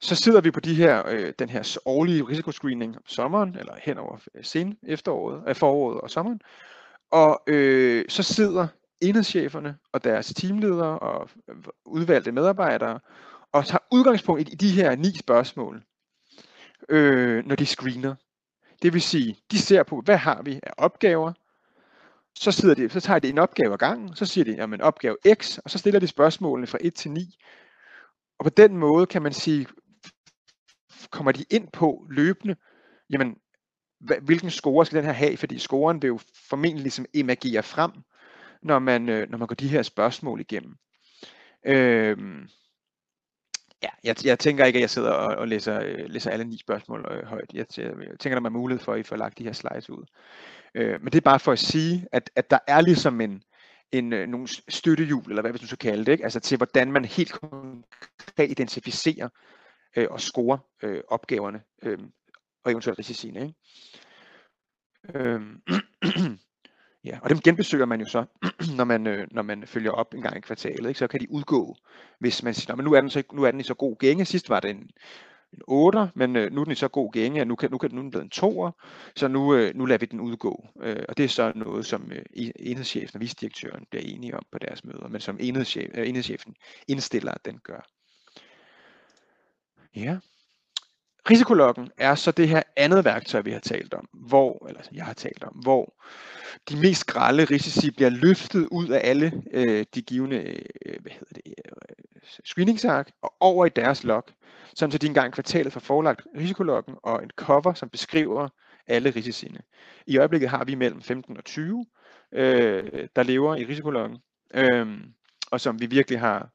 så 0.01 0.15
sidder 0.15 0.41
vi 0.41 0.51
på 0.51 0.61
de 0.61 0.75
her, 0.75 1.07
øh, 1.09 1.33
den 1.39 1.49
her 1.49 1.79
årlige 1.87 2.23
risikoscreening 2.23 2.97
om 2.97 3.03
sommeren, 3.07 3.57
eller 3.59 3.75
hen 3.83 3.99
over 3.99 4.19
øh, 4.35 4.45
sen 4.45 4.79
efteråret, 4.83 5.43
øh, 5.49 5.55
foråret 5.55 6.01
og 6.01 6.11
sommeren, 6.11 6.41
og 7.11 7.43
øh, 7.47 8.05
så 8.09 8.23
sidder 8.23 8.67
enhedscheferne 9.01 9.77
og 9.93 10.05
deres 10.05 10.27
teamledere 10.27 10.99
og 10.99 11.29
øh, 11.49 11.57
udvalgte 11.87 12.33
medarbejdere 12.33 13.01
og 13.53 13.67
tager 13.67 13.85
udgangspunkt 13.93 14.41
i 14.41 14.55
de 14.55 14.71
her 14.71 14.97
ni 14.97 15.17
spørgsmål, 15.17 15.83
øh, 16.89 17.47
når 17.47 17.57
de 17.57 17.67
screener. 17.67 18.15
Det 18.83 18.93
vil 18.93 19.03
sige, 19.03 19.37
de 19.51 19.59
ser 19.59 19.83
på, 19.83 20.01
hvad 20.05 20.17
har 20.17 20.43
vi 20.43 20.61
af 20.62 20.73
opgaver, 20.77 21.33
så, 22.35 22.53
sidder 22.53 22.75
de, 22.75 22.88
så 22.88 23.01
tager 23.01 23.19
de 23.19 23.29
en 23.29 23.38
opgave 23.38 23.73
ad 23.73 23.79
gangen, 23.79 24.17
så 24.17 24.27
siger 24.27 24.45
de, 24.45 24.51
jamen 24.51 24.81
opgave 24.81 25.17
X, 25.35 25.59
og 25.59 25.71
så 25.71 25.79
stiller 25.79 26.01
de 26.01 26.07
spørgsmålene 26.07 26.67
fra 26.67 26.79
1 26.81 26.95
til 26.95 27.11
9. 27.11 27.38
Og 28.38 28.45
på 28.45 28.51
den 28.51 28.77
måde 28.77 29.07
kan 29.07 29.23
man 29.23 29.33
sige, 29.33 29.67
kommer 31.11 31.33
de 31.33 31.45
ind 31.51 31.69
på 31.73 32.07
løbende, 32.11 32.57
jamen 33.11 33.37
hvilken 34.23 34.51
score 34.51 34.87
skal 34.87 34.97
den 34.97 35.05
her 35.05 35.12
have, 35.12 35.37
fordi 35.37 35.59
scoren 35.59 36.03
vil 36.03 36.09
jo 36.09 36.21
formentlig 36.49 36.83
ligesom 36.83 37.07
emagere 37.14 37.62
frem, 37.62 37.91
når 38.62 38.79
man, 38.79 39.09
øh, 39.09 39.31
når 39.31 39.38
man 39.38 39.49
går 39.49 39.55
de 39.55 39.69
her 39.69 39.83
spørgsmål 39.83 40.41
igennem. 40.41 40.75
Øhm, 41.67 42.49
ja, 43.83 43.88
jeg, 44.05 44.27
jeg 44.27 44.38
tænker 44.38 44.64
ikke, 44.64 44.77
at 44.77 44.81
jeg 44.81 44.91
sidder 44.91 45.11
og, 45.11 45.37
og 45.37 45.49
læser, 45.49 45.81
øh, 45.81 46.05
læser 46.09 46.31
alle 46.31 46.45
ni 46.45 46.59
spørgsmål 46.59 47.07
øh, 47.11 47.25
højt. 47.25 47.51
Jeg, 47.55 47.67
jeg, 47.77 47.85
jeg 47.85 48.19
tænker, 48.19 48.41
der 48.41 48.47
er 48.47 48.51
mulighed 48.51 48.85
for, 48.85 48.93
at 48.93 49.01
I 49.01 49.03
får 49.03 49.17
lagt 49.17 49.38
de 49.38 49.45
her 49.45 49.53
slides 49.53 49.91
ud. 49.91 50.05
Øh, 50.75 51.03
men 51.03 51.12
det 51.12 51.14
er 51.14 51.21
bare 51.21 51.41
for 51.41 51.53
at 51.53 51.59
sige, 51.59 52.07
at, 52.12 52.31
at 52.37 52.51
der 52.51 52.59
er 52.67 52.81
ligesom 52.81 53.21
en, 53.21 53.43
en, 53.93 54.12
øh, 54.12 54.29
nogle 54.29 54.49
støttehjul, 54.69 55.29
eller 55.29 55.43
hvad 55.43 55.53
vi 55.53 55.59
du 55.59 55.67
skal 55.67 55.79
kalde 55.79 56.05
det, 56.05 56.12
ikke? 56.12 56.25
Altså 56.25 56.41
til 56.41 56.57
hvordan 56.57 56.93
man 56.93 57.05
helt 57.05 57.33
konkret 57.33 58.51
identificerer 58.51 59.29
øh, 59.97 60.07
og 60.11 60.21
scorer 60.21 60.59
øh, 60.83 61.01
opgaverne 61.09 61.62
øh, 61.83 61.99
og 62.64 62.71
eventuelt 62.71 62.99
risiciene. 62.99 63.41
Ikke? 63.41 63.55
Øh, 65.14 65.41
Ja, 67.09 67.18
og 67.23 67.31
dem 67.31 67.40
genbesøger 67.40 67.87
man 67.87 68.01
jo 68.01 68.07
så, 68.07 68.25
når 68.79 68.85
man, 68.85 69.07
øh, 69.07 69.27
når 69.31 69.42
man 69.42 69.66
følger 69.66 69.90
op 69.90 70.14
en 70.14 70.23
gang 70.23 70.37
i 70.37 70.40
kvartalet. 70.40 70.88
Ikke? 70.88 70.99
Så 70.99 71.07
kan 71.07 71.21
de 71.21 71.31
udgå, 71.31 71.77
hvis 72.18 72.42
man 72.42 72.55
siger, 72.55 72.77
men 72.77 72.85
nu 72.85 72.92
er, 72.92 73.01
den 73.01 73.11
så, 73.11 73.23
nu 73.33 73.42
er 73.42 73.51
den 73.51 73.61
i 73.61 73.62
så 73.62 73.75
god 73.75 73.97
gænge. 73.99 74.25
Sidst 74.25 74.49
var 74.49 74.61
den 74.61 74.77
en, 74.77 74.90
en 75.53 75.61
8, 75.68 76.11
men 76.14 76.37
øh, 76.37 76.53
nu 76.53 76.61
er 76.61 76.64
den 76.64 76.73
i 76.73 76.77
så 76.77 76.88
god 76.88 77.12
gænge, 77.12 77.40
at 77.40 77.47
nu 77.47 77.57
kan, 77.57 77.71
nu 77.71 77.79
kan 77.79 77.90
den 77.90 78.11
blive 78.11 78.23
en 78.23 78.31
2'er, 78.35 78.71
så 79.16 79.29
nu, 79.29 79.55
øh, 79.55 79.75
nu 79.75 79.87
lader 79.87 79.99
vi 79.99 80.07
den 80.07 80.21
udgå. 80.21 80.66
Øh, 80.83 81.05
og 81.09 81.16
det 81.16 81.25
er 81.25 81.29
så 81.29 81.53
noget, 81.55 81.87
som 81.87 82.12
øh, 82.12 82.51
enhedschefen 82.57 83.16
og 83.16 83.21
visdirektøren 83.21 83.87
bliver 83.90 84.05
enige 84.07 84.37
om 84.37 84.42
på 84.53 84.59
deres 84.59 84.85
møder, 84.85 85.09
men 85.09 85.21
som 85.21 85.37
enhedschef, 85.40 85.90
øh, 85.94 86.09
enhedschefen 86.09 86.55
indstiller, 86.88 87.33
at 87.33 87.44
den 87.44 87.59
gør. 87.64 87.88
Ja. 89.97 90.18
Risikologgen 91.31 91.91
er 91.99 92.14
så 92.14 92.31
det 92.31 92.49
her 92.49 92.62
andet 92.77 93.05
værktøj, 93.05 93.41
vi 93.41 93.51
har 93.51 93.61
talt 93.61 93.95
om, 93.95 94.09
hvor, 94.12 94.67
eller 94.69 94.81
jeg 94.93 95.05
har 95.05 95.12
talt 95.12 95.45
om, 95.45 95.53
hvor 95.53 95.95
de 96.69 96.77
mest 96.77 97.07
grælde 97.07 97.45
risici 97.45 97.91
bliver 97.91 98.11
løftet 98.11 98.69
ud 98.71 98.88
af 98.88 99.01
alle 99.05 99.43
øh, 99.53 99.87
de 99.95 100.03
givende 100.03 100.37
øh, 100.87 100.97
hvad 101.03 101.12
hedder 101.12 101.35
det, 101.35 101.43
øh, 101.47 101.73
screeningsark 102.45 103.11
og 103.23 103.35
over 103.41 103.67
i 103.67 103.69
deres 103.69 104.05
log, 104.05 104.25
som 104.75 104.91
så 104.91 104.99
de 104.99 105.07
engang 105.07 105.33
kvartalet 105.33 105.73
får 105.73 105.81
forelagt 105.81 106.27
risikologgen 106.38 106.95
og 107.03 107.23
en 107.23 107.31
cover, 107.37 107.75
som 107.75 107.88
beskriver 107.88 108.49
alle 108.87 109.11
risiciene. 109.11 109.61
I 110.07 110.19
øjeblikket 110.19 110.51
har 110.51 110.64
vi 110.64 110.75
mellem 110.75 111.03
15 111.03 111.37
og 111.37 111.45
20, 111.45 111.87
øh, 112.33 113.09
der 113.17 113.23
lever 113.23 113.57
i 113.57 113.64
risikologgen, 113.64 114.19
øh, 114.55 114.87
og 115.51 115.61
som 115.61 115.81
vi 115.81 115.87
virkelig 115.87 116.21
har, 116.21 116.51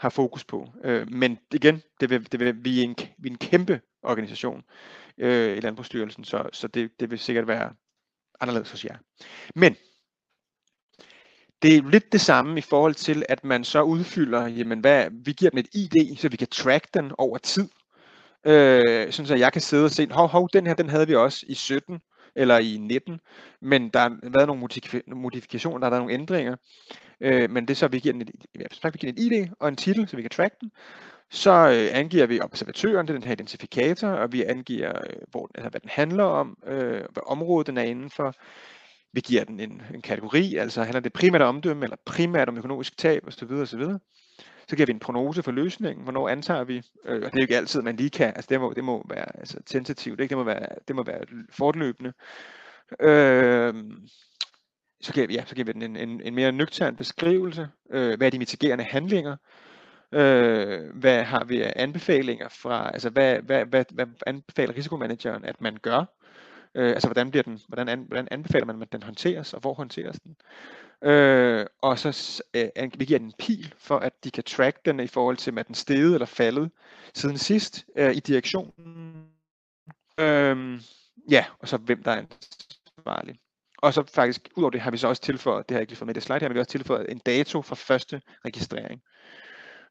har 0.00 0.08
fokus 0.08 0.44
på. 0.44 0.68
Øh, 0.84 1.12
men 1.12 1.38
igen, 1.52 1.82
det 2.00 2.10
vil, 2.10 2.32
det 2.32 2.40
vil, 2.40 2.64
vi, 2.64 2.80
er 2.80 2.84
en, 2.84 2.96
vi 3.18 3.28
er 3.28 3.32
en 3.32 3.38
kæmpe 3.38 3.80
organisation 4.06 4.62
øh, 5.18 5.56
i 5.56 5.60
Landbrugsstyrelsen, 5.60 6.24
så, 6.24 6.48
så 6.52 6.68
det, 6.68 6.90
det 7.00 7.10
vil 7.10 7.18
sikkert 7.18 7.48
være 7.48 7.72
anderledes 8.40 8.70
hos 8.70 8.84
jer. 8.84 8.96
Men 9.54 9.76
det 11.62 11.76
er 11.76 11.90
lidt 11.90 12.12
det 12.12 12.20
samme 12.20 12.58
i 12.58 12.60
forhold 12.62 12.94
til, 12.94 13.24
at 13.28 13.44
man 13.44 13.64
så 13.64 13.82
udfylder, 13.82 14.46
jamen 14.46 14.80
hvad, 14.80 15.06
vi 15.24 15.32
giver 15.32 15.50
dem 15.50 15.58
et 15.58 15.68
ID, 15.74 16.16
så 16.16 16.28
vi 16.28 16.36
kan 16.36 16.48
track 16.48 16.94
den 16.94 17.12
over 17.18 17.38
tid. 17.38 17.68
Øh, 18.46 19.12
sådan 19.12 19.26
så 19.26 19.34
jeg 19.34 19.52
kan 19.52 19.62
sidde 19.62 19.84
og 19.84 19.90
se, 19.90 20.08
hov, 20.10 20.28
hov, 20.28 20.48
den 20.52 20.66
her, 20.66 20.74
den 20.74 20.88
havde 20.88 21.06
vi 21.06 21.14
også 21.14 21.46
i 21.48 21.54
17 21.54 22.00
eller 22.36 22.58
i 22.58 22.76
19, 22.76 23.20
men 23.60 23.88
der 23.88 24.00
har 24.00 24.18
været 24.22 24.46
nogle 24.46 24.68
modifikationer, 25.06 25.78
der 25.78 25.86
har 25.86 25.90
været 25.90 26.02
nogle 26.02 26.14
ændringer. 26.14 26.56
Øh, 27.20 27.50
men 27.50 27.68
det 27.68 27.74
er 27.74 27.76
så, 27.76 27.88
vi 27.88 27.98
giver 27.98 28.12
den 28.12 28.22
et, 28.22 28.30
vi 28.54 28.98
giver 28.98 28.98
den 29.00 29.08
et 29.08 29.18
ID 29.18 29.48
og 29.60 29.68
en 29.68 29.76
titel, 29.76 30.08
så 30.08 30.16
vi 30.16 30.22
kan 30.22 30.30
track 30.30 30.60
den. 30.60 30.70
Så 31.30 31.50
øh, 31.50 31.98
angiver 31.98 32.26
vi 32.26 32.40
observatøren, 32.40 33.06
det 33.06 33.14
er 33.14 33.18
den 33.18 33.26
her 33.26 33.32
identifikator, 33.32 34.08
og 34.08 34.32
vi 34.32 34.44
angiver, 34.44 34.98
øh, 34.98 35.16
hvor, 35.30 35.50
altså, 35.54 35.70
hvad 35.70 35.80
den 35.80 35.90
handler 35.92 36.24
om, 36.24 36.58
øh, 36.66 37.04
hvad 37.12 37.22
området 37.26 37.66
den 37.66 37.78
er 37.78 37.82
indenfor. 37.82 38.34
Vi 39.12 39.20
giver 39.20 39.44
den 39.44 39.60
en, 39.60 39.82
en 39.94 40.02
kategori, 40.02 40.54
altså 40.56 40.82
handler 40.82 41.00
det 41.00 41.12
primært 41.12 41.42
om 41.42 41.48
omdømme, 41.48 41.84
eller 41.84 41.96
primært 42.04 42.48
om 42.48 42.58
økonomisk 42.58 42.96
tab 42.96 43.26
osv. 43.26 43.50
osv. 43.50 43.82
Så 44.68 44.76
giver 44.76 44.86
vi 44.86 44.92
en 44.92 44.98
prognose 44.98 45.42
for 45.42 45.52
løsningen, 45.52 46.02
hvornår 46.02 46.28
antager 46.28 46.64
vi, 46.64 46.82
øh, 47.04 47.14
og 47.14 47.20
det 47.22 47.24
er 47.24 47.30
jo 47.34 47.42
ikke 47.42 47.56
altid, 47.56 47.82
man 47.82 47.96
lige 47.96 48.10
kan, 48.10 48.26
altså 48.26 48.46
det 48.50 48.60
må, 48.60 48.72
det 48.76 48.84
må 48.84 49.06
være 49.08 49.38
altså, 49.38 49.58
tentativt, 49.66 50.20
ikke? 50.20 50.30
Det, 50.30 50.38
må 50.38 50.44
være, 50.44 50.66
det 50.88 50.96
må 50.96 51.02
være 51.02 51.20
fortløbende. 51.50 52.12
Øh, 53.00 53.74
så 55.00 55.12
giver, 55.12 55.26
ja, 55.30 55.44
så 55.46 55.54
giver 55.54 55.64
vi 55.64 55.72
den 55.72 55.82
en, 55.82 55.96
en, 55.96 56.20
en 56.24 56.34
mere 56.34 56.52
nøgtern 56.52 56.96
beskrivelse, 56.96 57.68
øh, 57.90 58.16
hvad 58.16 58.26
er 58.26 58.30
de 58.30 58.38
mitigerende 58.38 58.84
handlinger, 58.84 59.36
Øh, 60.12 60.90
hvad 60.94 61.22
har 61.22 61.44
vi 61.44 61.62
af 61.62 61.72
anbefalinger 61.76 62.48
fra, 62.48 62.90
altså 62.92 63.10
hvad, 63.10 63.38
hvad, 63.42 63.66
hvad, 63.66 63.84
hvad 63.90 64.06
anbefaler 64.26 64.76
risikomanageren, 64.76 65.44
at 65.44 65.60
man 65.60 65.76
gør? 65.82 66.04
Øh, 66.74 66.90
altså 66.90 67.08
hvordan, 67.08 67.30
bliver 67.30 67.42
den, 67.42 67.60
hvordan, 67.68 67.88
an, 67.88 68.04
hvordan 68.08 68.28
anbefaler 68.30 68.66
man, 68.66 68.82
at 68.82 68.92
den 68.92 69.02
håndteres, 69.02 69.54
og 69.54 69.60
hvor 69.60 69.74
håndteres 69.74 70.20
den? 70.20 70.36
Øh, 71.10 71.66
og 71.82 71.98
så 71.98 72.42
øh, 72.54 72.90
vi 72.98 73.04
giver 73.04 73.18
den 73.18 73.28
en 73.28 73.32
pil, 73.38 73.74
for 73.78 73.98
at 73.98 74.24
de 74.24 74.30
kan 74.30 74.44
track 74.44 74.84
den 74.84 75.00
i 75.00 75.06
forhold 75.06 75.36
til, 75.36 75.58
om 75.58 75.64
den 75.64 75.74
steget 75.74 76.14
eller 76.14 76.26
faldet 76.26 76.70
siden 77.14 77.38
sidst 77.38 77.86
øh, 77.96 78.16
i 78.16 78.20
direktionen. 78.20 79.26
Øh, 80.20 80.80
ja, 81.30 81.44
og 81.58 81.68
så 81.68 81.76
hvem 81.76 82.02
der 82.02 82.10
er 82.10 82.22
ansvarlig. 82.98 83.38
Og 83.78 83.94
så 83.94 84.04
faktisk, 84.14 84.48
udover 84.56 84.70
det 84.70 84.80
har 84.80 84.90
vi 84.90 84.96
så 84.96 85.08
også 85.08 85.22
tilføjet, 85.22 85.68
det 85.68 85.74
har 85.74 85.78
jeg 85.78 85.82
ikke 85.82 85.90
lige 85.90 85.98
fået 85.98 86.06
med 86.06 86.14
det 86.14 86.22
slide 86.22 86.40
her, 86.40 86.48
men 86.48 86.54
vi 86.54 86.58
har 86.58 86.62
også 86.62 86.70
tilføjet 86.70 87.12
en 87.12 87.18
dato 87.18 87.62
for 87.62 87.74
første 87.74 88.22
registrering. 88.44 89.02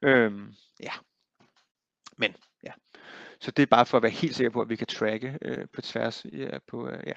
Øhm, 0.05 0.53
ja. 0.79 0.91
Men 2.17 2.35
ja. 2.63 2.71
Så 3.39 3.51
det 3.51 3.63
er 3.63 3.67
bare 3.67 3.85
for 3.85 3.97
at 3.97 4.03
være 4.03 4.11
helt 4.11 4.35
sikker 4.35 4.51
på, 4.51 4.61
at 4.61 4.69
vi 4.69 4.75
kan 4.75 4.87
tracke 4.87 5.37
øh, 5.41 5.67
på 5.73 5.81
tværs 5.81 6.25
ja, 6.33 6.57
på 6.67 6.89
øh, 6.89 7.03
ja, 7.07 7.13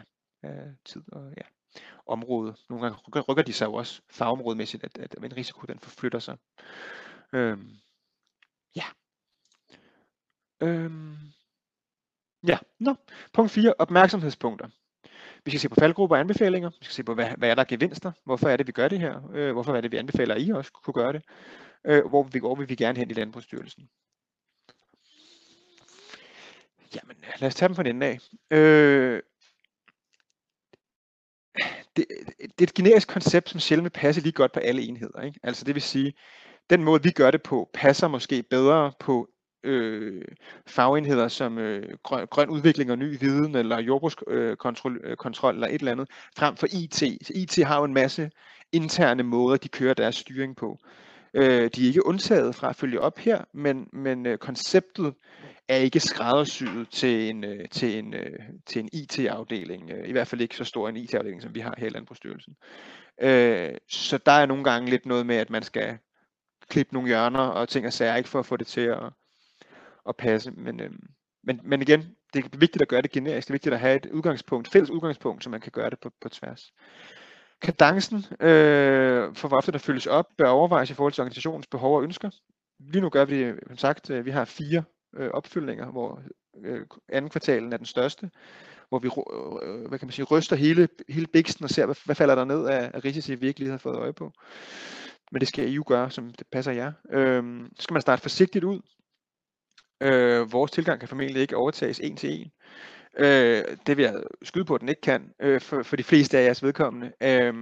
øh, 0.49 0.73
tid 0.85 1.03
og 1.13 1.35
ja, 1.37 1.81
område. 2.07 2.57
Nogle 2.69 2.85
gange 2.85 2.99
rykker, 3.09 3.21
rykker 3.21 3.43
de 3.43 3.53
sig 3.53 3.67
jo 3.67 3.75
også 3.75 4.03
fagområdemæssigt, 4.11 4.85
at, 4.85 4.99
at 4.99 5.15
en 5.25 5.37
risiko 5.37 5.67
den 5.67 5.79
forflytter 5.79 6.19
sig. 6.19 6.37
Øhm, 7.33 7.71
ja. 8.77 8.85
Øhm, 10.63 11.17
ja, 12.47 12.59
nå. 12.79 12.95
Punkt 13.33 13.51
4. 13.51 13.75
Opmærksomhedspunkter. 13.79 14.69
Vi 15.45 15.51
skal 15.51 15.61
se 15.61 15.69
på 15.69 15.75
faldgrupper 15.79 16.17
og 16.17 16.21
anbefalinger. 16.21 16.71
Vi 16.71 16.85
skal 16.85 16.95
se 16.95 17.05
på, 17.05 17.15
hvad, 17.15 17.31
hvad 17.39 17.51
er 17.51 17.55
der 17.55 17.65
gevinster? 17.65 18.13
Hvorfor 18.25 18.49
er 18.49 18.57
det, 18.57 18.67
vi 18.67 18.73
gør 18.73 18.89
det 18.89 19.01
her? 19.01 19.31
Øh, 19.33 19.53
hvorfor 19.53 19.75
er 19.75 19.81
det, 19.81 19.93
vi 19.93 19.97
anbefaler, 19.97 20.35
at 20.35 20.43
I 20.43 20.51
også 20.51 20.73
kunne 20.73 20.95
gøre 20.95 21.13
det? 21.13 21.23
Øh, 21.87 22.07
hvor, 22.07 22.23
vi, 22.23 22.39
hvor 22.39 22.55
vil 22.55 22.69
vi 22.69 22.75
gerne 22.75 22.99
hen 22.99 23.11
i 23.11 23.15
Landbrugsstyrelsen? 23.15 23.89
Jamen, 26.95 27.17
lad 27.39 27.49
os 27.49 27.55
tage 27.55 27.69
dem 27.69 27.77
fra 27.77 27.83
den 27.83 28.03
af. 28.03 28.19
Øh, 28.51 29.23
det, 31.97 32.07
det 32.41 32.61
er 32.61 32.63
et 32.63 32.75
generisk 32.75 33.09
koncept, 33.09 33.49
som 33.49 33.61
sjældent 33.61 33.85
vil 33.85 34.01
passe 34.01 34.21
lige 34.21 34.33
godt 34.33 34.53
på 34.53 34.61
alle 34.61 34.83
enheder. 34.83 35.23
Ikke? 35.23 35.41
Altså 35.43 35.65
det 35.65 35.75
vil 35.75 35.83
sige, 35.83 36.15
den 36.71 36.85
måde 36.85 37.03
vi 37.03 37.11
gør 37.11 37.31
det 37.31 37.43
på, 37.43 37.71
passer 37.75 38.09
måske 38.09 38.43
bedre 38.43 38.93
på 39.01 39.29
øh, 39.65 40.25
fagenheder 40.67 41.29
som 41.29 41.59
øh, 41.59 41.99
grøn, 42.03 42.27
grøn 42.27 42.51
udvikling 42.51 42.91
og 42.91 42.99
ny 42.99 43.19
viden, 43.21 43.55
eller 43.55 43.81
jordbrugskontrol 43.81 45.01
øh, 45.05 45.11
øh, 45.11 45.17
kontrol, 45.17 45.55
eller 45.55 45.67
et 45.67 45.75
eller 45.75 45.93
andet, 45.93 46.11
frem 46.37 46.57
for 46.57 46.67
IT. 46.73 47.27
Så 47.27 47.33
IT 47.35 47.67
har 47.67 47.79
jo 47.79 47.85
en 47.85 47.95
masse 47.95 48.31
interne 48.73 49.23
måder, 49.23 49.57
de 49.57 49.69
kører 49.69 49.95
deres 49.95 50.17
styring 50.17 50.57
på. 50.57 50.79
Øh, 51.35 51.71
de 51.75 51.83
er 51.83 51.87
ikke 51.87 52.07
undtaget 52.07 52.55
fra 52.55 52.69
at 52.69 52.77
følge 52.77 53.01
op 53.01 53.19
her, 53.19 53.45
men, 53.53 53.89
men 53.93 54.27
øh, 54.27 54.39
konceptet 54.39 55.15
er 55.69 55.77
ikke 55.77 56.01
skræddersyet 56.01 56.89
til 56.91 57.31
en, 57.31 57.45
øh, 57.45 57.69
til 57.69 57.99
en, 57.99 58.15
øh, 58.15 58.39
til 58.67 58.81
en 58.81 58.89
IT-afdeling. 58.93 59.91
Øh, 59.91 60.09
I 60.09 60.13
hvert 60.13 60.27
fald 60.29 60.41
ikke 60.41 60.57
så 60.57 60.65
stor 60.65 60.89
en 60.89 60.97
IT-afdeling, 60.97 61.43
som 61.43 61.55
vi 61.55 61.61
har 61.61 61.75
her 61.79 61.87
i 61.87 61.91
Landbrugsstyrelsen. 61.91 62.57
Øh, 63.21 63.75
så 63.89 64.19
der 64.19 64.33
er 64.33 64.47
nogle 64.47 64.65
gange 64.65 64.91
lidt 64.91 65.07
noget 65.07 65.27
med, 65.27 65.37
at 65.37 65.51
man 65.51 65.63
skal 65.63 65.99
klippe 66.69 66.95
nogle 66.95 67.09
hjørner 67.09 67.41
og 67.41 67.69
ting 67.69 67.87
og 67.87 67.93
sager, 67.93 68.17
ikke 68.17 68.29
for 68.29 68.39
at 68.39 68.47
få 68.47 68.57
det 68.57 68.67
til 68.67 68.81
at, 68.81 69.03
at 70.09 70.17
passe. 70.17 70.51
Men, 70.51 70.81
øh, 70.81 70.91
men, 71.45 71.61
men 71.65 71.83
igen, 71.83 72.01
det 72.35 72.45
er 72.45 72.59
vigtigt 72.59 72.83
at 72.83 72.89
gøre 72.89 73.03
det 73.03 73.11
generisk. 73.11 73.49
Det 73.49 73.51
er 73.51 73.55
vigtigt 73.55 73.75
at 73.75 73.81
have 73.81 73.97
et 73.97 74.07
udgangspunkt, 74.07 74.69
fælles 74.69 74.91
udgangspunkt, 74.91 75.45
så 75.45 75.51
man 75.51 75.61
kan 75.61 75.73
gøre 75.73 75.91
det 75.91 76.01
på, 76.01 76.11
på 76.21 76.29
tværs. 76.29 76.73
Kadencen 77.63 78.25
øh, 78.41 79.35
for, 79.35 79.49
hvor 79.49 79.57
ofte 79.57 79.73
der 79.73 79.79
følges 79.79 80.07
op, 80.07 80.27
bør 80.39 80.49
overvejes 80.49 80.91
i 80.91 80.95
forhold 80.95 81.13
til 81.13 81.23
organisationens 81.23 81.67
behov 81.67 81.97
og 81.97 82.03
ønsker. 82.03 82.31
Lige 82.81 83.01
nu 83.01 83.09
gør 83.09 83.25
vi, 83.25 83.53
som 83.67 83.77
sagt, 83.77 84.11
øh, 84.11 84.25
vi 84.25 84.31
har 84.31 84.45
fire 84.45 84.85
øh, 85.17 85.31
opfyldninger, 85.31 85.91
hvor 85.91 86.23
øh, 86.65 86.87
anden 87.09 87.31
kvartalen 87.31 87.73
er 87.73 87.77
den 87.77 87.87
største, 87.87 88.31
hvor 88.89 88.99
vi 88.99 89.09
øh, 89.09 89.81
øh, 89.81 89.89
hvad 89.89 89.99
kan 89.99 90.07
man 90.07 90.13
sige, 90.13 90.27
ryster 90.27 90.57
hele, 90.57 90.89
hele 91.09 91.27
biksen 91.27 91.65
og 91.65 91.71
ser, 91.71 91.87
hvad, 91.87 91.97
hvad 92.05 92.15
falder 92.15 92.35
der 92.35 92.45
ned 92.45 92.67
af, 92.67 92.91
af 92.95 93.05
risici, 93.05 93.35
vi 93.35 93.47
ikke 93.47 93.61
lige 93.61 93.71
har 93.71 93.79
fået 93.79 93.97
øje 93.97 94.13
på. 94.13 94.33
Men 95.33 95.41
det 95.41 95.49
skal 95.49 95.75
EU 95.75 95.85
gøre, 95.87 96.11
som 96.11 96.31
det 96.31 96.47
passer 96.53 96.73
jer. 96.73 96.93
Øh, 97.13 97.43
så 97.77 97.83
skal 97.83 97.95
man 97.95 98.03
starte 98.03 98.23
forsigtigt 98.23 98.65
ud. 98.65 98.81
Øh, 100.03 100.53
vores 100.53 100.71
tilgang 100.71 101.01
kan 101.01 101.09
formentlig 101.09 101.43
ikke 101.43 101.57
overtages 101.57 102.01
en 102.01 102.17
til 102.17 102.31
en. 102.41 102.51
Øh, 103.19 103.65
det 103.87 103.97
vil 103.97 104.03
jeg 104.03 104.23
skyde 104.43 104.65
på, 104.65 104.75
at 104.75 104.81
den 104.81 104.89
ikke 104.89 105.01
kan, 105.01 105.31
øh, 105.41 105.61
for, 105.61 105.83
for 105.83 105.97
de 105.97 106.05
fleste 106.05 106.39
af 106.39 106.45
jeres 106.45 106.63
vedkommende. 106.63 107.13
Øh, 107.23 107.55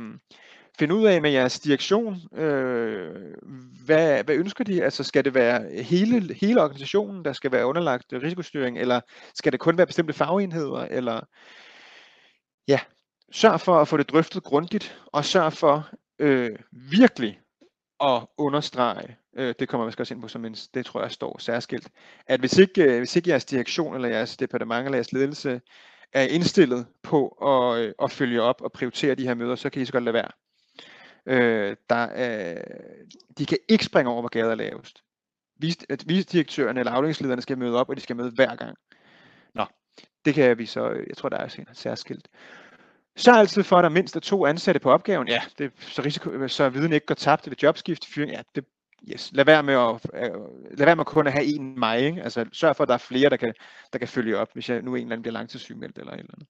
finde 0.79 0.95
ud 0.95 1.07
af 1.07 1.23
med 1.23 1.31
jeres 1.31 1.61
direktion, 1.61 2.17
øh, 2.35 3.35
hvad, 3.85 4.25
hvad 4.25 4.35
ønsker 4.35 4.65
de? 4.65 4.85
Altså 4.85 5.05
skal 5.05 5.25
det 5.25 5.35
være 5.35 5.83
hele, 5.83 6.35
hele 6.35 6.63
organisationen, 6.63 7.25
der 7.25 7.33
skal 7.33 7.53
være 7.53 7.67
underlagt 7.67 8.13
risikostyring, 8.13 8.79
eller 8.79 9.01
skal 9.35 9.53
det 9.53 9.61
kun 9.61 9.77
være 9.77 9.87
bestemte 9.87 10.13
fagenheder, 10.13 10.81
eller 10.91 11.21
ja, 12.69 12.81
sørg 13.33 13.61
for 13.61 13.81
at 13.81 13.89
få 13.89 13.97
det 13.97 14.11
drøftet 14.11 14.43
grundigt, 14.43 14.99
og 15.07 15.25
sørg 15.25 15.53
for 15.53 15.89
øh, 16.19 16.59
virkelig 16.73 17.41
at 18.01 18.27
understrege, 18.39 19.17
øh, 19.37 19.55
det 19.59 19.69
kommer 19.69 19.87
vi 19.87 19.93
også 19.99 20.15
ind 20.15 20.23
på 20.23 20.29
som 20.29 20.45
en, 20.45 20.55
det 20.75 20.87
tror 20.87 21.03
jeg 21.03 21.11
står 21.11 21.39
særskilt, 21.39 21.89
at 22.27 22.41
hvis 22.41 22.59
ikke, 22.59 22.83
øh, 22.83 22.99
hvis 22.99 23.17
ikke 23.17 23.31
jeres 23.31 23.45
direktion 23.45 23.95
eller 23.95 24.09
jeres 24.09 24.37
departement 24.37 24.85
eller 24.85 24.97
jeres 24.97 25.13
ledelse 25.13 25.61
er 26.13 26.23
indstillet 26.23 26.87
på 27.03 27.29
at, 27.29 27.81
øh, 27.81 27.93
at 28.03 28.11
følge 28.11 28.43
op 28.43 28.61
og 28.61 28.73
prioritere 28.73 29.15
de 29.15 29.27
her 29.27 29.35
møder, 29.35 29.55
så 29.55 29.71
kan 29.71 29.83
I 29.83 29.85
så 29.85 29.93
godt 29.93 30.05
lade 30.05 30.15
være. 30.15 30.31
Øh, 31.27 31.77
der, 31.91 32.09
øh, 32.17 32.63
de 33.39 33.47
kan 33.47 33.59
ikke 33.69 33.85
springe 33.85 34.11
over, 34.11 34.23
hvor 34.23 34.29
gader 34.29 34.51
er 34.51 34.55
lavest. 34.55 35.03
Vis, 35.61 35.77
at 35.89 36.09
visdirektøren 36.09 36.77
eller 36.77 36.93
afdelingslederne 36.93 37.43
skal 37.43 37.59
møde 37.59 37.81
op, 37.81 37.89
og 37.89 37.97
de 37.97 38.01
skal 38.01 38.17
møde 38.17 38.31
hver 38.31 38.57
gang. 38.57 38.77
Nå, 39.55 39.65
det 40.25 40.35
kan 40.35 40.59
vi 40.59 40.67
så, 40.67 40.91
øh, 40.91 41.07
jeg 41.09 41.17
tror, 41.17 41.29
der 41.29 41.37
er 41.37 41.49
særskilt. 41.73 42.29
Så 43.17 43.33
altid 43.33 43.63
for, 43.63 43.77
at 43.77 43.83
der 43.83 43.89
mindst 43.89 44.17
er 44.17 44.21
to 44.21 44.47
ansatte 44.47 44.81
på 44.81 44.91
opgaven. 44.91 45.29
Ja, 45.29 45.43
det, 45.59 45.73
så, 45.79 46.03
risiko, 46.03 46.49
så 46.49 46.69
viden 46.69 46.93
ikke 46.93 47.07
går 47.07 47.15
tabt 47.15 47.51
ved 47.51 47.57
jobskift, 47.63 48.07
fyring. 48.07 48.33
Ja, 48.33 48.43
det, 48.55 48.65
yes. 49.13 49.31
lad, 49.33 49.45
være 49.45 49.63
med 49.63 49.75
at, 49.75 50.01
øh, 50.15 50.41
lad 50.79 50.87
være 50.87 50.97
med 50.97 51.05
kun 51.05 51.27
at 51.27 51.33
have 51.33 51.45
en 51.45 51.79
mig. 51.79 52.01
Ikke? 52.01 52.23
Altså, 52.23 52.45
sørg 52.53 52.77
for, 52.77 52.85
at 52.85 52.89
der 52.89 52.95
er 52.95 52.99
flere, 52.99 53.31
der 53.31 53.37
kan, 53.37 53.55
der 53.93 53.99
kan 53.99 54.09
følge 54.09 54.39
op, 54.39 54.49
hvis 54.53 54.69
jeg 54.69 54.83
nu 54.83 54.95
en 54.95 55.03
eller 55.03 55.13
anden 55.13 55.23
bliver 55.23 55.33
langtidssygemeldt 55.33 55.99
eller 55.99 56.13
et 56.13 56.19
eller 56.19 56.35
andet. 56.35 56.49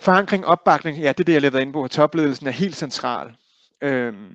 Forankring, 0.00 0.46
opbakning, 0.46 0.98
ja, 0.98 1.08
det 1.08 1.20
er 1.20 1.24
det, 1.24 1.32
jeg 1.32 1.42
lavede 1.42 1.62
ind 1.62 1.72
på. 1.72 1.88
Topledelsen 1.88 2.46
er 2.46 2.50
helt 2.50 2.76
central. 2.76 3.36
Øhm, 3.82 4.34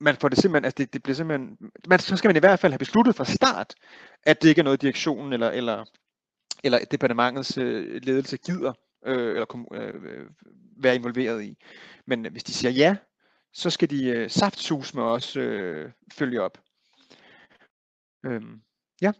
man 0.00 0.16
får 0.16 0.28
det 0.28 0.38
simpelthen, 0.38 0.64
altså 0.64 0.76
det, 0.78 0.92
det 0.92 1.02
bliver 1.02 1.16
simpelthen, 1.16 1.56
man, 1.88 1.98
så 1.98 2.16
skal 2.16 2.28
man 2.28 2.36
i 2.36 2.38
hvert 2.38 2.58
fald 2.58 2.72
have 2.72 2.78
besluttet 2.78 3.14
fra 3.14 3.24
start, 3.24 3.74
at 4.22 4.42
det 4.42 4.48
ikke 4.48 4.58
er 4.58 4.64
noget, 4.64 4.82
direktionen 4.82 5.32
eller, 5.32 5.50
eller, 5.50 5.84
eller 6.64 6.78
departementets 6.90 7.58
øh, 7.58 8.00
ledelse 8.02 8.36
gider 8.36 8.72
øh, 9.06 9.30
eller 9.30 9.66
øh, 9.74 9.94
øh, 9.94 10.26
være 10.82 10.94
involveret 10.94 11.42
i. 11.42 11.56
Men 12.06 12.26
hvis 12.30 12.44
de 12.44 12.52
siger 12.52 12.70
ja, 12.70 12.96
så 13.52 13.70
skal 13.70 13.90
de 13.90 14.04
øh, 14.04 14.30
saftsus 14.30 14.94
med 14.94 15.02
os 15.02 15.36
øh, 15.36 15.90
følge 16.12 16.42
op. 16.42 16.58
Øhm, 18.24 18.62
ja. 19.02 19.12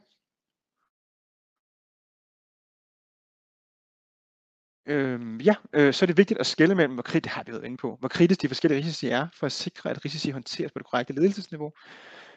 Øhm, 4.87 5.41
ja, 5.41 5.55
øh, 5.72 5.95
så 5.95 6.05
er 6.05 6.07
det 6.07 6.16
vigtigt 6.16 6.41
at 6.41 6.47
skille 6.47 6.74
mellem, 6.74 6.95
hvor 6.95 7.03
kritisk, 7.03 7.24
det 7.24 7.33
har 7.33 7.43
vi 7.43 7.53
været 7.53 7.64
inde 7.64 7.76
på, 7.76 7.97
hvor 8.01 8.09
kritisk 8.09 8.43
de 8.43 8.49
forskellige 8.49 8.78
risici 8.78 9.09
er, 9.09 9.28
for 9.35 9.47
at 9.47 9.53
sikre, 9.53 9.91
at 9.91 10.05
risici 10.05 10.31
håndteres 10.31 10.72
på 10.72 10.78
det 10.78 10.87
korrekte 10.87 11.12
ledelsesniveau. 11.12 11.72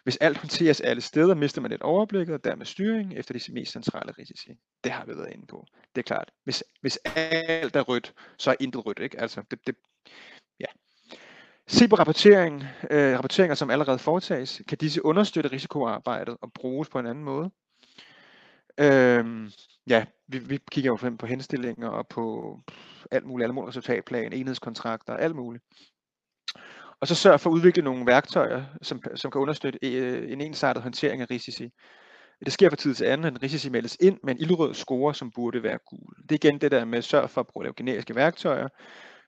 Hvis 0.03 0.17
alt 0.17 0.37
håndteres 0.37 0.81
alle 0.81 1.01
steder, 1.01 1.35
mister 1.35 1.61
man 1.61 1.71
et 1.71 1.81
overblik 1.81 2.29
og 2.29 2.43
dermed 2.43 2.65
styring 2.65 3.13
efter 3.13 3.39
de 3.39 3.53
mest 3.53 3.71
centrale 3.71 4.11
risici. 4.11 4.51
Det 4.83 4.91
har 4.91 5.05
vi 5.05 5.17
været 5.17 5.33
inde 5.33 5.47
på. 5.47 5.65
Det 5.95 6.01
er 6.01 6.03
klart. 6.03 6.31
Hvis, 6.43 6.63
hvis 6.81 6.97
alt 7.15 7.75
er 7.75 7.81
rødt, 7.81 8.13
så 8.37 8.51
er 8.51 8.55
intet 8.59 8.85
rødt. 8.85 8.99
Ikke? 8.99 9.19
Altså, 9.19 9.43
det, 9.51 9.67
det. 9.67 9.75
Se 11.67 11.87
på 11.87 11.95
rapportering, 11.95 12.63
øh, 12.91 13.15
rapporteringer, 13.15 13.55
som 13.55 13.69
allerede 13.69 13.99
foretages. 13.99 14.61
Kan 14.67 14.77
disse 14.77 15.05
understøtte 15.05 15.51
risikoarbejdet 15.51 16.37
og 16.41 16.53
bruges 16.53 16.89
på 16.89 16.99
en 16.99 17.05
anden 17.05 17.23
måde? 17.23 17.51
Øhm, 18.79 19.51
ja, 19.89 20.05
vi, 20.27 20.39
vi 20.39 20.59
kigger 20.71 20.91
jo 20.91 21.15
på 21.19 21.25
henstillinger 21.25 21.87
og 21.87 22.07
på 22.07 22.57
alt 23.11 23.25
muligt, 23.25 23.45
alle 23.45 23.53
mulige 23.53 23.67
resultatplan, 23.67 24.33
enhedskontrakter, 24.33 25.13
alt 25.13 25.35
muligt. 25.35 25.63
Og 26.99 27.07
så 27.07 27.15
sørg 27.15 27.39
for 27.39 27.49
at 27.49 27.53
udvikle 27.53 27.83
nogle 27.83 28.05
værktøjer, 28.05 28.63
som, 28.81 29.01
som 29.15 29.31
kan 29.31 29.41
understøtte 29.41 29.79
øh, 29.83 30.31
en 30.31 30.41
ensartet 30.41 30.83
håndtering 30.83 31.21
af 31.21 31.31
risici. 31.31 31.69
Det 32.45 32.53
sker 32.53 32.69
fra 32.69 32.75
tid 32.75 32.93
til 32.93 33.05
anden, 33.05 33.27
at 33.27 33.33
en 33.33 33.43
risici 33.43 33.69
meldes 33.69 33.97
ind 33.99 34.19
med 34.23 34.35
en 34.35 34.41
ildrød 34.41 34.73
score, 34.73 35.13
som 35.13 35.31
burde 35.31 35.63
være 35.63 35.77
gul. 35.89 36.13
Det 36.23 36.31
er 36.31 36.47
igen 36.47 36.61
det 36.61 36.71
der 36.71 36.85
med 36.85 36.97
at 36.97 37.03
sørge 37.03 37.27
for 37.27 37.41
at 37.41 37.47
bruge 37.47 37.73
generiske 37.73 38.15
værktøjer. 38.15 38.67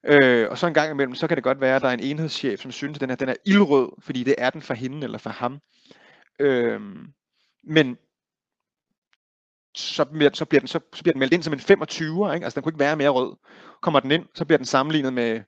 Øh, 0.07 0.47
og 0.49 0.57
så 0.57 0.67
en 0.67 0.73
gang 0.73 0.91
imellem, 0.91 1.15
så 1.15 1.27
kan 1.27 1.37
det 1.37 1.43
godt 1.43 1.61
være, 1.61 1.75
at 1.75 1.81
der 1.81 1.87
er 1.87 1.93
en 1.93 1.99
enhedschef, 1.99 2.59
som 2.59 2.71
synes, 2.71 2.97
at 2.97 3.01
den 3.01 3.09
her 3.09 3.15
den 3.15 3.29
er 3.29 3.35
ildrød, 3.45 3.89
fordi 3.99 4.23
det 4.23 4.35
er 4.37 4.49
den 4.49 4.61
for 4.61 4.73
hende 4.73 5.03
eller 5.03 5.17
for 5.17 5.29
ham. 5.29 5.59
Øh, 6.39 6.81
men 7.63 7.97
så 9.75 10.05
bliver, 10.05 10.29
så, 10.33 10.45
bliver 10.45 10.59
den, 10.59 10.67
så, 10.67 10.79
så 10.93 11.03
bliver 11.03 11.13
den 11.13 11.19
meldt 11.19 11.33
ind 11.33 11.43
som 11.43 11.53
en 11.53 11.59
25'er, 11.59 12.33
ikke? 12.33 12.43
altså 12.43 12.55
den 12.55 12.63
kunne 12.63 12.69
ikke 12.69 12.79
være 12.79 12.95
mere 12.95 13.09
rød. 13.09 13.35
Kommer 13.81 13.99
den 13.99 14.11
ind, 14.11 14.25
så 14.35 14.45
bliver 14.45 14.57
den 14.57 14.65
sammenlignet 14.65 15.13
med, 15.13 15.41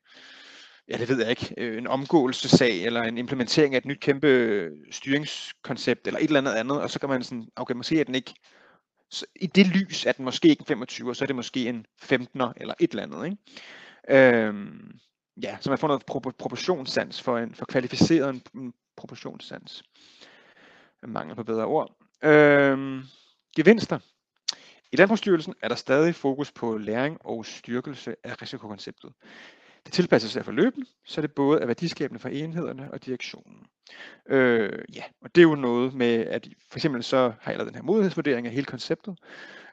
ja 0.89 0.97
det 0.97 1.09
ved 1.09 1.21
jeg 1.21 1.29
ikke, 1.29 1.53
øh, 1.57 1.77
en 1.77 1.87
omgåelsesag, 1.87 2.85
eller 2.85 3.03
en 3.03 3.17
implementering 3.17 3.73
af 3.73 3.77
et 3.77 3.85
nyt 3.85 3.99
kæmpe 3.99 4.27
øh, 4.27 4.71
styringskoncept, 4.91 6.07
eller 6.07 6.19
et 6.19 6.27
eller 6.27 6.39
andet 6.39 6.53
andet, 6.53 6.81
og 6.81 6.89
så 6.89 6.99
kan 6.99 7.09
man 7.09 7.23
sådan, 7.23 7.47
okay, 7.55 7.73
måske 7.73 7.99
er 7.99 8.03
den 8.03 8.15
ikke, 8.15 8.33
så 9.11 9.25
i 9.35 9.47
det 9.47 9.67
lys 9.67 10.05
er 10.05 10.11
den 10.11 10.25
måske 10.25 10.47
ikke 10.47 10.65
en 10.69 10.83
25'er, 10.83 11.13
så 11.13 11.23
er 11.23 11.27
det 11.27 11.35
måske 11.35 11.69
en 11.69 11.85
15'er, 12.03 12.53
eller 12.57 12.73
et 12.79 12.91
eller 12.91 13.03
andet, 13.03 13.25
ikke? 13.25 13.37
Øhm, 14.09 14.99
ja, 15.43 15.57
så 15.61 15.69
man 15.69 15.79
får 15.79 15.87
noget 15.87 16.03
pro- 16.11 16.31
proportionssans 16.39 17.21
for 17.21 17.37
en 17.37 17.55
for 17.55 17.65
kvalificeret 17.65 18.29
en, 18.29 18.41
en 18.55 18.73
proportionssans. 18.97 19.83
Mangel 21.03 21.35
på 21.35 21.43
bedre 21.43 21.65
ord. 21.65 21.95
Øhm, 22.23 23.01
gevinster. 23.55 23.99
I 24.91 24.95
Landbrugsstyrelsen 24.95 25.53
er 25.61 25.67
der 25.67 25.75
stadig 25.75 26.15
fokus 26.15 26.51
på 26.51 26.77
læring 26.77 27.17
og 27.25 27.45
styrkelse 27.45 28.15
af 28.23 28.41
risikokonceptet. 28.41 29.13
Det 29.85 29.93
tilpasser 29.93 30.29
sig 30.29 30.53
løbende, 30.53 30.85
så 31.05 31.21
det 31.21 31.31
både 31.31 31.61
er 31.61 31.65
værdiskabende 31.65 32.19
for 32.19 32.29
enhederne 32.29 32.91
og 32.93 33.05
direktionen. 33.05 33.67
Øh, 34.29 34.79
ja, 34.95 35.03
og 35.21 35.35
det 35.35 35.41
er 35.41 35.43
jo 35.43 35.55
noget 35.55 35.93
med, 35.93 36.15
at 36.15 36.47
for 36.71 36.77
eksempel 36.77 37.03
så 37.03 37.33
har 37.41 37.51
jeg 37.51 37.57
lavet 37.57 37.73
den 37.73 37.75
her 37.75 37.83
modighedsvurdering 37.83 38.47
af 38.47 38.53
hele 38.53 38.65
konceptet. 38.65 39.17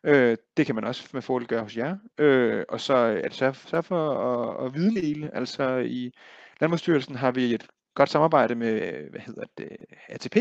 Øh, 0.04 0.36
det 0.56 0.66
kan 0.66 0.74
man 0.74 0.84
også 0.84 1.08
med 1.12 1.22
fordel 1.22 1.48
gøre 1.48 1.62
hos 1.62 1.76
jer. 1.76 1.96
Øh, 2.18 2.64
og 2.68 2.80
så 2.80 2.94
øh, 2.94 3.18
er 3.18 3.22
det 3.22 3.34
sørge, 3.34 3.54
sørge 3.54 3.82
for 3.82 4.10
at, 4.10 4.66
at 4.66 4.74
videndele. 4.74 5.36
Altså 5.36 5.76
i 5.76 6.12
Landbrugsstyrelsen 6.60 7.14
har 7.14 7.30
vi 7.30 7.54
et 7.54 7.66
godt 7.94 8.10
samarbejde 8.10 8.54
med, 8.54 8.80
hvad 9.10 9.20
hedder 9.20 9.44
det, 9.58 9.68
ATP, 10.08 10.36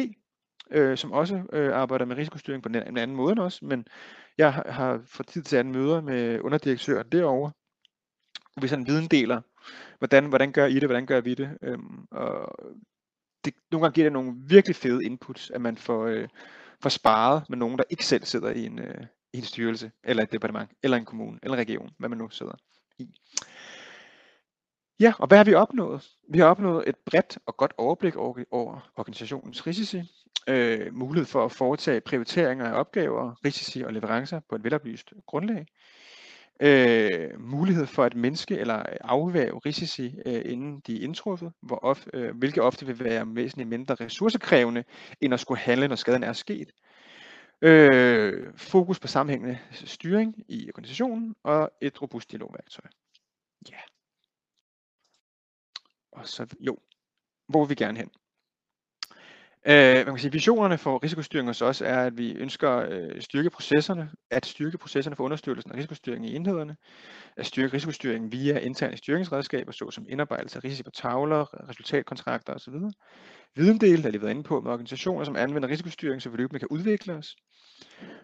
øh, 0.71 0.97
som 0.97 1.11
også 1.11 1.43
øh, 1.53 1.75
arbejder 1.75 2.05
med 2.05 2.17
risikostyring 2.17 2.63
på 2.63 2.69
en, 2.69 2.75
en 2.75 2.97
anden 2.97 3.17
måde 3.17 3.31
end 3.31 3.39
os, 3.39 3.61
men 3.61 3.85
jeg 4.37 4.53
har, 4.53 4.71
har 4.71 5.01
for 5.05 5.23
tid 5.23 5.41
til 5.43 5.57
anden 5.57 5.73
møder 5.73 6.01
med 6.01 6.39
underdirektøren 6.39 7.09
derovre, 7.11 7.51
hvor 8.53 8.61
vi 8.61 8.67
sådan 8.67 8.87
viden 8.87 9.07
deler, 9.07 9.41
hvordan, 9.97 10.25
hvordan 10.25 10.51
gør 10.51 10.65
I 10.65 10.73
det, 10.73 10.83
hvordan 10.83 11.05
gør 11.05 11.21
vi 11.21 11.33
det, 11.33 11.57
øhm, 11.61 12.05
og 12.11 12.55
det, 13.45 13.53
nogle 13.71 13.83
gange 13.83 13.93
giver 13.93 14.05
det 14.05 14.13
nogle 14.13 14.33
virkelig 14.47 14.75
fede 14.75 15.05
inputs, 15.05 15.51
at 15.51 15.61
man 15.61 15.77
får, 15.77 16.05
øh, 16.05 16.27
får 16.81 16.89
sparet 16.89 17.49
med 17.49 17.57
nogen, 17.57 17.77
der 17.77 17.83
ikke 17.89 18.05
selv 18.05 18.23
sidder 18.23 18.51
i 18.51 18.65
en, 18.65 18.79
øh, 18.79 19.05
en 19.33 19.43
styrelse, 19.43 19.91
eller 20.03 20.23
et 20.23 20.31
departement, 20.31 20.69
eller 20.83 20.97
en 20.97 21.05
kommune, 21.05 21.39
eller 21.43 21.57
en 21.57 21.67
region, 21.67 21.89
hvad 21.97 22.09
man 22.09 22.17
nu 22.17 22.29
sidder 22.29 22.53
i. 22.99 23.09
Ja, 24.99 25.13
og 25.19 25.27
hvad 25.27 25.37
har 25.37 25.45
vi 25.45 25.53
opnået? 25.53 26.09
Vi 26.29 26.39
har 26.39 26.45
opnået 26.45 26.89
et 26.89 26.95
bredt 27.05 27.37
og 27.45 27.57
godt 27.57 27.73
overblik 27.77 28.15
over, 28.15 28.91
organisationens 28.97 29.67
risici, 29.67 30.01
øh, 30.47 30.93
mulighed 30.93 31.25
for 31.25 31.45
at 31.45 31.51
foretage 31.51 32.01
prioriteringer 32.01 32.65
af 32.65 32.79
opgaver, 32.79 33.45
risici 33.45 33.81
og 33.81 33.93
leverancer 33.93 34.39
på 34.49 34.55
et 34.55 34.63
veloplyst 34.63 35.13
grundlag, 35.27 35.65
øh, 36.61 37.41
mulighed 37.41 37.87
for 37.87 38.03
at 38.03 38.15
mindske 38.15 38.57
eller 38.57 38.83
afvæve 39.01 39.59
risici, 39.65 40.15
øh, 40.25 40.41
inden 40.45 40.81
de 40.87 40.99
er 40.99 41.03
indtruffet, 41.03 41.51
hvor 41.61 41.79
of, 41.83 42.07
øh, 42.13 42.37
hvilket 42.37 42.63
ofte 42.63 42.85
vil 42.85 43.03
være 43.03 43.35
væsentligt 43.35 43.69
mindre 43.69 43.95
ressourcekrævende, 43.95 44.83
end 45.21 45.33
at 45.33 45.39
skulle 45.39 45.59
handle, 45.59 45.87
når 45.87 45.95
skaden 45.95 46.23
er 46.23 46.33
sket. 46.33 46.71
Øh, 47.65 48.53
fokus 48.57 48.99
på 48.99 49.07
sammenhængende 49.07 49.59
styring 49.71 50.35
i 50.47 50.69
organisationen 50.69 51.35
og 51.43 51.71
et 51.81 52.01
robust 52.01 52.31
dialogværktøj. 52.31 52.85
Ja. 53.71 53.77
Og 56.11 56.27
så, 56.27 56.55
jo, 56.59 56.77
hvor 57.47 57.65
vil 57.65 57.69
vi 57.69 57.75
gerne 57.75 57.97
hen? 57.97 58.09
Øh, 59.65 59.95
man 59.95 60.05
kan 60.05 60.17
sige, 60.17 60.31
visionerne 60.31 60.77
for 60.77 61.03
risikostyring 61.03 61.47
hos 61.47 61.61
os 61.61 61.81
er, 61.81 61.97
at 61.97 62.17
vi 62.17 62.31
ønsker 62.31 62.69
at 62.69 62.91
øh, 62.91 63.21
styrke 63.21 63.49
processerne, 63.49 64.11
at 64.31 64.45
styrke 64.45 64.77
processerne 64.77 65.15
for 65.15 65.23
understøttelsen 65.23 65.71
af 65.71 65.75
risikostyring 65.75 66.25
i 66.25 66.35
enhederne, 66.35 66.75
at 67.37 67.45
styrke 67.45 67.73
risikostyringen 67.73 68.31
via 68.31 68.59
interne 68.59 68.97
styringsredskaber, 68.97 69.71
såsom 69.71 70.05
indarbejdelse 70.09 70.57
af 70.57 70.63
risikotavler, 70.63 71.69
resultatkontrakter 71.69 72.53
osv. 72.53 72.73
Videndel, 73.55 74.03
der 74.03 74.09
er 74.09 74.19
været 74.19 74.31
inde 74.31 74.43
på 74.43 74.61
med 74.61 74.71
organisationer, 74.71 75.23
som 75.23 75.35
anvender 75.35 75.69
risikostyring, 75.69 76.21
så 76.21 76.29
vi 76.29 76.37
løbende 76.37 76.59
kan 76.59 76.67
udvikle 76.71 77.13
os. 77.13 77.35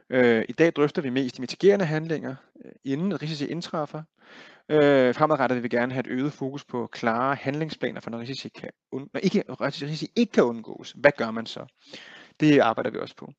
Øh, 0.09 0.45
I 0.49 0.51
dag 0.51 0.71
drøfter 0.71 1.01
vi 1.01 1.09
mest 1.09 1.37
de 1.37 1.41
mitigerende 1.41 1.85
handlinger, 1.85 2.35
øh, 2.65 2.71
inden 2.85 3.21
risici 3.21 3.45
indtræffer. 3.45 4.03
Øh, 4.69 5.15
fremadrettet 5.15 5.55
vil 5.55 5.63
vi 5.63 5.69
gerne 5.69 5.93
have 5.93 5.99
et 5.99 6.07
øget 6.07 6.33
fokus 6.33 6.65
på 6.65 6.87
klare 6.87 7.35
handlingsplaner 7.35 7.99
for 7.99 8.09
når 8.09 8.19
risici, 8.19 8.49
kan 8.49 8.69
und- 8.95 9.09
når 9.13 9.19
ikke, 9.19 9.43
risici 9.51 10.07
ikke 10.15 10.31
kan 10.31 10.43
undgås. 10.43 10.93
Hvad 10.97 11.11
gør 11.17 11.31
man 11.31 11.45
så? 11.45 11.65
Det 12.39 12.59
arbejder 12.59 12.89
vi 12.89 12.97
også 12.97 13.15
på. 13.15 13.33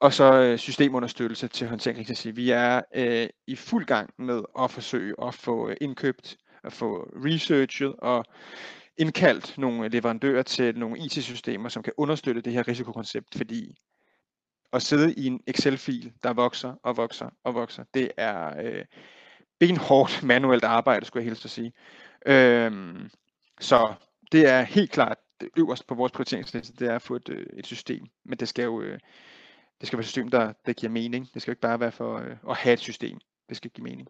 Og 0.00 0.12
så 0.12 0.42
øh, 0.42 0.58
systemunderstøttelse 0.58 1.48
til 1.48 1.68
håndtering 1.68 1.98
risici. 1.98 2.30
Vi 2.30 2.50
er 2.50 2.80
øh, 2.94 3.28
i 3.46 3.56
fuld 3.56 3.86
gang 3.86 4.10
med 4.18 4.42
at 4.58 4.70
forsøge 4.70 5.14
at 5.22 5.34
få 5.34 5.70
indkøbt, 5.80 6.36
at 6.64 6.72
få 6.72 7.10
researchet 7.24 7.94
og 7.98 8.24
indkaldt 8.98 9.58
nogle 9.58 9.88
leverandører 9.88 10.42
til 10.42 10.78
nogle 10.78 10.98
IT-systemer, 10.98 11.68
som 11.68 11.82
kan 11.82 11.92
understøtte 11.96 12.40
det 12.40 12.52
her 12.52 12.68
risikokoncept, 12.68 13.34
fordi 13.36 13.76
at 14.76 14.82
sidde 14.82 15.14
i 15.14 15.26
en 15.26 15.40
Excel-fil, 15.46 16.12
der 16.22 16.32
vokser 16.32 16.74
og 16.82 16.96
vokser 16.96 17.30
og 17.44 17.54
vokser, 17.54 17.84
det 17.94 18.12
er 18.16 18.62
øh, 18.64 18.84
benhårdt 19.58 20.22
manuelt 20.22 20.64
arbejde, 20.64 21.06
skulle 21.06 21.22
jeg 21.22 21.30
helst 21.30 21.44
at 21.44 21.50
sige. 21.50 21.72
Øhm, 22.26 23.10
så 23.60 23.94
det 24.32 24.48
er 24.48 24.62
helt 24.62 24.90
klart 24.90 25.18
det 25.40 25.48
øverst 25.56 25.86
på 25.86 25.94
vores 25.94 26.12
prioriteringsliste, 26.12 26.74
det 26.78 26.88
er 26.88 26.94
at 26.94 27.02
få 27.02 27.16
et, 27.16 27.28
øh, 27.28 27.46
et 27.52 27.66
system, 27.66 28.06
men 28.24 28.38
det 28.38 28.48
skal 28.48 28.64
jo 28.64 28.80
øh, 28.80 28.98
det 29.80 29.86
skal 29.86 29.96
være 29.96 30.02
et 30.02 30.06
system, 30.06 30.28
der, 30.28 30.52
der 30.66 30.72
giver 30.72 30.92
mening. 30.92 31.34
Det 31.34 31.42
skal 31.42 31.50
jo 31.50 31.52
ikke 31.52 31.60
bare 31.60 31.80
være 31.80 31.92
for 31.92 32.16
øh, 32.18 32.36
at 32.50 32.56
have 32.56 32.72
et 32.72 32.80
system. 32.80 33.18
Det 33.48 33.56
skal 33.56 33.70
give 33.70 33.84
mening. 33.84 34.08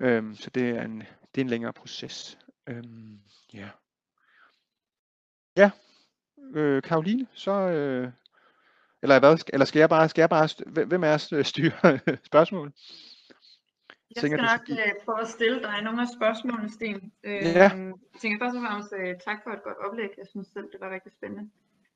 Øhm, 0.00 0.34
så 0.34 0.50
det 0.50 0.68
er 0.70 0.82
en, 0.82 0.98
det 1.34 1.40
er 1.40 1.44
en 1.44 1.48
længere 1.48 1.72
proces. 1.72 2.38
Øhm, 2.66 3.20
ja. 3.52 3.68
Ja, 5.56 5.70
øh, 6.54 6.82
Karoline, 6.82 7.26
så 7.32 7.52
øh, 7.52 8.12
eller 9.04 9.18
hvad? 9.18 9.50
Eller 9.52 9.66
skal 9.66 9.80
jeg 9.80 9.88
bare, 9.88 10.08
skal 10.08 10.22
jeg 10.22 10.30
bare 10.30 10.48
hvem 10.90 11.04
er 11.04 11.28
øh, 11.34 11.44
styre 11.44 11.98
spørgsmål? 12.30 12.72
Jeg 14.14 14.22
skal 14.22 14.30
nok 14.30 14.60
skal... 14.64 14.78
Øh, 14.78 14.92
prøve 15.04 15.20
at 15.20 15.28
stille 15.28 15.62
dig 15.62 15.82
nogle 15.82 16.00
af 16.02 16.08
spørgsmålene, 16.18 16.70
Sten. 16.70 17.12
Øh, 17.24 17.32
ja. 17.32 17.62
Jeg 17.62 17.92
tænker 18.20 18.38
først 18.44 18.56
og 18.56 18.62
fremmest 18.66 18.92
tak 19.24 19.38
for 19.44 19.50
et 19.50 19.62
godt 19.62 19.78
oplæg. 19.86 20.10
Jeg 20.18 20.26
synes 20.30 20.48
selv, 20.48 20.68
det 20.72 20.80
var 20.80 20.90
rigtig 20.94 21.12
spændende. 21.12 21.50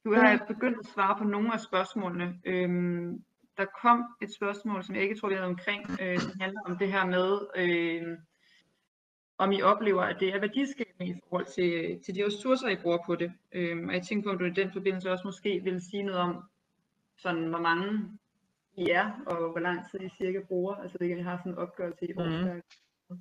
Du 0.05 0.15
har 0.15 0.45
begyndt 0.49 0.79
at 0.79 0.87
svare 0.95 1.19
på 1.19 1.25
nogle 1.25 1.53
af 1.53 1.61
spørgsmålene. 1.61 2.41
Øhm, 2.45 3.23
der 3.57 3.65
kom 3.83 4.05
et 4.23 4.35
spørgsmål, 4.35 4.85
som 4.85 4.95
jeg 4.95 5.03
ikke 5.03 5.17
tror, 5.17 5.29
vi 5.29 5.35
havde 5.35 5.47
omkring, 5.47 5.83
øh, 6.03 6.19
som 6.19 6.33
handler 6.41 6.61
om 6.67 6.79
det 6.79 6.93
her 6.93 7.05
med, 7.07 7.39
øh, 7.57 8.19
om 9.39 9.53
I 9.53 9.63
oplever, 9.63 10.03
at 10.03 10.17
det 10.21 10.29
er 10.29 10.41
værdiskabende 10.41 11.07
i 11.11 11.21
forhold 11.23 11.47
til, 11.47 12.01
til 12.05 12.15
de 12.15 12.27
ressourcer, 12.27 12.69
I 12.69 12.77
bruger 12.77 12.99
på 13.07 13.15
det. 13.15 13.33
Øhm, 13.53 13.89
og 13.89 13.95
jeg 13.95 14.03
tænker 14.03 14.25
på, 14.25 14.33
om 14.33 14.39
du 14.39 14.45
i 14.45 14.51
den 14.51 14.73
forbindelse 14.73 15.13
også 15.13 15.25
måske 15.25 15.61
vil 15.65 15.81
sige 15.91 16.03
noget 16.03 16.21
om, 16.21 16.45
sådan, 17.19 17.47
hvor 17.47 17.59
mange 17.59 18.19
I 18.77 18.91
er, 18.91 19.11
og 19.27 19.51
hvor 19.51 19.61
lang 19.61 19.91
tid 19.91 20.01
I 20.01 20.09
cirka 20.19 20.41
bruger. 20.49 20.75
Altså 20.75 20.99
det 20.99 21.09
kan 21.09 21.19
I 21.19 21.23
have 21.23 21.39
sådan 21.39 21.53
en 21.53 21.59
opgørelse 21.59 22.07
i 22.07 22.13
årsværk. 22.17 22.63
Mm. 23.11 23.17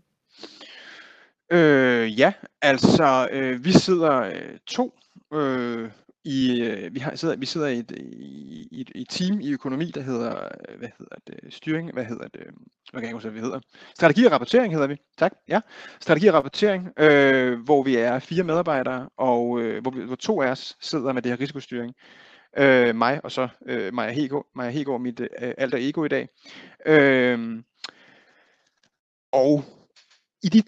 Øh, 1.52 2.20
ja, 2.20 2.34
altså 2.62 3.30
øh, 3.32 3.66
vi 3.66 3.72
sidder 3.72 4.20
øh, 4.22 4.58
to 4.66 5.00
øh, 5.34 5.92
i, 6.28 6.62
øh, 6.62 6.94
vi, 6.94 7.00
har, 7.00 7.16
sidder, 7.16 7.36
vi 7.36 7.46
sidder 7.46 7.68
i 7.68 7.80
et, 7.80 7.92
i, 7.92 8.68
i, 8.72 9.02
et 9.02 9.10
team 9.10 9.40
i 9.40 9.52
økonomi, 9.52 9.92
der 9.96 10.02
hedder, 10.02 10.50
hvad 10.78 10.90
hedder 10.98 11.16
det, 11.28 11.54
styring, 11.54 11.94
hvad 11.94 12.06
hedder 12.06 12.28
det, 12.28 12.44
hvad 12.92 13.02
kan 13.02 13.08
jeg 13.08 13.14
huske, 13.14 13.30
hvad 13.30 13.42
vi 13.42 13.46
hedder? 13.46 13.60
Strategi 13.96 14.26
og 14.26 14.32
rapportering 14.32 14.74
hedder 14.74 14.88
vi, 14.88 14.98
tak, 15.18 15.34
ja. 15.48 15.60
Strategi 16.00 16.28
og 16.28 16.34
rapportering, 16.34 16.90
øh, 17.00 17.60
hvor 17.60 17.84
vi 17.84 17.96
er 17.96 18.20
fire 18.20 18.44
medarbejdere, 18.44 19.10
og 19.18 19.62
øh, 19.62 19.82
hvor, 19.82 19.92
vi, 19.92 20.04
hvor 20.04 20.16
to 20.16 20.42
af 20.42 20.50
os 20.50 20.78
sidder 20.82 21.14
med 21.14 21.22
det 21.22 21.32
her 21.32 21.40
risikostyring 21.40 21.94
øh, 22.58 22.96
mig 22.96 23.22
og 23.24 23.32
så 23.32 23.48
øh, 23.66 23.94
Maja 23.94 24.12
Hego, 24.12 24.42
Maja 24.56 24.70
Hego 24.70 24.98
mit 24.98 25.20
øh, 25.20 25.28
alter 25.58 25.78
ego 25.82 26.04
i 26.04 26.08
dag. 26.08 26.30
Øh, 26.86 27.64
og 29.32 29.64
i 30.44 30.50
de 30.50 30.64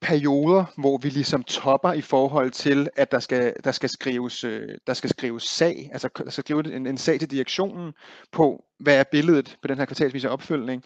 perioder, 0.00 0.64
hvor 0.76 0.98
vi 0.98 1.08
ligesom 1.08 1.42
topper 1.42 1.92
i 1.92 2.00
forhold 2.00 2.50
til, 2.50 2.88
at 2.96 3.12
der 3.12 3.18
skal, 3.18 3.54
der 3.64 3.72
skal, 3.72 3.88
skrives, 3.88 4.44
øh, 4.44 4.68
der 4.86 4.94
skal 4.94 5.10
skrives 5.10 5.42
sag, 5.42 5.88
altså 5.92 6.08
der 6.16 6.30
skal 6.30 6.44
skrives 6.44 6.66
en, 6.66 6.86
en 6.86 6.98
sag 6.98 7.20
til 7.20 7.30
direktionen 7.30 7.92
på, 8.32 8.64
hvad 8.78 8.98
er 8.98 9.04
billedet 9.12 9.56
på 9.62 9.68
den 9.68 9.78
her 9.78 9.84
kvartalsvise 9.84 10.30
opfølgning. 10.30 10.84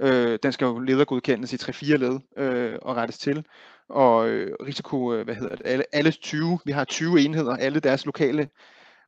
Øh, 0.00 0.38
den 0.42 0.52
skal 0.52 0.64
jo 0.64 0.78
ledergodkendes 0.78 1.52
i 1.52 1.56
3-4 1.56 1.96
led 1.96 2.18
øh, 2.36 2.78
og 2.82 2.96
rettes 2.96 3.18
til. 3.18 3.44
Og 3.88 4.28
øh, 4.28 4.54
risiko, 4.66 5.12
øh, 5.12 5.24
hvad 5.24 5.34
hedder 5.34 5.56
det, 5.56 5.66
alle, 5.66 5.84
alle 5.92 6.10
20, 6.10 6.58
vi 6.64 6.72
har 6.72 6.84
20 6.84 7.20
enheder, 7.20 7.56
alle 7.56 7.80
deres 7.80 8.06
lokale 8.06 8.48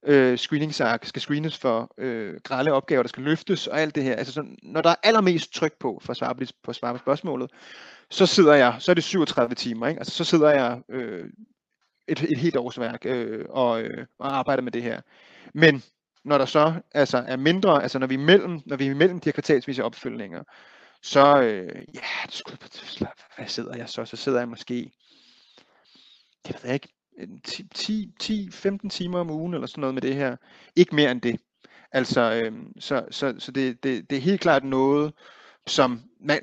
øh, 0.07 0.38
screeningsark 0.38 1.05
skal 1.05 1.22
screenes 1.22 1.59
for 1.59 1.94
øh, 1.99 2.40
grælde 2.44 2.72
opgaver, 2.72 3.03
der 3.03 3.09
skal 3.09 3.22
løftes 3.22 3.66
og 3.66 3.80
alt 3.80 3.94
det 3.94 4.05
her. 4.05 4.16
Altså, 4.16 4.32
så, 4.32 4.44
når 4.62 4.82
der 4.82 4.90
er 4.90 4.94
allermest 5.03 5.55
tryk 5.55 5.72
på 5.80 6.01
for 6.03 6.11
at 6.11 6.16
svare 6.16 6.34
på, 6.34 6.44
på, 6.62 6.72
svare 6.72 6.94
på 6.94 6.99
spørgsmålet, 6.99 7.51
så 8.11 8.26
sidder 8.26 8.55
jeg, 8.55 8.76
så 8.78 8.92
er 8.92 8.94
det 8.94 9.05
37 9.05 9.55
timer, 9.55 9.86
ikke? 9.86 9.99
Altså, 9.99 10.14
så 10.14 10.24
sidder 10.24 10.51
jeg 10.51 10.80
øh, 10.88 11.30
et, 12.09 12.22
et 12.22 12.38
helt 12.38 12.57
årsværk 12.57 13.07
øh, 13.07 13.44
og, 13.49 13.82
øh, 13.82 14.07
og 14.18 14.36
arbejder 14.38 14.62
med 14.62 14.72
det 14.72 14.82
her. 14.82 15.01
Men 15.55 15.82
når 16.24 16.38
der 16.38 16.44
så 16.44 16.74
altså, 16.92 17.24
er 17.26 17.36
mindre, 17.36 17.82
altså 17.82 17.99
når 17.99 18.07
vi 18.07 18.14
er 18.14 18.18
mellem, 18.18 18.61
når 18.66 18.76
vi 18.76 18.86
er 18.86 18.94
mellem 18.94 19.20
de 19.20 19.28
her 19.28 19.32
kvartalsvise 19.32 19.84
opfølgninger, 19.84 20.42
så, 21.03 21.40
øh, 21.42 21.84
ja, 21.94 22.01
hvad 23.36 23.46
sidder 23.46 23.76
jeg 23.76 23.88
så? 23.88 24.05
Så 24.05 24.16
sidder 24.16 24.38
jeg 24.38 24.49
måske, 24.49 24.92
det 26.46 26.55
ved 26.55 26.61
jeg 26.64 26.74
ikke, 26.74 26.88
10-15 27.19 28.89
timer 28.89 29.19
om 29.19 29.31
ugen 29.31 29.55
eller 29.55 29.66
sådan 29.66 29.81
noget 29.81 29.95
med 29.95 30.03
det 30.03 30.14
her. 30.14 30.37
Ikke 30.77 30.95
mere 30.95 31.11
end 31.11 31.21
det. 31.21 31.41
Altså, 31.93 32.33
øh, 32.33 32.53
så, 32.79 33.05
så, 33.11 33.35
så 33.39 33.53
det, 33.53 33.83
det, 33.83 34.11
det 34.11 34.19
er 34.19 34.23
helt 34.23 34.41
klart 34.41 34.64
noget, 34.64 35.12
som 35.66 36.01
man, 36.21 36.41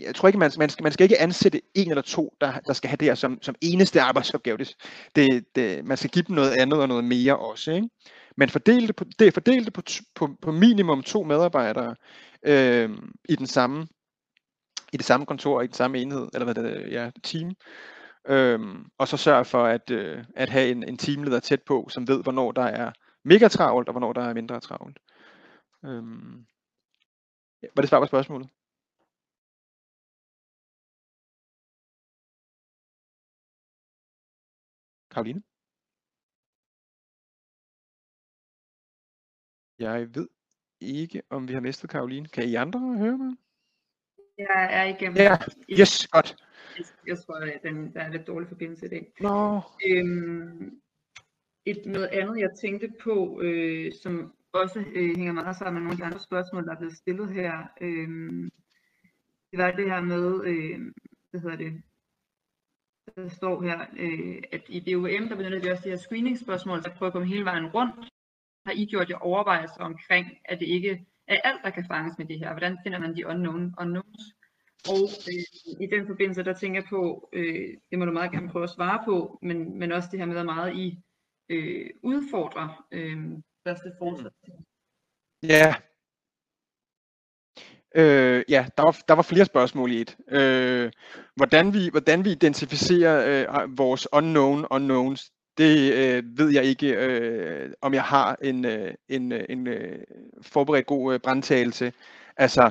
jeg 0.00 0.14
tror 0.14 0.28
ikke, 0.28 0.38
man, 0.38 0.50
man, 0.58 0.68
skal, 0.68 0.82
man 0.82 0.92
skal 0.92 1.04
ikke 1.04 1.20
ansætte 1.20 1.60
en 1.74 1.90
eller 1.90 2.02
to, 2.02 2.34
der, 2.40 2.52
der 2.66 2.72
skal 2.72 2.88
have 2.88 2.96
det 2.96 3.08
her 3.08 3.14
som, 3.14 3.38
som 3.42 3.54
eneste 3.60 4.00
arbejdsopgave. 4.00 4.58
Det, 4.58 4.76
det, 5.16 5.44
det, 5.54 5.84
man 5.84 5.96
skal 5.96 6.10
give 6.10 6.24
dem 6.28 6.36
noget 6.36 6.50
andet 6.50 6.80
og 6.80 6.88
noget 6.88 7.04
mere 7.04 7.38
også. 7.38 7.72
Ikke? 7.72 7.88
Men 8.36 8.48
fordele 8.48 8.86
det, 8.86 8.96
på, 8.96 9.04
det 9.18 9.26
er 9.26 9.30
fordelt 9.30 9.64
det 9.64 9.72
på, 9.72 9.82
på, 10.14 10.28
på 10.42 10.52
minimum 10.52 11.02
to 11.02 11.22
medarbejdere 11.22 11.94
øh, 12.42 12.90
i 13.28 13.36
den 13.36 13.46
samme 13.46 13.86
i 14.92 14.96
det 14.96 15.06
samme 15.06 15.26
kontor, 15.26 15.62
i 15.62 15.66
den 15.66 15.74
samme 15.74 15.98
enhed, 15.98 16.28
eller 16.34 16.44
hvad 16.44 16.54
det 16.54 16.76
er, 16.76 17.02
ja, 17.02 17.10
team. 17.22 17.54
Øhm, 18.28 18.90
og 18.98 19.08
så 19.08 19.16
sørge 19.16 19.44
for 19.44 19.64
at, 19.64 19.90
øh, 19.90 20.24
at 20.36 20.48
have 20.48 20.70
en, 20.70 20.82
en 20.82 20.96
teamleder 20.98 21.40
tæt 21.40 21.62
på, 21.62 21.88
som 21.90 22.08
ved, 22.08 22.22
hvornår 22.22 22.52
der 22.52 22.62
er 22.62 22.92
mega 23.24 23.48
travlt, 23.48 23.88
og 23.88 23.92
hvornår 23.92 24.12
der 24.12 24.22
er 24.22 24.34
mindre 24.34 24.60
travlt. 24.60 24.98
Øhm, 25.84 26.46
ja, 27.62 27.68
var 27.76 27.82
det 27.82 27.88
svar 27.88 28.00
på 28.00 28.06
spørgsmålet? 28.06 28.48
Karoline? 35.10 35.42
Jeg 39.78 40.14
ved 40.14 40.28
ikke, 40.80 41.22
om 41.30 41.48
vi 41.48 41.52
har 41.52 41.60
mistet 41.60 41.90
Karoline. 41.90 42.28
Kan 42.28 42.48
I 42.48 42.54
andre 42.54 42.80
høre 42.80 43.18
mig? 43.18 43.36
Jeg 44.38 44.68
er 44.70 44.84
igennem. 44.84 45.16
Ja, 45.16 45.36
yes, 45.80 46.06
godt. 46.08 46.36
Jeg 47.06 47.18
tror, 47.18 47.34
at 47.34 47.60
den, 47.62 47.94
der 47.94 48.00
er 48.00 48.12
lidt 48.12 48.26
dårlig 48.26 48.48
forbindelse 48.48 48.86
i 48.86 48.88
dag. 48.88 49.12
No. 49.20 49.60
Øhm, 49.88 50.80
et, 51.66 51.82
noget 51.86 52.06
andet, 52.06 52.40
jeg 52.40 52.50
tænkte 52.60 52.88
på, 53.02 53.40
øh, 53.42 53.92
som 54.02 54.34
også 54.52 54.84
øh, 54.94 55.16
hænger 55.16 55.32
meget 55.32 55.56
sammen 55.56 55.74
med 55.74 55.82
nogle 55.82 55.92
af 55.92 55.98
de 55.98 56.04
andre 56.04 56.26
spørgsmål, 56.28 56.64
der 56.66 56.72
er 56.72 56.78
blevet 56.78 56.96
stillet 56.96 57.32
her, 57.32 57.52
øh, 57.80 58.08
det 59.50 59.58
var 59.58 59.70
det 59.70 59.90
her 59.90 60.00
med, 60.00 60.44
øh, 60.44 60.80
hvad 61.30 61.40
hedder 61.40 61.56
det, 61.56 61.82
der 63.16 63.28
står 63.28 63.62
her, 63.62 63.78
øh, 63.98 64.42
at 64.52 64.62
i 64.68 64.80
DOM, 64.80 65.28
der 65.28 65.36
benytter 65.36 65.60
vi 65.60 65.70
også 65.70 65.84
de 65.84 65.90
her 65.90 65.96
screening-spørgsmål, 65.96 66.82
så 66.82 66.90
prøver 66.96 67.08
at 67.08 67.12
komme 67.12 67.28
hele 67.28 67.44
vejen 67.44 67.66
rundt. 67.66 68.08
Har 68.66 68.72
I 68.72 68.84
gjort 68.84 69.10
jer 69.10 69.16
overvejelser 69.16 69.80
omkring, 69.80 70.26
at 70.44 70.60
det 70.60 70.66
ikke 70.66 71.06
er 71.28 71.40
alt, 71.44 71.60
der 71.64 71.70
kan 71.70 71.84
fanges 71.90 72.18
med 72.18 72.26
det 72.26 72.38
her? 72.38 72.50
Hvordan 72.52 72.78
finder 72.82 72.98
man 72.98 73.16
de 73.16 73.26
unknown 73.26 73.74
unknowns? 73.80 74.22
Og 74.88 75.08
øh, 75.28 75.44
i 75.80 75.86
den 75.86 76.06
forbindelse, 76.06 76.42
der 76.42 76.52
tænker 76.54 76.80
jeg 76.80 76.88
på, 76.90 77.28
øh, 77.32 77.76
det 77.90 77.98
må 77.98 78.04
du 78.04 78.12
meget 78.12 78.32
gerne 78.32 78.48
prøve 78.48 78.64
at 78.64 78.70
svare 78.70 79.02
på, 79.04 79.38
men, 79.42 79.78
men 79.78 79.92
også 79.92 80.08
det 80.12 80.18
her 80.18 80.26
med, 80.26 80.36
at 80.36 80.44
meget 80.44 80.76
I 80.76 80.98
øh, 81.48 81.90
udfordrer 82.02 82.86
øh, 82.92 83.18
første 83.66 83.92
forslag. 83.98 84.32
Ja. 85.42 85.74
Øh, 87.94 88.44
ja, 88.48 88.66
der 88.76 88.82
var, 88.82 89.02
der 89.08 89.14
var 89.14 89.22
flere 89.22 89.44
spørgsmål 89.44 89.92
i 89.92 90.00
et. 90.00 90.16
Øh, 90.28 90.92
hvordan, 91.36 91.74
vi, 91.74 91.88
hvordan 91.90 92.24
vi 92.24 92.30
identificerer 92.30 93.16
øh, 93.62 93.78
vores 93.78 94.08
unknown 94.12 94.66
unknowns, 94.70 95.32
det 95.58 95.92
øh, 95.92 96.38
ved 96.38 96.50
jeg 96.50 96.64
ikke, 96.64 96.94
øh, 96.96 97.72
om 97.80 97.94
jeg 97.94 98.02
har 98.02 98.36
en, 98.42 98.64
øh, 98.64 98.94
en, 99.08 99.32
øh, 99.32 99.44
en 99.48 99.66
øh, 99.66 100.04
forberedt 100.42 100.86
god 100.86 101.14
øh, 101.14 101.20
brandtagelse. 101.20 101.92
Altså, 102.36 102.70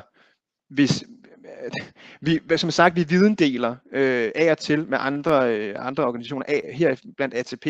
hvis, 0.69 1.03
vi, 2.21 2.39
som 2.57 2.71
sagt, 2.71 2.95
vi 2.95 3.05
videndeler 3.09 3.75
øh, 3.93 4.31
af 4.35 4.51
og 4.51 4.57
til 4.57 4.89
med 4.89 4.97
andre, 5.01 5.57
øh, 5.57 5.75
andre 5.79 6.05
organisationer, 6.05 6.45
af, 6.47 6.71
her 6.73 6.95
blandt 7.17 7.33
ATP, 7.33 7.67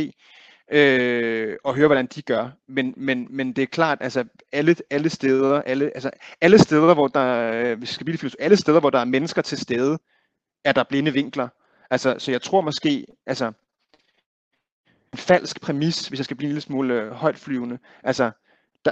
øh, 0.71 1.57
og 1.63 1.75
høre, 1.75 1.87
hvordan 1.87 2.05
de 2.05 2.21
gør. 2.21 2.49
Men, 2.67 2.93
men, 2.97 3.27
men 3.29 3.53
det 3.53 3.61
er 3.61 3.65
klart, 3.65 3.97
altså 4.01 4.25
alle, 4.51 4.75
alle 4.89 5.09
steder, 5.09 5.61
alle, 5.61 5.91
altså, 5.93 6.09
alle 6.41 6.59
steder, 6.59 6.93
hvor 6.93 7.07
der, 7.07 7.51
øh, 7.53 7.77
hvis 7.77 7.89
skal 7.89 8.05
blive 8.05 8.31
alle 8.39 8.57
steder, 8.57 8.79
hvor 8.79 8.89
der 8.89 8.99
er 8.99 9.05
mennesker 9.05 9.41
til 9.41 9.57
stede, 9.57 9.97
er 10.65 10.71
der 10.71 10.83
blinde 10.83 11.13
vinkler. 11.13 11.47
Altså, 11.89 12.15
så 12.17 12.31
jeg 12.31 12.41
tror 12.41 12.61
måske, 12.61 13.05
altså, 13.25 13.51
en 15.13 15.17
falsk 15.17 15.61
præmis, 15.61 16.07
hvis 16.07 16.19
jeg 16.19 16.25
skal 16.25 16.37
blive 16.37 16.47
en 16.47 16.51
lille 16.51 16.61
smule 16.61 16.93
øh, 16.93 17.11
højtflyvende. 17.11 17.77
Altså, 18.03 18.31
der, 18.85 18.91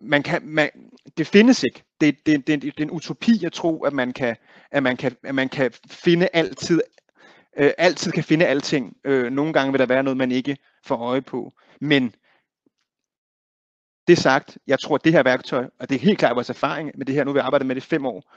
man 0.00 0.22
kan, 0.22 0.42
man, 0.44 0.70
det 1.18 1.26
findes 1.26 1.62
ikke. 1.62 1.84
Det, 2.00 2.26
det, 2.26 2.46
det, 2.46 2.62
det 2.62 2.78
er 2.78 2.82
en 2.82 2.90
utopi 2.90 3.44
at 3.44 3.52
tro, 3.52 3.84
at 3.84 3.92
man 3.92 4.12
kan, 4.12 4.36
at 4.70 4.82
man 4.82 4.96
kan, 4.96 5.16
at 5.22 5.34
man 5.34 5.48
kan 5.48 5.72
finde 5.90 6.28
altid, 6.32 6.80
øh, 7.56 7.70
altid 7.78 8.12
kan 8.12 8.24
finde 8.24 8.46
alting. 8.46 8.96
Øh, 9.04 9.32
nogle 9.32 9.52
gange 9.52 9.72
vil 9.72 9.78
der 9.78 9.86
være 9.86 10.02
noget, 10.02 10.16
man 10.16 10.32
ikke 10.32 10.56
får 10.84 10.96
øje 10.96 11.22
på. 11.22 11.52
Men 11.80 12.14
det 14.08 14.18
sagt, 14.18 14.58
jeg 14.66 14.80
tror, 14.80 14.94
at 14.94 15.04
det 15.04 15.12
her 15.12 15.22
værktøj, 15.22 15.68
og 15.78 15.88
det 15.88 15.94
er 15.94 15.98
helt 15.98 16.18
klart 16.18 16.36
vores 16.36 16.50
erfaring 16.50 16.90
med 16.94 17.06
det 17.06 17.14
her, 17.14 17.24
nu 17.24 17.30
har 17.30 17.34
vi 17.34 17.40
arbejdet 17.40 17.66
med 17.66 17.74
det 17.74 17.84
i 17.84 17.88
fem 17.88 18.06
år, 18.06 18.34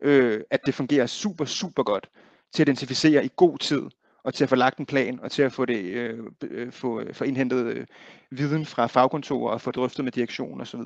øh, 0.00 0.40
at 0.50 0.60
det 0.66 0.74
fungerer 0.74 1.06
super, 1.06 1.44
super 1.44 1.82
godt 1.82 2.10
til 2.52 2.62
at 2.62 2.68
identificere 2.68 3.24
i 3.24 3.30
god 3.36 3.58
tid, 3.58 3.82
og 4.24 4.34
til 4.34 4.44
at 4.44 4.48
få 4.48 4.56
lagt 4.56 4.78
en 4.78 4.86
plan, 4.86 5.20
og 5.20 5.30
til 5.30 5.42
at 5.42 5.52
få, 5.52 5.64
det, 5.64 5.84
øh, 5.84 6.18
øh 6.42 6.72
få, 6.72 7.00
øh, 7.00 7.14
få 7.14 7.24
indhentet 7.24 7.66
øh, 7.66 7.86
viden 8.30 8.66
fra 8.66 8.86
fagkontorer 8.86 9.52
og 9.52 9.60
få 9.60 9.70
drøftet 9.70 10.04
med 10.04 10.12
direktion 10.12 10.60
osv. 10.60 10.80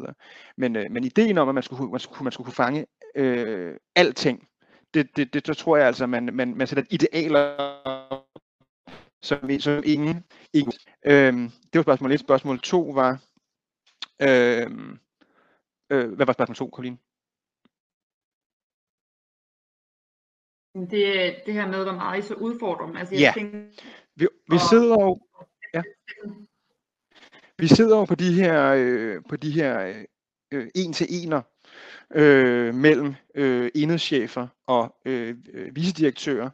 Men, 0.57 0.76
øh, 0.76 0.91
men 0.91 1.05
ideen 1.05 1.39
om, 1.39 1.49
at 1.49 1.55
man 1.55 1.62
skulle, 1.62 1.91
man 1.91 2.01
skulle, 2.01 2.24
man 2.24 2.32
skulle 2.32 2.45
kunne 2.45 2.55
fange 2.55 2.87
øh, 3.14 3.76
alting, 3.97 4.49
det, 4.95 5.16
det, 5.16 5.34
det, 5.34 5.47
det 5.47 5.57
tror 5.57 5.76
jeg 5.76 5.87
altså, 5.87 6.07
man, 6.07 6.30
man, 6.32 6.55
man 6.57 6.66
sætter 6.66 6.84
idealer 6.91 7.57
som, 9.22 9.61
som 9.61 9.82
ingen, 9.87 10.24
ingen. 10.53 10.72
Øhm, 11.07 11.51
det 11.72 11.74
var 11.74 11.82
spørgsmål 11.82 12.12
1. 12.12 12.20
Spørgsmål 12.20 12.61
2 12.61 12.80
var, 12.80 13.22
øhm, 14.22 14.99
øh, 15.91 16.12
hvad 16.12 16.26
var 16.26 16.32
spørgsmål 16.32 16.57
2, 16.57 16.70
Karoline? 16.70 16.99
Det, 20.85 21.37
det 21.47 21.55
her 21.55 21.66
med, 21.66 21.83
hvor 21.83 21.93
meget 21.93 22.24
I 22.24 22.27
så 22.27 22.35
udfordrer 22.35 22.87
dem. 22.87 22.97
Altså, 22.97 23.14
jeg 23.14 23.20
ja, 23.20 23.33
tænker, 23.35 23.59
vi, 24.16 24.29
vi 24.51 24.59
sidder 24.70 25.05
jo, 25.05 25.20
ja. 25.74 25.83
Vi 27.59 27.66
sidder 27.66 27.99
jo 27.99 28.05
på 28.05 28.14
de 28.14 28.33
her, 28.33 28.74
øh, 28.77 29.22
på 29.29 29.37
de 29.37 29.51
her 29.51 30.05
øh, 30.53 30.66
en 30.74 30.93
til 30.93 31.07
ener 31.11 31.43
øh, 32.14 32.74
mellem 32.74 33.14
øh, 33.35 33.70
enhedschefer 33.74 34.47
og 34.66 34.97
øh, 35.05 35.37
vicedirektører, 35.72 36.51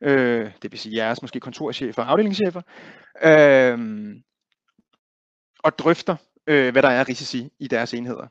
øh, 0.00 0.50
det 0.62 0.72
vil 0.72 0.78
sige 0.78 0.96
jeres 0.96 1.22
måske 1.22 1.40
kontorchefer 1.40 2.02
og 2.02 2.10
afdelingschefer, 2.10 2.62
øh, 3.22 3.78
og 5.58 5.78
drøfter, 5.78 6.16
øh, 6.46 6.72
hvad 6.72 6.82
der 6.82 6.88
er 6.88 7.08
risici 7.08 7.52
i 7.58 7.68
deres 7.68 7.94
enheder. 7.94 8.26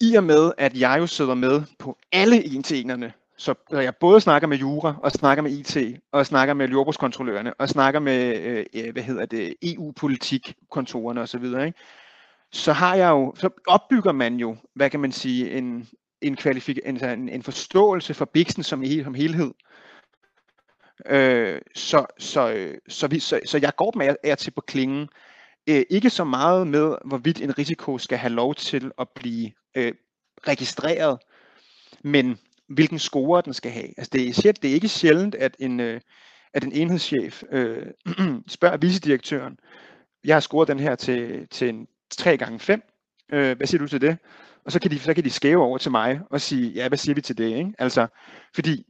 I 0.00 0.14
og 0.14 0.24
med, 0.24 0.52
at 0.58 0.80
jeg 0.80 0.96
jo 0.98 1.06
sidder 1.06 1.34
med 1.34 1.62
på 1.78 1.98
alle 2.12 2.44
en 2.44 2.62
til 2.62 2.80
enerne, 2.80 3.12
så 3.38 3.54
jeg 3.70 3.96
både 3.96 4.20
snakker 4.20 4.48
med 4.48 4.58
Jura, 4.58 4.94
og 5.02 5.10
snakker 5.12 5.42
med 5.42 5.50
IT, 5.50 6.00
og 6.12 6.26
snakker 6.26 6.54
med 6.54 6.68
jordbrugskontrollørerne, 6.68 7.54
og 7.54 7.68
snakker 7.68 8.00
med, 8.00 8.36
øh, 8.74 8.92
hvad 8.92 9.02
hedder 9.02 9.26
det, 9.26 9.54
EU-politikkontorerne 9.62 11.20
osv., 11.20 11.44
ikke? 11.44 11.74
så 12.52 12.72
har 12.72 12.94
jeg 12.94 13.10
jo, 13.10 13.34
så 13.38 13.50
opbygger 13.66 14.12
man 14.12 14.36
jo, 14.36 14.56
hvad 14.74 14.90
kan 14.90 15.00
man 15.00 15.12
sige, 15.12 15.50
en, 15.50 15.88
en, 16.20 16.38
kvalifik- 16.40 16.88
en, 16.88 17.28
en 17.28 17.42
forståelse 17.42 18.14
for 18.14 18.24
biksen 18.24 18.62
som, 18.62 18.84
som 19.04 19.14
helhed. 19.14 19.52
Øh, 21.06 21.60
så, 21.74 22.06
så, 22.18 22.72
så, 22.88 23.06
vi, 23.06 23.18
så, 23.18 23.40
så 23.46 23.58
jeg 23.58 23.72
går 23.76 23.92
med 23.96 24.16
er 24.24 24.34
til 24.34 24.50
på 24.50 24.60
klingen. 24.60 25.08
Øh, 25.66 25.82
ikke 25.90 26.10
så 26.10 26.24
meget 26.24 26.66
med, 26.66 26.94
hvorvidt 27.04 27.40
en 27.40 27.58
risiko 27.58 27.98
skal 27.98 28.18
have 28.18 28.32
lov 28.32 28.54
til 28.54 28.90
at 28.98 29.08
blive 29.08 29.50
øh, 29.74 29.92
registreret, 30.48 31.18
men 32.02 32.38
hvilken 32.68 32.98
score 32.98 33.42
den 33.44 33.54
skal 33.54 33.70
have. 33.70 33.88
Altså 33.98 34.10
det, 34.12 34.46
er, 34.46 34.52
det 34.52 34.70
er 34.70 34.74
ikke 34.74 34.88
sjældent, 34.88 35.34
at 35.34 35.56
en, 35.58 35.80
øh, 35.80 36.00
at 36.54 36.64
en 36.64 36.72
enhedschef 36.72 37.42
øh, 37.52 37.86
spørger 38.48 38.76
vicedirektøren, 38.76 39.58
jeg 40.24 40.34
har 40.34 40.40
scoret 40.40 40.68
den 40.68 40.80
her 40.80 40.94
til, 40.94 41.48
til 41.50 41.68
en 41.68 41.86
3 42.10 42.36
gange 42.36 42.60
5 42.60 42.82
øh, 43.32 43.56
hvad 43.56 43.66
siger 43.66 43.78
du 43.78 43.88
til 43.88 44.00
det? 44.00 44.18
Og 44.64 44.72
så 44.72 44.80
kan, 44.80 44.90
de, 44.90 44.98
så 44.98 45.14
kan 45.14 45.24
de 45.24 45.30
skæve 45.30 45.62
over 45.62 45.78
til 45.78 45.90
mig 45.90 46.20
og 46.30 46.40
sige, 46.40 46.70
ja, 46.70 46.88
hvad 46.88 46.98
siger 46.98 47.14
vi 47.14 47.20
til 47.20 47.38
det? 47.38 47.56
Ikke? 47.56 47.72
Altså, 47.78 48.06
fordi 48.54 48.86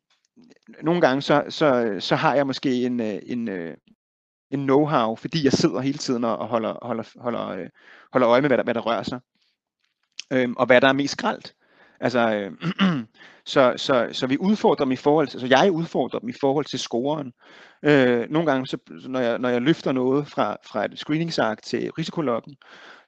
nogle 0.82 1.00
gange, 1.00 1.22
så, 1.22 1.44
så, 1.48 1.96
så 1.98 2.16
har 2.16 2.34
jeg 2.34 2.46
måske 2.46 2.82
en, 2.86 3.00
øh, 3.00 3.18
en, 3.26 3.48
øh, 3.48 3.76
en 4.50 4.70
know-how, 4.70 5.14
fordi 5.14 5.44
jeg 5.44 5.52
sidder 5.52 5.80
hele 5.80 5.98
tiden 5.98 6.24
og 6.24 6.46
holder, 6.46 6.86
holder, 6.86 7.04
holder, 7.16 7.48
øh, 7.48 7.68
holder 8.12 8.28
øje 8.28 8.40
med, 8.40 8.48
hvad 8.50 8.58
der, 8.58 8.64
hvad 8.64 8.74
der 8.74 8.80
rører 8.80 9.02
sig. 9.02 9.20
Øhm, 10.32 10.56
og 10.56 10.66
hvad 10.66 10.80
der 10.80 10.88
er 10.88 10.92
mest 10.92 11.12
skraldt. 11.12 11.54
Altså, 12.00 12.34
øh, 12.34 12.52
så, 13.44 13.74
så, 13.76 14.08
så 14.12 14.26
vi 14.26 14.38
udfordrer 14.38 14.84
dem 14.84 14.92
i 14.92 14.96
forhold 14.96 15.28
til, 15.28 15.40
så 15.40 15.46
jeg 15.46 15.72
udfordrer 15.72 16.18
dem 16.18 16.28
i 16.28 16.34
forhold 16.40 16.64
til 16.64 16.78
scoren. 16.78 17.32
Øh, 17.82 18.30
nogle 18.30 18.50
gange, 18.50 18.66
så, 18.66 18.78
når, 19.08 19.20
jeg, 19.20 19.38
når 19.38 19.48
jeg 19.48 19.62
løfter 19.62 19.92
noget 19.92 20.28
fra, 20.28 20.56
fra 20.66 20.84
et 20.84 20.98
screeningsark 20.98 21.62
til 21.62 21.90
risikologgen, 21.90 22.56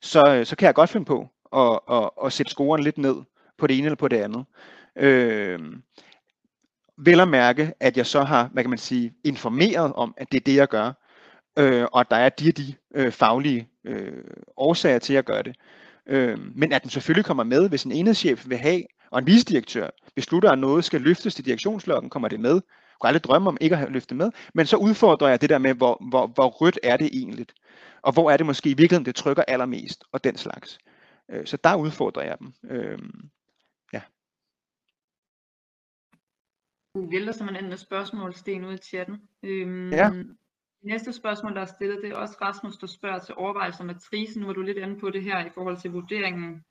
så, 0.03 0.35
øh, 0.35 0.47
så 0.47 0.57
kan 0.57 0.67
jeg 0.67 0.75
godt 0.75 0.91
finde 0.91 1.07
på 1.07 1.29
at, 1.57 1.81
at, 1.91 2.11
at 2.25 2.33
sætte 2.33 2.51
scoren 2.51 2.83
lidt 2.83 2.99
ned 2.99 3.17
på 3.59 3.67
det 3.67 3.79
ene 3.79 3.87
eller 3.87 3.97
på 3.97 4.09
det 4.09 4.17
andet. 4.17 4.45
Øh, 4.97 5.59
vel 6.99 7.21
at 7.21 7.29
mærke, 7.29 7.73
at 7.81 7.97
jeg 7.97 8.07
så 8.07 8.23
har, 8.23 8.51
hvad 8.53 8.63
kan 8.63 8.71
man 8.71 8.79
sige, 8.79 9.15
informeret 9.25 9.93
om, 9.93 10.15
at 10.17 10.33
det 10.33 10.41
er 10.41 10.45
det, 10.45 10.57
jeg 10.57 10.69
gør, 10.69 10.93
øh, 11.59 11.87
og 11.93 12.01
at 12.01 12.11
der 12.11 12.17
er 12.17 12.29
de 12.29 12.49
og 12.49 12.57
de 12.57 12.75
øh, 12.95 13.13
faglige 13.13 13.69
øh, 13.85 14.25
årsager 14.57 14.99
til 14.99 15.15
at 15.15 15.25
gøre 15.25 15.43
det. 15.43 15.57
Øh, 16.09 16.39
men 16.55 16.73
at 16.73 16.83
den 16.83 16.91
selvfølgelig 16.91 17.25
kommer 17.25 17.45
med, 17.45 17.69
hvis 17.69 17.85
en 17.85 17.93
enhedschef 17.93 18.49
vil 18.49 18.59
have, 18.59 18.83
og 19.11 19.19
en 19.19 19.27
visedirektør 19.27 19.91
beslutter, 20.17 20.51
at 20.51 20.59
noget 20.59 20.85
skal 20.85 21.01
løftes 21.01 21.35
til 21.35 21.45
direktionslokken, 21.45 22.11
kommer 22.11 22.29
det 22.29 22.41
med. 22.41 22.55
Jeg 22.55 23.01
kunne 23.01 23.09
aldrig 23.09 23.25
drømme 23.25 23.49
om 23.49 23.59
ikke 23.61 23.75
at 23.75 23.79
have 23.79 23.93
løftet 23.93 24.17
med, 24.17 24.31
men 24.55 24.67
så 24.67 24.77
udfordrer 24.77 25.29
jeg 25.29 25.41
det 25.41 25.51
der 25.51 25.59
med, 25.59 25.75
hvor, 25.75 26.09
hvor, 26.09 26.27
hvor 26.27 26.49
rødt 26.49 26.79
er 26.83 26.97
det 26.97 27.11
egentlig, 27.13 27.47
og 28.03 28.13
hvor 28.13 28.31
er 28.31 28.37
det 28.37 28.47
måske 28.47 28.71
i 28.71 28.75
virkeligheden, 28.75 29.07
det 29.07 29.15
trykker 29.15 29.43
allermest, 29.49 30.05
og 30.13 30.25
den 30.25 30.37
slags. 30.37 30.79
Øh, 31.31 31.47
så 31.47 31.57
der 31.65 31.77
udfordrer 31.77 32.23
jeg 32.23 32.37
dem. 32.39 32.53
Øh, 32.71 32.99
Du 36.99 37.11
vælter 37.11 37.33
simpelthen 37.33 37.69
med 37.69 37.77
spørgsmål, 37.77 38.35
Sten, 38.35 38.65
ud 38.65 38.75
i 38.75 38.77
chatten. 38.77 39.17
Øhm, 39.43 39.93
ja. 39.93 40.11
Næste 40.83 41.13
spørgsmål, 41.13 41.55
der 41.55 41.61
er 41.61 41.67
stillet, 41.77 42.03
det 42.03 42.11
er 42.11 42.17
også 42.17 42.37
Rasmus, 42.41 42.77
der 42.77 42.87
spørger 42.87 43.19
til 43.19 43.35
overvejelser 43.35 43.81
om 43.81 43.87
matrisen. 43.87 44.41
Nu 44.41 44.47
var 44.47 44.55
du 44.55 44.63
lidt 44.63 44.79
inde 44.79 45.01
på 45.01 45.11
det 45.11 45.23
her 45.23 45.47
i 45.47 45.51
forhold 45.51 45.77
til 45.77 45.91
vurderingen. 45.91 46.65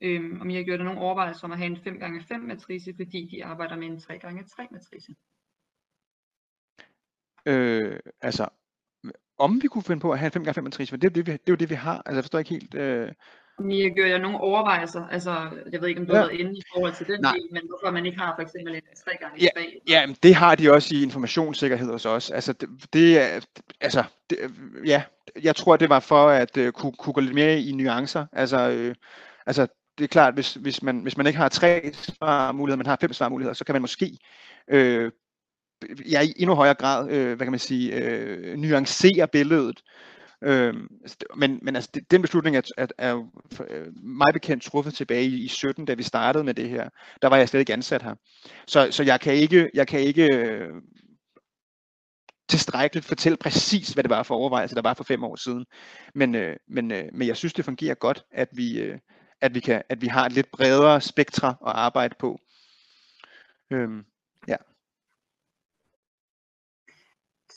Øhm, 0.00 0.40
om 0.40 0.50
I 0.50 0.54
har 0.54 0.62
gjort 0.62 0.80
nogle 0.80 1.00
overvejelser 1.00 1.44
om 1.44 1.52
at 1.52 1.58
have 1.58 1.70
en 1.70 1.76
5x5 1.76 2.36
matrice, 2.36 2.94
fordi 2.96 3.28
de 3.32 3.44
arbejder 3.44 3.76
med 3.76 3.86
en 3.86 3.96
3x3 3.96 4.68
matrice. 4.70 5.14
Øh, 7.46 8.00
altså, 8.20 8.48
om 9.38 9.62
vi 9.62 9.68
kunne 9.68 9.82
finde 9.82 10.00
på 10.00 10.12
at 10.12 10.18
have 10.18 10.36
en 10.36 10.48
5x5 10.48 10.60
matrice, 10.60 10.90
for 10.90 10.96
det 10.96 11.06
er, 11.06 11.10
det, 11.10 11.26
vi, 11.26 11.32
det 11.32 11.38
er 11.38 11.52
jo 11.52 11.54
det, 11.54 11.70
vi 11.70 11.74
har. 11.74 12.02
Altså, 12.06 12.14
jeg 12.14 12.24
forstår 12.24 12.38
ikke 12.38 12.50
helt... 12.50 12.74
Øh, 12.74 13.12
i 13.70 13.90
gør 13.90 14.06
jeg 14.06 14.18
nogle 14.18 14.40
overvejelser, 14.40 15.06
altså 15.10 15.30
jeg 15.72 15.80
ved 15.80 15.88
ikke, 15.88 16.00
om 16.00 16.06
du 16.06 16.12
ja. 16.12 16.20
har 16.20 16.26
været 16.26 16.40
inde 16.40 16.58
i 16.58 16.62
forhold 16.74 16.94
til 16.94 17.06
den 17.06 17.20
Nej. 17.20 17.32
del, 17.32 17.42
men 17.52 17.62
hvorfor 17.68 17.92
man 17.92 18.06
ikke 18.06 18.18
har 18.18 18.34
for 18.36 18.42
eksempel 18.42 18.74
en 18.74 18.80
3 19.04 19.10
gange 19.20 19.42
ja, 19.42 19.48
3 19.56 19.80
Ja, 19.88 20.06
det 20.22 20.34
har 20.34 20.54
de 20.54 20.72
også 20.72 20.94
i 20.94 21.02
informationssikkerhed 21.02 21.92
hos 21.92 22.06
os. 22.06 22.30
Altså 22.30 22.52
det, 22.52 22.68
det 22.92 23.18
altså, 23.80 24.04
det, 24.30 24.38
ja, 24.86 25.02
jeg 25.42 25.56
tror, 25.56 25.76
det 25.76 25.88
var 25.88 26.00
for 26.00 26.28
at 26.28 26.56
uh, 26.56 26.68
kunne, 26.68 26.92
kunne 26.92 27.12
gå 27.12 27.20
lidt 27.20 27.34
mere 27.34 27.60
i 27.60 27.72
nuancer. 27.72 28.26
Altså, 28.32 28.70
øh, 28.70 28.94
altså 29.46 29.66
det 29.98 30.04
er 30.04 30.08
klart, 30.08 30.34
hvis, 30.34 30.54
hvis, 30.54 30.82
man, 30.82 30.98
hvis 30.98 31.16
man 31.16 31.26
ikke 31.26 31.38
har 31.38 31.48
tre 31.48 31.90
svarmuligheder, 31.92 32.76
man 32.76 32.86
har 32.86 32.98
fem 33.00 33.12
svarmuligheder, 33.12 33.54
så 33.54 33.64
kan 33.64 33.74
man 33.74 33.82
måske 33.82 34.18
øh, 34.70 35.12
ja, 36.10 36.20
i 36.20 36.32
endnu 36.36 36.54
højere 36.54 36.74
grad, 36.74 37.10
øh, 37.10 37.26
hvad 37.26 37.46
kan 37.46 37.50
man 37.50 37.58
sige, 37.58 37.94
øh, 37.94 38.56
nuancere 38.56 39.28
billedet 39.28 39.82
Øh, 40.42 40.74
men, 41.36 41.58
men 41.62 41.76
altså, 41.76 41.90
den 42.10 42.22
beslutning 42.22 42.56
er, 42.56 42.62
er, 42.76 42.86
er 42.98 43.16
øh, 43.70 43.84
mig 43.84 43.92
meget 44.02 44.34
bekendt 44.34 44.62
truffet 44.62 44.94
tilbage 44.94 45.24
i, 45.24 45.44
i 45.44 45.48
17, 45.48 45.84
da 45.84 45.94
vi 45.94 46.02
startede 46.02 46.44
med 46.44 46.54
det 46.54 46.68
her. 46.68 46.88
Der 47.22 47.28
var 47.28 47.36
jeg 47.36 47.48
slet 47.48 47.60
ikke 47.60 47.72
ansat 47.72 48.02
her. 48.02 48.14
Så, 48.66 48.88
så 48.90 49.02
jeg 49.02 49.20
kan 49.20 49.34
ikke, 49.34 49.70
jeg 49.74 49.86
kan 49.86 50.00
ikke 50.00 50.34
øh, 50.34 50.68
tilstrækkeligt 52.48 53.06
fortælle 53.06 53.36
præcis, 53.36 53.88
hvad 53.88 54.04
det 54.04 54.10
var 54.10 54.22
for 54.22 54.34
overvejelse, 54.34 54.74
der 54.74 54.82
var 54.82 54.94
for 54.94 55.04
fem 55.04 55.24
år 55.24 55.36
siden. 55.36 55.66
Men, 56.14 56.34
øh, 56.34 56.56
men, 56.68 56.90
øh, 56.92 57.04
men 57.12 57.28
jeg 57.28 57.36
synes, 57.36 57.52
det 57.52 57.64
fungerer 57.64 57.94
godt, 57.94 58.24
at 58.32 58.48
vi, 58.52 58.80
øh, 58.80 58.98
at 59.40 59.54
vi, 59.54 59.60
kan, 59.60 59.82
at 59.88 60.00
vi 60.00 60.06
har 60.06 60.26
et 60.26 60.32
lidt 60.32 60.50
bredere 60.50 61.00
spektre 61.00 61.48
at 61.48 61.72
arbejde 61.74 62.14
på. 62.18 62.38
Øhm, 63.70 64.04
ja 64.48 64.56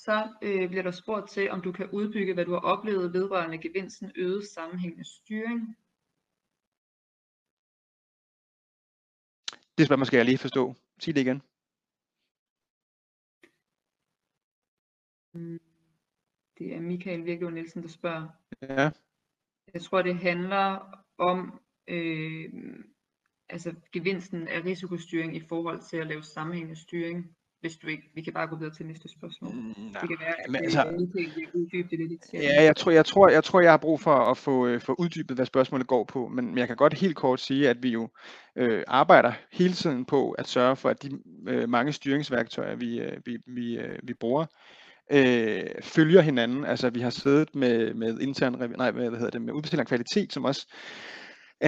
så 0.06 0.34
øh, 0.42 0.70
bliver 0.70 0.84
der 0.84 0.92
spurgt 0.92 1.30
til, 1.30 1.52
om 1.52 1.62
du 1.62 1.72
kan 1.72 1.90
udbygge, 1.90 2.34
hvad 2.34 2.46
du 2.46 2.52
har 2.52 2.60
oplevet 2.60 3.14
vedrørende 3.14 3.58
gevinsten 3.58 4.12
øget 4.16 4.48
sammenhængende 4.48 5.04
styring. 5.04 5.78
Det 9.78 9.86
spørgsmål 9.86 10.06
skal 10.06 10.18
jeg 10.18 10.26
lige 10.26 10.38
forstå. 10.38 10.76
Sig 11.00 11.16
det 11.16 11.22
igen. 11.22 11.42
Mm, 15.34 15.60
det 16.58 16.76
er 16.76 16.80
Michael 16.80 17.26
Virkelighed 17.26 17.54
Nielsen, 17.54 17.84
der 17.84 17.90
spørger. 17.90 18.28
Ja. 18.62 18.92
Jeg 19.74 19.82
tror, 19.82 20.02
det 20.02 20.16
handler 20.16 20.98
om 21.18 21.62
øh, 21.88 22.54
altså 23.50 23.76
gevinsten 23.92 24.48
af 24.48 24.64
risikostyring 24.66 25.36
i 25.36 25.40
forhold 25.40 25.82
til 25.82 25.98
at 25.98 26.08
lave 26.08 26.24
sammenhængende 26.24 26.82
styring 26.82 27.36
hvis 27.62 27.78
du 27.78 27.88
ikke, 27.88 28.04
vi 28.16 28.22
kan 28.22 28.34
bare 28.34 28.48
gå 28.48 28.56
videre 28.56 28.74
til 28.74 28.86
næste 28.86 29.10
spørgsmål. 29.10 29.54
Mm, 29.54 29.74
det 29.76 30.10
kan 30.10 30.18
være, 30.20 30.36
at 30.44 30.50
men, 30.50 30.64
altså, 30.64 30.86
uddybe 31.54 31.88
det 31.90 32.10
lidt. 32.10 32.22
Ja, 32.34 32.64
jeg 32.64 32.76
tror, 32.76 32.92
jeg, 32.92 33.06
tror, 33.06 33.30
jeg 33.30 33.44
tror, 33.44 33.62
jeg 33.62 33.72
har 33.72 33.78
brug 33.78 34.02
for 34.02 34.16
at 34.16 34.38
få, 34.38 34.68
øh, 34.68 34.82
få 34.82 34.96
uddybet, 35.00 35.38
hvad 35.38 35.46
spørgsmålet 35.46 35.88
går 35.88 36.04
på, 36.04 36.28
men 36.28 36.58
jeg 36.58 36.68
kan 36.68 36.76
godt 36.76 36.94
helt 36.94 37.16
kort 37.16 37.40
sige, 37.40 37.70
at 37.70 37.84
vi 37.84 37.90
jo 37.90 38.10
øh, 38.56 38.84
arbejder 38.88 39.34
hele 39.52 39.74
tiden 39.74 40.06
på 40.06 40.32
at 40.32 40.48
sørge 40.48 40.76
for, 40.76 40.90
at 40.90 41.04
de 41.04 41.10
øh, 41.48 41.70
mange 41.70 41.94
styringsværktøjer, 41.94 42.76
vi, 42.76 43.00
øh, 43.00 43.18
vi, 43.26 43.38
vi, 43.48 43.78
øh, 43.78 44.00
vi 44.04 44.14
bruger, 44.14 44.46
øh, 45.12 45.64
følger 45.82 46.22
hinanden. 46.22 46.66
Altså 46.66 46.90
vi 46.90 47.00
har 47.00 47.10
siddet 47.10 47.56
med, 47.56 47.94
med 47.94 48.20
intern, 48.20 48.72
nej, 48.78 48.92
hvad 48.92 49.10
hedder 49.10 49.30
det, 49.30 49.42
med 49.42 49.54
udbetaling 49.54 49.88
kvalitet, 49.88 50.34
som 50.34 50.46
også 50.46 50.68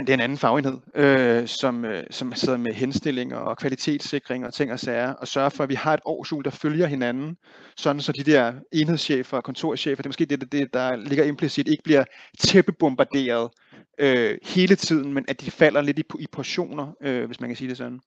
det 0.01 0.09
er 0.09 0.13
en 0.13 0.19
anden 0.19 0.37
fagenhed, 0.37 0.77
øh, 0.95 1.47
som, 1.47 1.85
øh, 1.85 2.03
som 2.11 2.33
sidder 2.33 2.57
med 2.57 2.73
henstillinger 2.73 3.37
og 3.37 3.57
kvalitetssikring 3.57 4.45
og 4.45 4.53
ting 4.53 4.71
og 4.71 4.79
sager, 4.79 5.13
og 5.13 5.27
sørger 5.27 5.49
for, 5.49 5.63
at 5.63 5.69
vi 5.69 5.75
har 5.75 5.93
et 5.93 5.99
årsul, 6.05 6.43
der 6.43 6.49
følger 6.49 6.87
hinanden, 6.87 7.37
sådan 7.77 8.01
så 8.01 8.11
de 8.11 8.23
der 8.23 8.53
enhedschefer 8.71 9.37
og 9.37 9.43
kontorchefer, 9.43 9.95
det 9.95 10.05
er 10.05 10.09
måske 10.09 10.25
det, 10.25 10.51
det 10.51 10.73
der 10.73 10.95
ligger 10.95 11.23
implicit, 11.23 11.67
ikke 11.67 11.83
bliver 11.83 12.03
tæppebombarderet 12.39 13.51
øh, 13.97 14.37
hele 14.43 14.75
tiden, 14.75 15.13
men 15.13 15.25
at 15.27 15.41
de 15.41 15.51
falder 15.51 15.81
lidt 15.81 15.99
i, 15.99 16.03
i 16.19 16.27
portioner, 16.31 16.93
øh, 17.01 17.25
hvis 17.25 17.39
man 17.39 17.49
kan 17.49 17.57
sige 17.57 17.69
det 17.69 17.77
sådan. 17.77 17.99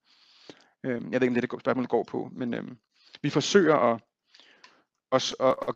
Øh, 0.85 0.93
jeg 0.93 1.01
ved 1.01 1.23
ikke, 1.23 1.27
om 1.27 1.35
det 1.35 1.45
er 1.45 1.47
det 1.47 1.61
spørgsmål 1.61 1.87
går 1.87 2.05
på, 2.05 2.29
men 2.33 2.55
øh, 2.55 2.65
vi 3.23 3.31
forsøger 3.31 3.77
at, 3.77 4.01
at, 5.13 5.35
at, 5.41 5.55
at 5.69 5.75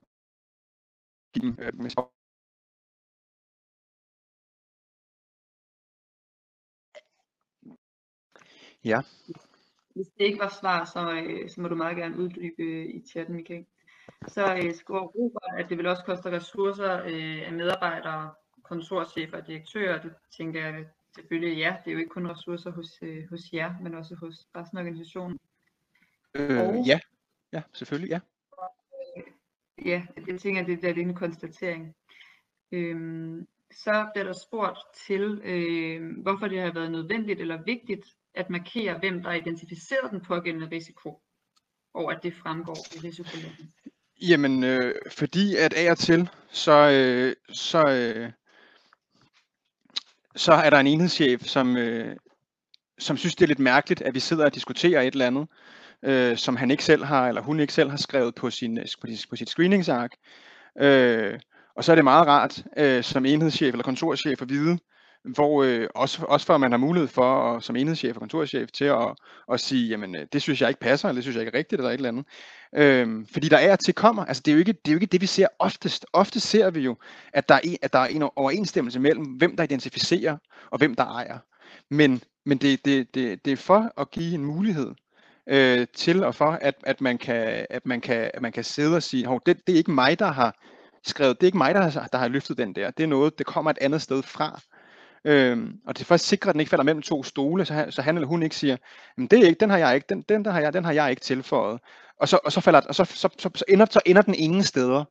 give 1.34 1.42
dem 1.42 1.56
øh, 1.58 1.72
Ja. 8.84 9.00
Hvis 9.94 10.06
det 10.06 10.24
ikke 10.24 10.38
var 10.38 10.58
svar, 10.60 10.84
så, 10.84 11.12
øh, 11.12 11.50
så 11.50 11.60
må 11.60 11.68
du 11.68 11.74
meget 11.74 11.96
gerne 11.96 12.18
uddybe 12.18 12.62
øh, 12.62 12.86
i 12.86 13.02
chatten, 13.06 13.36
Michael. 13.36 13.66
Så 14.28 14.56
øh, 14.56 14.74
skriver 14.74 15.00
Robert, 15.00 15.58
at 15.58 15.68
det 15.68 15.78
vil 15.78 15.86
også 15.86 16.04
koste 16.04 16.30
ressourcer 16.30 17.02
øh, 17.02 17.46
af 17.46 17.52
medarbejdere, 17.52 18.30
kontorchefer 18.62 19.36
og 19.36 19.46
direktører. 19.46 20.02
Det 20.02 20.12
tænker 20.36 20.66
jeg 20.66 20.86
selvfølgelig 21.14 21.58
ja. 21.58 21.76
Det 21.84 21.90
er 21.90 21.92
jo 21.92 21.98
ikke 21.98 22.10
kun 22.10 22.30
ressourcer 22.30 22.70
hos, 22.70 22.98
øh, 23.02 23.28
hos 23.30 23.52
jer, 23.52 23.74
men 23.82 23.94
også 23.94 24.14
hos 24.14 24.48
resten 24.56 24.78
af 24.78 24.82
organisationen. 24.82 25.38
Øh, 26.34 26.60
og, 26.60 26.84
ja. 26.86 27.00
ja, 27.52 27.62
selvfølgelig 27.72 28.10
ja. 28.10 28.20
Øh, 29.16 29.22
ja, 29.86 30.06
jeg 30.28 30.40
tænker, 30.40 30.60
at 30.60 30.66
det 30.66 30.84
er 30.84 30.94
en 30.94 31.14
konstatering. 31.14 31.94
Øhm, 32.72 33.46
så 33.70 34.08
bliver 34.14 34.24
der 34.24 34.32
spurgt 34.32 34.78
til, 35.06 35.40
øh, 35.44 36.22
hvorfor 36.22 36.48
det 36.48 36.60
har 36.60 36.72
været 36.72 36.92
nødvendigt 36.92 37.40
eller 37.40 37.62
vigtigt 37.62 38.16
at 38.34 38.50
markere, 38.50 38.98
hvem 38.98 39.22
der 39.22 39.32
identificerer 39.32 40.08
den 40.08 40.20
pågældende 40.20 40.68
risiko, 40.72 41.22
og 41.94 42.12
at 42.12 42.22
det 42.22 42.34
fremgår 42.34 42.76
i 42.96 42.98
risikolæggen? 42.98 43.72
Jamen, 44.22 44.64
øh, 44.64 44.94
fordi 45.10 45.56
at 45.56 45.72
af 45.72 45.90
og 45.90 45.98
til, 45.98 46.28
så, 46.50 46.90
øh, 46.90 47.34
så, 47.52 47.88
øh, 47.88 48.32
så 50.36 50.52
er 50.52 50.70
der 50.70 50.78
en 50.78 50.86
enhedschef, 50.86 51.42
som, 51.42 51.76
øh, 51.76 52.16
som 52.98 53.16
synes, 53.16 53.34
det 53.34 53.42
er 53.42 53.48
lidt 53.48 53.58
mærkeligt, 53.58 54.02
at 54.02 54.14
vi 54.14 54.20
sidder 54.20 54.44
og 54.44 54.54
diskuterer 54.54 55.00
et 55.00 55.12
eller 55.12 55.26
andet, 55.26 55.48
øh, 56.04 56.36
som 56.36 56.56
han 56.56 56.70
ikke 56.70 56.84
selv 56.84 57.04
har, 57.04 57.28
eller 57.28 57.42
hun 57.42 57.60
ikke 57.60 57.72
selv 57.72 57.90
har 57.90 57.96
skrevet 57.96 58.34
på, 58.34 58.50
sin, 58.50 58.78
øh, 58.78 58.86
på, 59.00 59.06
sin, 59.06 59.18
på 59.30 59.36
sit 59.36 59.48
screeningsark. 59.48 60.10
Øh, 60.80 61.40
og 61.76 61.84
så 61.84 61.92
er 61.92 61.96
det 61.96 62.04
meget 62.04 62.26
rart 62.26 62.64
øh, 62.76 63.04
som 63.04 63.26
enhedschef 63.26 63.72
eller 63.72 63.84
kontorchef 63.84 64.42
at 64.42 64.48
vide, 64.48 64.78
hvor 65.24 65.62
øh, 65.62 65.88
også, 65.94 66.24
også 66.24 66.46
for 66.46 66.54
at 66.54 66.60
man 66.60 66.72
har 66.72 66.78
mulighed 66.78 67.08
for 67.08 67.54
at, 67.56 67.62
som 67.62 67.76
enhedschef 67.76 68.16
og 68.16 68.20
kontorchef 68.20 68.70
til 68.70 68.84
at, 68.84 69.14
at 69.52 69.60
sige, 69.60 69.88
jamen 69.88 70.14
øh, 70.14 70.26
det 70.32 70.42
synes 70.42 70.60
jeg 70.60 70.68
ikke 70.68 70.80
passer, 70.80 71.08
eller 71.08 71.16
det 71.16 71.24
synes 71.24 71.34
jeg 71.36 71.42
ikke 71.42 71.56
er 71.56 71.58
rigtigt, 71.58 71.80
eller 71.80 71.90
et 71.90 71.94
eller 71.94 72.08
andet. 72.08 72.26
Øhm, 72.74 73.26
fordi 73.32 73.48
der 73.48 73.58
er 73.58 73.76
til 73.76 73.94
kommer, 73.94 74.24
altså 74.24 74.42
det 74.44 74.50
er, 74.50 74.54
jo 74.54 74.58
ikke, 74.58 74.72
det 74.72 74.88
er 74.88 74.92
jo 74.92 74.96
ikke 74.96 75.06
det, 75.06 75.20
vi 75.20 75.26
ser 75.26 75.46
oftest. 75.58 76.06
Ofte 76.12 76.40
ser 76.40 76.70
vi 76.70 76.80
jo, 76.80 76.96
at 77.32 77.48
der, 77.48 77.54
er 77.54 77.60
en, 77.64 77.76
at 77.82 77.92
der 77.92 77.98
er 77.98 78.06
en 78.06 78.22
overensstemmelse 78.36 79.00
mellem, 79.00 79.24
hvem 79.24 79.56
der 79.56 79.64
identificerer, 79.64 80.36
og 80.70 80.78
hvem 80.78 80.94
der 80.94 81.04
ejer. 81.04 81.38
Men, 81.90 82.22
men 82.46 82.58
det, 82.58 82.84
det, 82.84 83.14
det, 83.14 83.44
det 83.44 83.52
er 83.52 83.56
for 83.56 83.92
at 84.00 84.10
give 84.10 84.34
en 84.34 84.44
mulighed 84.44 84.94
øh, 85.46 85.86
til 85.94 86.24
og 86.24 86.34
for, 86.34 86.50
at, 86.50 86.74
at, 86.82 87.00
man 87.00 87.18
kan, 87.18 87.66
at, 87.70 87.86
man 87.86 88.00
kan, 88.00 88.30
at 88.34 88.42
man 88.42 88.52
kan 88.52 88.64
sidde 88.64 88.96
og 88.96 89.02
sige, 89.02 89.40
det, 89.46 89.66
det 89.66 89.72
er 89.72 89.76
ikke 89.76 89.90
mig, 89.90 90.18
der 90.18 90.32
har 90.32 90.54
skrevet, 91.04 91.40
det 91.40 91.46
er 91.46 91.48
ikke 91.48 91.58
mig, 91.58 91.74
der 91.74 91.80
har, 91.80 92.08
der 92.12 92.18
har 92.18 92.28
løftet 92.28 92.58
den 92.58 92.74
der. 92.74 92.90
Det 92.90 93.02
er 93.02 93.06
noget, 93.06 93.38
det 93.38 93.46
kommer 93.46 93.70
et 93.70 93.78
andet 93.80 94.02
sted 94.02 94.22
fra. 94.22 94.60
Øhm, 95.24 95.72
og 95.86 95.96
det 95.98 96.02
er 96.02 96.06
faktisk 96.06 96.32
at 96.32 96.48
at 96.48 96.52
den 96.52 96.60
ikke 96.60 96.70
falder 96.70 96.84
mellem 96.84 97.02
to 97.02 97.22
stole, 97.22 97.64
så 97.64 97.74
han, 97.74 97.92
så 97.92 98.02
han 98.02 98.16
eller 98.16 98.28
hun 98.28 98.42
ikke 98.42 98.56
siger, 98.56 98.76
men 99.16 99.26
det 99.26 99.38
er 99.38 99.46
ikke, 99.46 99.60
den 99.60 99.70
har 99.70 99.78
jeg 99.78 99.94
ikke, 99.94 100.06
den, 100.08 100.22
den, 100.28 100.44
der 100.44 100.50
har 100.50 100.60
jeg, 100.60 100.72
den 100.72 100.84
har 100.84 100.92
jeg 100.92 101.10
ikke 101.10 101.22
tilføjet. 101.22 101.80
Og 102.20 102.28
så, 102.28 102.38
og 102.44 102.52
så, 102.52 102.60
falder, 102.60 102.80
og 102.80 102.94
så, 102.94 103.04
så, 103.04 103.28
så, 103.38 103.50
så, 103.54 103.64
ender, 103.68 103.86
så 103.90 104.00
ender 104.06 104.22
den 104.22 104.34
ingen 104.34 104.62
steder. 104.62 105.04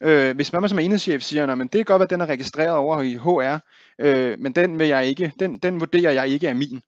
Øh, 0.00 0.36
hvis 0.36 0.52
man 0.52 0.68
som 0.68 0.78
enhedschef 0.78 1.22
siger, 1.22 1.54
men 1.54 1.68
det 1.68 1.80
er 1.80 1.84
godt, 1.84 2.02
at 2.02 2.10
den 2.10 2.20
er 2.20 2.26
registreret 2.26 2.76
over 2.76 3.02
i 3.02 3.14
HR, 3.14 3.58
øh, 3.98 4.38
men 4.38 4.52
den 4.52 4.78
vil 4.78 4.88
jeg 4.88 5.06
ikke, 5.06 5.32
den, 5.40 5.58
den 5.58 5.80
vurderer 5.80 6.12
jeg 6.12 6.28
ikke 6.28 6.48
er 6.48 6.54
min. 6.54 6.80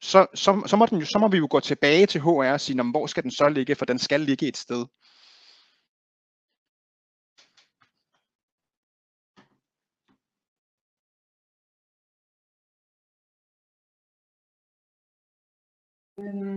Så, 0.00 0.26
så, 0.34 0.62
så, 0.66 0.76
må 0.76 0.86
den, 0.86 0.98
jo, 0.98 1.06
så 1.06 1.18
må 1.18 1.28
vi 1.28 1.38
jo 1.38 1.46
gå 1.50 1.60
tilbage 1.60 2.06
til 2.06 2.20
HR 2.20 2.52
og 2.52 2.60
sige, 2.60 2.82
hvor 2.82 3.06
skal 3.06 3.22
den 3.22 3.30
så 3.30 3.48
ligge, 3.48 3.74
for 3.74 3.84
den 3.84 3.98
skal 3.98 4.20
ligge 4.20 4.48
et 4.48 4.56
sted. 4.56 4.84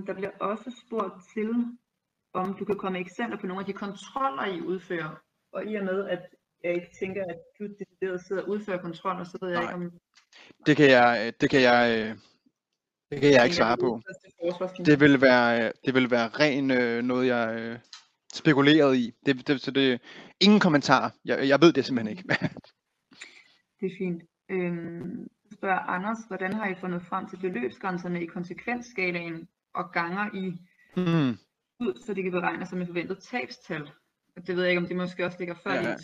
Der 0.08 0.14
bliver 0.14 0.32
også 0.40 0.84
spurgt 0.86 1.14
til, 1.34 1.50
om 2.34 2.54
du 2.60 2.66
kan 2.66 2.78
komme 2.78 3.00
med 3.00 3.06
eksempler 3.06 3.40
på 3.40 3.48
nogle 3.48 3.62
af 3.62 3.66
de 3.66 3.74
kontroller, 3.74 4.46
I 4.46 4.62
udfører. 4.62 5.22
Og 5.54 5.66
i 5.66 5.76
og 5.76 5.86
med, 5.86 6.08
at 6.08 6.22
jeg 6.64 6.74
ikke 6.74 6.92
tænker, 7.00 7.24
at 7.30 7.40
du 7.60 7.64
decideret 7.80 8.26
sidder 8.26 8.42
og 8.42 8.50
udfører 8.50 8.82
kontroller, 8.82 9.24
så 9.24 9.38
ved 9.42 9.50
jeg 9.50 9.64
Nej. 9.64 9.74
ikke 9.74 9.86
om... 9.86 9.92
Det 10.66 10.78
kan 10.78 10.90
jeg, 10.90 11.34
det 11.42 11.50
kan 11.50 11.62
jeg, 11.62 12.16
det 13.12 13.22
kan 13.22 13.32
jeg 13.32 13.44
ikke 13.44 13.56
svare 13.56 13.78
på. 13.78 14.02
Det 14.86 15.00
vil 15.00 15.22
være, 15.22 15.72
det 15.86 15.94
vil 15.94 16.12
være 16.12 16.28
ren 16.28 16.72
øh, 16.72 17.04
noget, 17.04 17.28
jeg 17.28 17.60
øh, 17.60 17.80
spekuleret 18.34 18.96
i. 18.98 19.12
Det, 19.26 19.48
det, 19.48 19.62
så 19.62 19.72
det 19.72 20.02
ingen 20.40 20.60
kommentar. 20.60 21.16
Jeg, 21.26 21.48
jeg 21.48 21.62
ved 21.62 21.74
det 21.74 21.86
simpelthen 21.86 22.18
ikke. 22.18 22.28
det 23.80 23.86
er 23.92 23.96
fint. 23.98 24.24
Øhm, 24.50 25.28
spørger 25.62 25.80
Anders, 25.80 26.18
hvordan 26.28 26.54
har 26.54 26.68
I 26.68 26.76
fundet 26.76 27.02
frem 27.02 27.28
til 27.28 27.38
beløbsgrænserne 27.38 28.24
i 28.24 28.26
konsekvensskalaen 28.26 29.48
og 29.74 29.92
ganger 29.92 30.30
I 30.34 30.46
mm. 30.98 31.38
ud, 31.86 32.02
så 32.06 32.14
det 32.14 32.24
kan 32.24 32.32
beregnes 32.32 32.70
som 32.70 32.82
et 32.82 32.88
forventet 32.88 33.20
tabstal? 33.20 33.92
Det 34.48 34.56
ved 34.56 34.64
jeg 34.64 34.70
ikke, 34.70 34.82
om 34.82 34.88
det 34.88 34.96
måske 34.96 35.26
også 35.26 35.38
ligger 35.40 35.56
før 35.64 35.74
ja. 35.74 35.96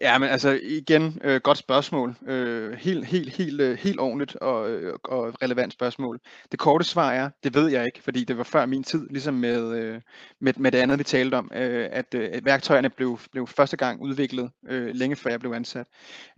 Ja, 0.00 0.18
men 0.18 0.28
altså 0.28 0.60
igen, 0.62 1.20
øh, 1.24 1.40
godt 1.40 1.58
spørgsmål. 1.58 2.16
Øh, 2.26 2.72
helt, 2.72 3.06
helt, 3.06 3.32
helt, 3.32 3.60
øh, 3.60 3.78
helt 3.78 4.00
ordentligt 4.00 4.36
og, 4.36 4.70
øh, 4.70 4.94
og 5.04 5.42
relevant 5.42 5.72
spørgsmål. 5.72 6.20
Det 6.52 6.58
korte 6.58 6.84
svar 6.84 7.12
er, 7.12 7.30
det 7.44 7.54
ved 7.54 7.68
jeg 7.68 7.86
ikke, 7.86 8.02
fordi 8.02 8.24
det 8.24 8.38
var 8.38 8.44
før 8.44 8.66
min 8.66 8.82
tid, 8.82 9.06
ligesom 9.10 9.34
med, 9.34 9.78
øh, 9.78 10.00
med, 10.40 10.52
med 10.56 10.72
det 10.72 10.78
andet, 10.78 10.98
vi 10.98 11.04
talte 11.04 11.34
om, 11.34 11.50
øh, 11.54 11.88
at, 11.92 12.14
øh, 12.14 12.44
værktøjerne 12.44 12.90
blev, 12.90 13.18
blev 13.32 13.46
første 13.46 13.76
gang 13.76 14.00
udviklet, 14.00 14.50
øh, 14.68 14.94
længe 14.94 15.16
før 15.16 15.30
jeg 15.30 15.40
blev 15.40 15.52
ansat. 15.52 15.86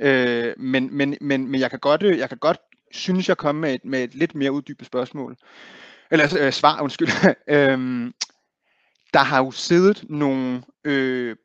Øh, 0.00 0.54
men, 0.56 0.96
men, 0.96 1.16
men, 1.20 1.50
men 1.50 1.60
jeg 1.60 1.70
kan 1.70 1.78
godt, 1.78 2.02
øh, 2.02 2.18
jeg 2.18 2.28
kan 2.28 2.38
godt 2.38 2.58
synes 2.90 3.28
jeg 3.28 3.36
komme 3.36 3.60
med 3.60 3.74
et, 3.74 3.84
med 3.84 4.04
et 4.04 4.14
lidt 4.14 4.34
mere 4.34 4.52
uddybet 4.52 4.86
spørgsmål. 4.86 5.36
Eller 6.10 6.36
øh, 6.40 6.52
svar, 6.52 6.82
undskyld. 6.82 7.08
øhm, 7.56 8.14
der 9.14 9.20
har 9.20 9.44
jo 9.44 9.50
siddet 9.50 10.04
nogle 10.08 10.62
øh, 10.84 11.36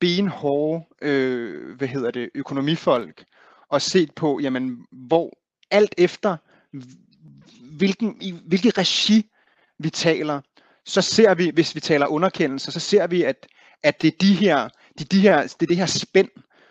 benhårde, 0.00 0.84
øh, 1.02 1.76
hvad 1.76 1.88
hedder 1.88 2.10
det, 2.10 2.30
økonomifolk, 2.34 3.24
og 3.68 3.82
set 3.82 4.14
på, 4.14 4.40
jamen, 4.42 4.86
hvor 4.92 5.30
alt 5.70 5.94
efter, 5.98 6.36
hvilken, 7.76 8.16
i 8.22 8.34
hvilket 8.46 8.78
regi 8.78 9.30
vi 9.78 9.90
taler, 9.90 10.40
så 10.84 11.02
ser 11.02 11.34
vi, 11.34 11.50
hvis 11.54 11.74
vi 11.74 11.80
taler 11.80 12.06
underkendelse, 12.06 12.72
så 12.72 12.80
ser 12.80 13.06
vi, 13.06 13.22
at, 13.22 13.46
at 13.82 14.02
det 14.02 14.08
er 14.08 14.16
de 14.20 14.34
her, 14.34 14.68
det 14.98 15.04
er 15.04 15.08
de 15.08 15.20
her, 15.20 15.42
det 15.42 15.62
er 15.62 15.66
det 15.66 15.76
her 15.76 15.86
spænd 15.86 16.28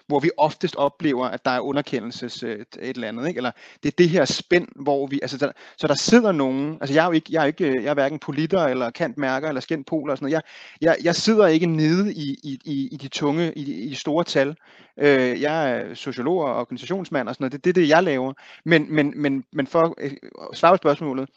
hvor 0.10 0.20
vi 0.20 0.30
oftest 0.38 0.76
oplever, 0.76 1.26
at 1.26 1.46
der 1.46 1.52
er 1.52 1.60
underkendelses 1.60 2.44
øh, 2.44 2.60
et, 2.60 2.78
et 2.82 2.96
eller 2.96 3.08
andet, 3.08 3.28
ikke? 3.28 3.38
eller 3.38 3.52
det 3.84 3.92
er 3.92 3.96
det 3.98 4.10
her 4.10 4.26
spænd, 4.26 4.68
hvor 4.76 5.08
vi, 5.08 5.20
altså 5.22 5.38
der, 5.38 5.52
så 5.78 5.88
der 5.88 5.96
sidder 5.96 6.32
nogen, 6.32 6.78
altså 6.82 6.94
jeg 6.94 7.02
er 7.02 7.06
jo 7.06 7.12
ikke, 7.12 7.28
jeg 7.32 7.42
er 7.42 7.46
ikke, 7.46 7.68
øh, 7.68 7.84
jeg 7.84 7.90
er 7.90 7.94
hverken 7.94 8.20
politer, 8.20 8.66
eller 8.66 8.90
kantmærker 8.90 9.48
eller 9.48 9.62
skændt 9.62 9.88
poler 9.88 10.12
og 10.12 10.18
sådan 10.18 10.26
noget, 10.26 10.34
jeg, 10.34 10.42
jeg, 10.82 11.06
jeg 11.06 11.16
sidder 11.16 11.48
ikke 11.48 11.66
nede 11.66 12.14
i, 12.14 12.38
i, 12.44 12.60
i, 12.66 12.90
i 12.92 12.98
de 12.98 13.08
tunge, 13.08 13.54
i 13.58 13.70
i 13.74 13.90
de 13.90 13.96
store 13.96 14.24
tal, 14.24 14.56
øh, 14.98 15.42
jeg 15.42 15.72
er 15.72 15.94
sociolog 15.94 16.40
og 16.40 16.56
organisationsmand 16.56 17.30
og 17.30 17.36
sådan 17.36 17.44
noget, 17.44 17.54
det, 17.54 17.64
det 17.64 17.70
er 17.70 17.74
det, 17.74 17.90
jeg 17.90 18.04
laver, 18.04 18.34
men, 18.66 18.96
men, 18.96 19.14
men, 19.16 19.44
men 19.54 19.68
for 19.68 19.96
øh, 19.98 20.12
at 20.52 20.58
svare 20.58 20.74
på 20.74 20.78
spørgsmålet, 20.78 21.30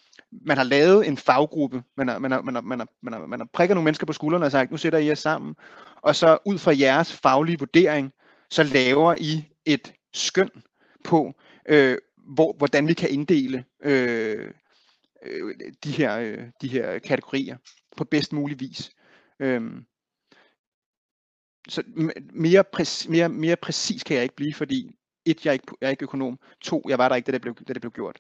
man 0.47 0.57
har 0.57 0.65
lavet 0.65 1.09
en 1.09 1.17
faggruppe, 1.17 1.83
man 1.97 2.09
har, 2.09 2.19
man 2.19 2.31
har, 2.31 2.43
man 2.43 2.55
har, 2.55 2.63
man 2.63 2.79
har, 2.79 2.87
man 3.03 3.13
har, 3.13 3.27
man 3.27 3.41
har 3.41 3.49
prikket 3.53 3.75
nogle 3.75 3.85
mennesker 3.85 4.07
på 4.07 4.13
skuldrene 4.13 4.45
og 4.45 4.53
sagt, 4.53 4.71
nu 4.71 4.77
sætter 4.77 4.99
I 4.99 5.07
jer 5.07 5.15
sammen, 5.15 5.55
og 6.03 6.17
så 6.17 6.39
ud 6.47 6.59
fra 6.59 6.73
jeres 6.79 7.13
faglige 7.13 7.59
vurdering, 7.59 8.13
så 8.53 8.63
laver 8.63 9.15
I 9.19 9.45
et 9.65 9.95
skøn 10.13 10.51
på, 11.05 11.33
øh, 11.69 11.99
hvor, 12.17 12.53
hvordan 12.53 12.89
vi 12.89 12.95
kan 12.95 13.11
inddele 13.11 13.65
øh, 13.83 14.51
øh, 15.23 15.55
de, 15.85 15.93
her, 15.93 16.19
øh, 16.19 16.51
de 16.61 16.69
her 16.69 16.99
kategorier 16.99 17.57
på 17.97 18.05
bedst 18.05 18.33
mulig 18.33 18.61
vis. 18.61 18.91
Øh, 19.41 19.63
så 21.69 21.83
mere, 22.33 22.65
præcis, 22.65 23.09
mere, 23.09 23.29
mere 23.29 23.57
præcis 23.57 24.03
kan 24.03 24.15
jeg 24.17 24.23
ikke 24.23 24.37
blive, 24.37 24.55
fordi 24.55 24.91
et, 25.25 25.45
jeg 25.45 25.51
er 25.51 25.53
ikke, 25.53 25.67
jeg 25.81 25.87
er 25.87 25.91
ikke 25.91 26.05
økonom, 26.05 26.39
to, 26.61 26.83
jeg 26.89 26.99
var 26.99 27.09
der 27.09 27.17
ikke, 27.17 27.27
da 27.27 27.33
det 27.33 27.41
blev, 27.41 27.55
da 27.55 27.73
det 27.73 27.81
blev 27.81 27.93
gjort 27.93 28.19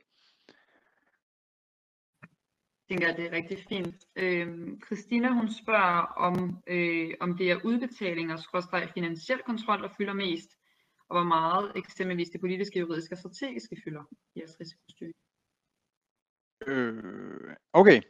tænker 2.93 3.09
jeg, 3.09 3.17
det 3.17 3.27
er 3.27 3.33
rigtig 3.33 3.59
fint. 3.69 3.95
Øhm, 4.17 4.81
Christina, 4.87 5.29
hun 5.29 5.49
spørger, 5.63 6.03
om, 6.27 6.59
øh, 6.67 7.11
om 7.21 7.37
det 7.39 7.51
er 7.51 7.65
udbetalinger, 7.65 8.37
skråstrej 8.37 8.89
finansiel 8.95 9.39
kontrol, 9.47 9.83
der 9.83 9.89
fylder 9.99 10.13
mest, 10.13 10.51
og 11.09 11.17
hvor 11.17 11.25
meget 11.25 11.73
eksempelvis 11.77 12.31
det 12.31 12.41
politiske, 12.41 12.79
juridiske 12.79 13.15
og 13.15 13.19
strategiske 13.19 13.77
fylder 13.85 14.03
i 14.35 14.41
jeres 14.41 14.57
risikostyring. 14.61 15.15
Øh, 16.67 17.55
okay. 17.73 18.01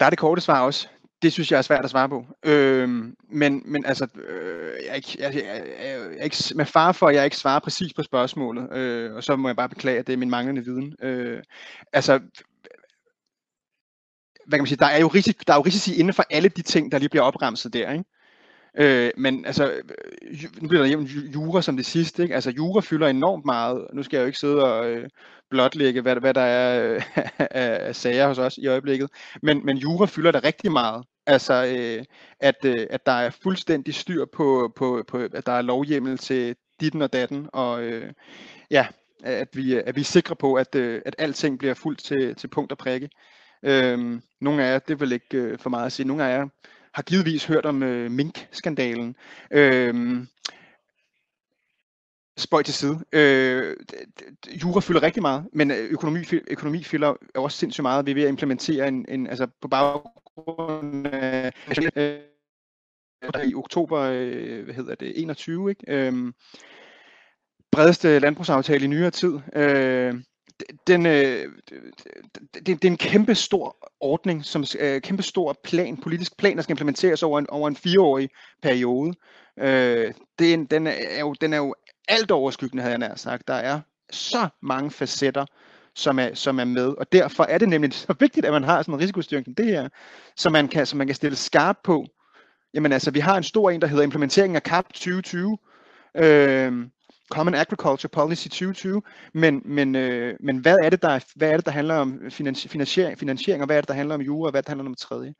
Der 0.00 0.06
er 0.06 0.10
det 0.10 0.18
korte 0.18 0.40
svar 0.40 0.66
også. 0.66 0.88
Det 1.22 1.32
synes 1.32 1.50
jeg 1.50 1.58
er 1.58 1.62
svært 1.62 1.84
at 1.84 1.90
svare 1.90 2.08
på. 2.08 2.26
Øh, 2.44 2.88
men, 3.30 3.62
men 3.64 3.84
altså, 3.84 4.06
øh, 4.14 4.72
jeg, 4.84 4.90
er 4.90 4.94
ikke, 4.94 5.16
jeg, 5.18 5.34
jeg, 5.34 5.44
jeg, 5.44 5.66
jeg, 5.80 6.16
jeg 6.16 6.24
ikke, 6.24 6.36
med 6.54 6.66
far 6.66 6.92
for, 6.92 7.06
at 7.08 7.14
jeg 7.14 7.24
ikke 7.24 7.36
svarer 7.36 7.60
præcis 7.60 7.94
på 7.94 8.02
spørgsmålet, 8.02 8.72
øh, 8.72 9.14
og 9.14 9.24
så 9.24 9.36
må 9.36 9.48
jeg 9.48 9.56
bare 9.56 9.68
beklage, 9.68 9.98
at 9.98 10.06
det 10.06 10.12
er 10.12 10.16
min 10.16 10.30
manglende 10.30 10.64
viden. 10.64 10.96
Øh, 11.02 11.42
altså, 11.92 12.20
hvad 14.48 14.58
kan 14.58 14.62
man 14.62 14.66
sige, 14.66 14.78
der 14.78 14.86
er 14.86 15.00
jo 15.00 15.06
risici, 15.06 15.38
der 15.46 15.52
er 15.52 15.56
jo 15.56 15.62
risici 15.62 15.94
inden 15.94 16.14
for 16.14 16.24
alle 16.30 16.48
de 16.48 16.62
ting, 16.62 16.92
der 16.92 16.98
lige 16.98 17.08
bliver 17.08 17.22
opremset 17.22 17.72
der, 17.72 17.92
ikke? 17.92 18.04
Øh, 18.78 19.10
men 19.16 19.44
altså, 19.44 19.70
øh, 19.72 19.82
nu 20.60 20.68
bliver 20.68 20.82
der 20.82 20.88
jævnt 20.88 21.10
jura 21.34 21.62
som 21.62 21.76
det 21.76 21.86
sidste, 21.86 22.22
ikke? 22.22 22.34
Altså, 22.34 22.50
jura 22.50 22.80
fylder 22.80 23.08
enormt 23.08 23.44
meget. 23.44 23.86
Nu 23.92 24.02
skal 24.02 24.16
jeg 24.16 24.22
jo 24.22 24.26
ikke 24.26 24.38
sidde 24.38 24.64
og 24.64 24.90
øh, 24.90 25.08
blotlægge, 25.50 26.00
hvad, 26.00 26.16
hvad 26.16 26.34
der 26.34 26.40
er 26.40 26.94
øh, 26.94 27.02
af 27.50 27.96
sager 27.96 28.28
hos 28.28 28.38
os 28.38 28.58
i 28.58 28.66
øjeblikket. 28.66 29.10
Men, 29.42 29.66
men 29.66 29.76
jura 29.76 30.06
fylder 30.06 30.30
der 30.30 30.44
rigtig 30.44 30.72
meget. 30.72 31.04
Altså, 31.26 31.54
øh, 31.66 32.04
at, 32.40 32.64
øh, 32.64 32.86
at 32.90 33.06
der 33.06 33.12
er 33.12 33.30
fuldstændig 33.42 33.94
styr 33.94 34.24
på, 34.32 34.72
på, 34.76 35.04
på, 35.08 35.18
at 35.18 35.46
der 35.46 35.52
er 35.52 35.62
lovhjemmel 35.62 36.18
til 36.18 36.56
ditten 36.80 37.02
og 37.02 37.12
datten, 37.12 37.48
og 37.52 37.82
øh, 37.82 38.12
ja, 38.70 38.86
at 39.24 39.48
vi, 39.52 39.74
at 39.74 39.96
vi 39.96 40.00
er 40.00 40.04
sikre 40.04 40.36
på, 40.36 40.54
at, 40.54 40.74
øh, 40.74 41.02
at 41.06 41.14
alting 41.18 41.58
bliver 41.58 41.74
fuldt 41.74 42.04
til, 42.04 42.34
til 42.34 42.48
punkt 42.48 42.72
og 42.72 42.78
prikke. 42.78 43.08
Øhm, 43.62 44.22
nogle 44.40 44.64
af 44.64 44.72
jer, 44.72 44.78
det 44.78 45.00
vil 45.00 45.12
ikke 45.12 45.38
øh, 45.38 45.58
for 45.58 45.70
meget 45.70 45.86
at 45.86 45.92
sige, 45.92 46.06
nogle 46.06 46.24
af 46.24 46.38
jer 46.38 46.48
har 46.92 47.02
givetvis 47.02 47.44
hørt 47.44 47.66
om 47.66 47.82
øh, 47.82 48.10
Mink-skandalen. 48.10 49.16
Øhm, 49.50 50.28
spøj 52.36 52.62
til 52.62 52.74
side. 52.74 52.98
Øh, 53.12 53.76
jura 54.62 54.80
fylder 54.80 55.02
rigtig 55.02 55.22
meget, 55.22 55.46
men 55.52 55.70
øh, 55.70 55.76
økonomi, 55.76 56.18
økonomi 56.50 56.84
fylder 56.84 57.14
også 57.34 57.58
sindssygt 57.58 57.82
meget. 57.82 58.06
Vi 58.06 58.10
er 58.10 58.14
ved 58.14 58.22
at 58.22 58.28
implementere 58.28 58.88
en, 58.88 59.06
en 59.08 59.26
altså 59.26 59.46
på 59.60 59.68
baggrund 59.68 61.06
af 61.06 61.52
øh, 61.96 62.18
i 63.44 63.54
oktober 63.54 64.00
øh, 64.00 64.64
hvad 64.64 64.74
hedder 64.74 64.94
det, 64.94 65.20
21, 65.20 65.70
ikke? 65.70 65.84
Øh, 65.88 66.32
bredeste 67.72 68.18
landbrugsaftale 68.18 68.84
i 68.84 68.88
nyere 68.88 69.10
tid. 69.10 69.38
Øh, 69.56 70.14
den, 70.86 71.06
øh, 71.06 71.52
det, 72.54 72.66
det 72.66 72.84
er 72.84 72.90
en 72.90 72.96
kæmpe 72.96 73.34
stor 73.34 73.76
ordning, 74.00 74.44
som 74.44 74.64
øh, 74.80 75.00
kæmpe 75.00 75.22
stor 75.22 75.60
plan, 75.64 75.96
politisk 75.96 76.36
plan, 76.36 76.56
der 76.56 76.62
skal 76.62 76.72
implementeres 76.72 77.22
over 77.22 77.38
en, 77.38 77.50
over 77.50 77.68
en 77.68 77.76
fireårig 77.76 78.28
periode. 78.62 79.14
Øh, 79.58 80.12
det, 80.38 80.70
den, 80.70 80.86
er 80.86 81.20
jo, 81.20 81.32
den 81.40 81.52
er 81.52 81.56
jo 81.56 81.74
alt 82.08 82.30
overskyggende, 82.30 82.82
havde 82.82 82.92
jeg 82.92 82.98
nær 82.98 83.14
sagt. 83.14 83.48
Der 83.48 83.54
er 83.54 83.80
så 84.10 84.48
mange 84.62 84.90
facetter, 84.90 85.44
som 85.94 86.18
er, 86.18 86.34
som 86.34 86.60
er 86.60 86.64
med, 86.64 86.86
og 86.86 87.12
derfor 87.12 87.44
er 87.44 87.58
det 87.58 87.68
nemlig 87.68 87.92
så 88.08 88.14
vigtigt, 88.20 88.46
at 88.46 88.52
man 88.52 88.64
har 88.64 88.82
sådan 88.82 88.94
en 88.94 89.00
risikostyring 89.00 89.44
som 89.44 89.54
det 89.54 89.66
her, 89.66 89.88
så 90.36 90.50
man 90.50 90.68
kan, 90.68 90.86
så 90.86 90.96
man 90.96 91.06
kan 91.06 91.16
stille 91.16 91.36
skarp 91.36 91.76
på, 91.84 92.06
jamen 92.74 92.92
altså, 92.92 93.10
vi 93.10 93.20
har 93.20 93.36
en 93.36 93.42
stor 93.42 93.70
en, 93.70 93.80
der 93.80 93.86
hedder 93.86 94.02
implementering 94.02 94.56
af 94.56 94.62
CAP 94.62 94.84
2020, 94.92 95.58
øh, 96.16 96.72
Common 97.30 97.54
Agriculture 97.54 98.10
Policy 98.10 98.48
2020, 98.48 99.02
men, 99.34 99.62
men, 99.64 99.96
øh, 99.96 100.36
men 100.40 100.58
hvad, 100.58 100.76
er 100.82 100.90
det, 100.90 101.02
der, 101.02 101.32
hvad 101.36 101.50
er 101.50 101.56
det, 101.56 101.66
der 101.66 101.72
handler 101.72 101.94
om 101.94 102.30
finansiering, 102.30 103.18
finansiering, 103.18 103.62
og 103.62 103.66
hvad 103.66 103.76
er 103.76 103.80
det, 103.80 103.88
der 103.88 103.94
handler 103.94 104.14
om 104.14 104.20
jura, 104.20 104.46
og 104.46 104.50
hvad 104.50 104.58
er 104.58 104.62
det, 104.62 104.66
der 104.66 104.70
handler 104.70 104.90
om 104.90 104.94
tredje? 104.94 105.34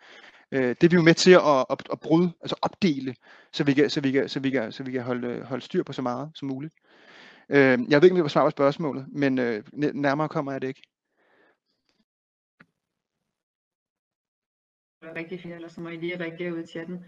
Øh, 0.52 0.68
det 0.68 0.84
er 0.84 0.88
vi 0.88 0.96
jo 0.96 1.02
med 1.02 1.14
til 1.14 1.32
at, 1.32 1.66
at, 1.70 1.88
at 1.92 2.00
bryde, 2.00 2.32
altså 2.40 2.56
opdele, 2.62 3.14
så 3.52 3.64
vi 3.64 3.74
kan, 3.74 3.90
så 3.90 4.00
vi 4.00 4.12
kan, 4.12 4.28
så 4.28 4.40
vi 4.40 4.50
kan, 4.50 4.72
så 4.72 4.82
vi 4.82 4.92
kan 4.92 5.02
holde, 5.02 5.44
holde 5.44 5.64
styr 5.64 5.82
på 5.82 5.92
så 5.92 6.02
meget 6.02 6.30
som 6.34 6.48
muligt. 6.48 6.74
Øh, 7.48 7.58
jeg 7.58 8.00
ved 8.00 8.04
ikke, 8.04 8.12
om 8.12 8.16
det 8.16 8.22
var 8.22 8.28
svar 8.28 8.44
på 8.44 8.50
spørgsmålet, 8.50 9.06
men 9.08 9.38
øh, 9.38 9.64
nærmere 9.94 10.28
kommer 10.28 10.52
jeg 10.52 10.62
det 10.62 10.68
ikke. 10.68 10.82
Rigtig 15.02 15.40
fint, 15.40 15.54
eller 15.54 15.68
så 15.68 15.80
må 15.80 15.88
I 15.88 15.96
lige 15.96 16.20
række 16.20 16.54
ud 16.54 16.62
i 16.62 16.66
chatten. 16.66 17.04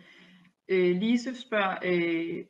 Øh, 0.69 0.97
Lise 0.97 1.41
spørger, 1.41 1.79
øh, 1.85 2.45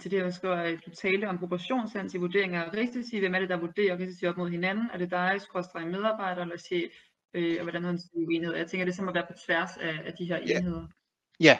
til 0.00 0.10
det, 0.10 0.22
at 0.22 0.78
du 0.86 0.90
talte 0.90 1.28
om 1.28 1.38
proportionssans 1.38 2.14
i 2.14 2.18
vurdering 2.18 2.54
af 2.54 2.74
risici. 2.74 3.18
Hvem 3.18 3.34
er 3.34 3.38
det, 3.38 3.48
der 3.48 3.56
vurderer 3.60 3.98
risici 3.98 4.26
op 4.26 4.36
mod 4.36 4.50
hinanden? 4.50 4.90
Er 4.92 4.98
det 4.98 5.10
dig, 5.10 5.36
skråstrej 5.38 5.84
medarbejder 5.84 6.42
eller 6.42 6.56
chef? 6.56 6.92
Øh, 7.34 7.56
og 7.58 7.62
hvordan 7.62 7.84
er 7.84 7.90
en 7.90 8.00
uenighed? 8.14 8.56
Jeg 8.56 8.66
tænker, 8.66 8.84
det 8.84 8.92
er 8.92 8.96
som 8.96 9.08
at 9.08 9.14
være 9.14 9.26
på 9.26 9.38
tværs 9.46 9.70
af, 9.80 9.94
af 10.06 10.12
de 10.18 10.24
her 10.24 10.38
ja. 10.46 10.58
enheder. 10.58 10.86
Ja, 11.40 11.58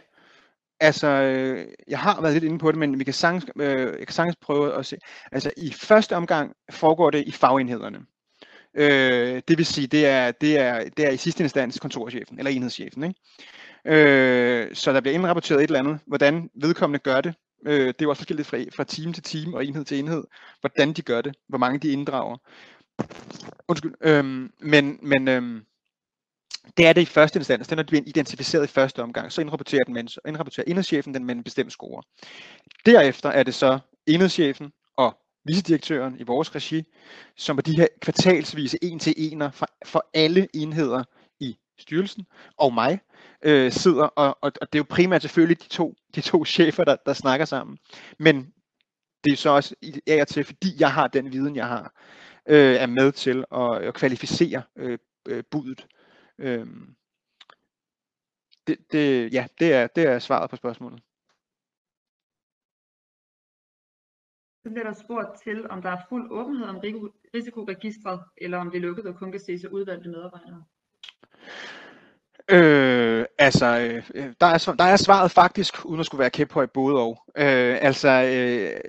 altså, 0.81 1.07
øh, 1.07 1.67
jeg 1.89 1.99
har 1.99 2.21
været 2.21 2.35
lidt 2.35 2.45
inde 2.45 2.59
på 2.59 2.71
det, 2.71 2.79
men 2.79 2.99
vi 2.99 3.05
kan 3.05 3.15
sagtens, 3.15 3.47
øh, 3.57 3.99
jeg 3.99 4.07
kan 4.07 4.15
sagtens 4.15 4.37
prøve 4.37 4.75
at 4.75 4.87
se. 4.87 4.97
Altså, 5.33 5.51
i 5.57 5.73
første 5.73 6.17
omgang 6.17 6.53
foregår 6.71 7.11
det 7.11 7.25
i 7.27 7.33
fagenhederne. 7.33 7.99
Øh, 8.75 9.43
det 9.49 9.59
vil 9.59 9.67
sige, 9.67 9.87
det 9.87 10.07
er, 10.07 10.31
det, 10.31 10.59
er, 10.59 10.89
det 10.97 11.07
er 11.07 11.11
i 11.11 11.17
sidste 11.17 11.43
instans 11.43 11.81
kontorchefen, 11.81 12.39
eller 12.39 12.51
enhedschefen. 12.51 13.05
Ikke? 13.05 13.21
Øh, 13.85 14.75
så 14.75 14.93
der 14.93 15.01
bliver 15.01 15.15
indrapporteret 15.15 15.59
et 15.59 15.65
eller 15.65 15.79
andet, 15.79 16.01
hvordan 16.07 16.51
vedkommende 16.55 16.99
gør 16.99 17.21
det, 17.21 17.35
Øh, 17.67 17.87
det 17.87 17.89
er 17.89 17.95
jo 18.03 18.11
også 18.11 18.21
forskelligt 18.21 18.49
fra, 18.49 18.57
e-, 18.57 18.71
fra 18.77 18.85
team 18.85 19.13
til 19.13 19.23
team 19.23 19.55
og 19.55 19.67
enhed 19.67 19.85
til 19.85 19.99
enhed, 19.99 20.25
hvordan 20.61 20.93
de 20.93 21.03
gør 21.03 21.21
det, 21.21 21.37
hvor 21.49 21.59
mange 21.59 21.79
de 21.79 21.93
inddrager. 21.93 22.37
Undskyld. 23.69 23.95
Øhm, 24.01 24.53
men 24.61 24.99
men 25.03 25.29
øhm, 25.29 25.63
det 26.77 26.87
er 26.87 26.93
det 26.93 27.03
i 27.03 27.05
første 27.05 27.39
instans. 27.39 27.69
Det 27.69 27.79
er 27.79 27.83
bliver 27.83 28.03
identificeret 28.07 28.65
i 28.65 28.73
første 28.73 29.03
omgang. 29.03 29.33
Så 29.33 29.41
indrapporterer, 29.41 29.85
den 29.85 29.95
med, 29.95 30.05
indrapporterer 30.29 30.65
enhedschefen 30.67 31.15
den 31.15 31.25
med 31.25 31.35
en 31.35 31.45
bestemt 31.45 31.73
score. 31.73 32.03
Derefter 32.87 33.29
er 33.29 33.43
det 33.43 33.55
så 33.55 33.79
enhedschefen 34.07 34.73
og 34.97 35.19
vicedirektøren 35.45 36.17
i 36.21 36.23
vores 36.23 36.55
regi, 36.55 36.85
som 37.37 37.57
på 37.57 37.63
de 37.63 37.77
her 37.77 37.87
kvartalsvise 38.01 38.79
en 38.83 38.99
til 38.99 39.15
ener 39.17 39.51
for, 39.51 39.67
for 39.87 40.11
alle 40.15 40.49
enheder 40.55 41.05
styrelsen, 41.79 42.27
og 42.57 42.75
mig, 42.75 43.01
øh, 43.43 43.73
sidder, 43.73 44.05
og, 44.05 44.39
og, 44.41 44.53
og 44.61 44.73
det 44.73 44.79
er 44.79 44.81
jo 44.81 44.87
primært 44.91 45.23
selvfølgelig 45.23 45.63
de 45.63 45.69
to, 45.69 45.95
de 46.15 46.21
to 46.21 46.45
chefer, 46.45 46.85
der, 46.85 46.97
der 47.07 47.13
snakker 47.13 47.47
sammen. 47.47 47.79
Men 48.19 48.55
det 49.25 49.33
er 49.33 49.37
så 49.37 49.51
også 49.51 49.75
af 50.07 50.21
og 50.21 50.29
til, 50.29 50.45
fordi 50.45 50.69
jeg 50.79 50.93
har 50.93 51.09
den 51.09 51.33
viden, 51.33 51.57
jeg 51.57 51.69
har, 51.69 51.95
øh, 52.49 52.75
er 52.75 52.87
med 52.87 53.13
til 53.13 53.45
at, 53.53 53.83
at 53.83 53.95
kvalificere 53.95 54.63
øh, 54.77 54.99
øh, 55.29 55.45
budet. 55.51 55.87
Øh, 56.39 56.67
det, 58.67 58.93
det, 58.93 59.33
ja, 59.33 59.47
det 59.59 59.73
er, 59.73 59.87
det 59.87 60.05
er 60.05 60.19
svaret 60.19 60.51
på 60.51 60.57
spørgsmålet. 60.57 61.03
Så 64.63 64.71
bliver 64.71 64.85
der 64.85 64.93
spurgt 64.93 65.43
til, 65.45 65.71
om 65.71 65.83
der 65.83 65.91
er 65.91 66.07
fuld 66.09 66.31
åbenhed 66.31 66.67
om 66.67 66.81
risikoregistret, 67.35 68.21
eller 68.37 68.59
om 68.59 68.71
det 68.71 68.77
er 68.77 68.83
lukket 68.83 69.07
og 69.07 69.17
kun 69.17 69.31
kan 69.31 69.41
ses 69.41 69.65
af 69.65 69.69
udvalgte 69.69 70.09
medarbejdere. 70.09 70.65
Øh, 72.51 73.25
altså, 73.39 73.67
øh, 73.67 74.03
øh 74.15 74.33
der, 74.41 74.47
er, 74.47 74.75
der 74.79 74.85
er 74.85 74.97
svaret 74.97 75.31
faktisk, 75.31 75.85
uden 75.85 76.01
at 76.01 76.07
skulle 76.07 76.19
være 76.19 76.31
kæphøj 76.31 76.67
både 76.67 76.97
og. 76.97 77.23
Øh, 77.37 77.79
altså, 77.81 78.09
øh, 78.09 78.81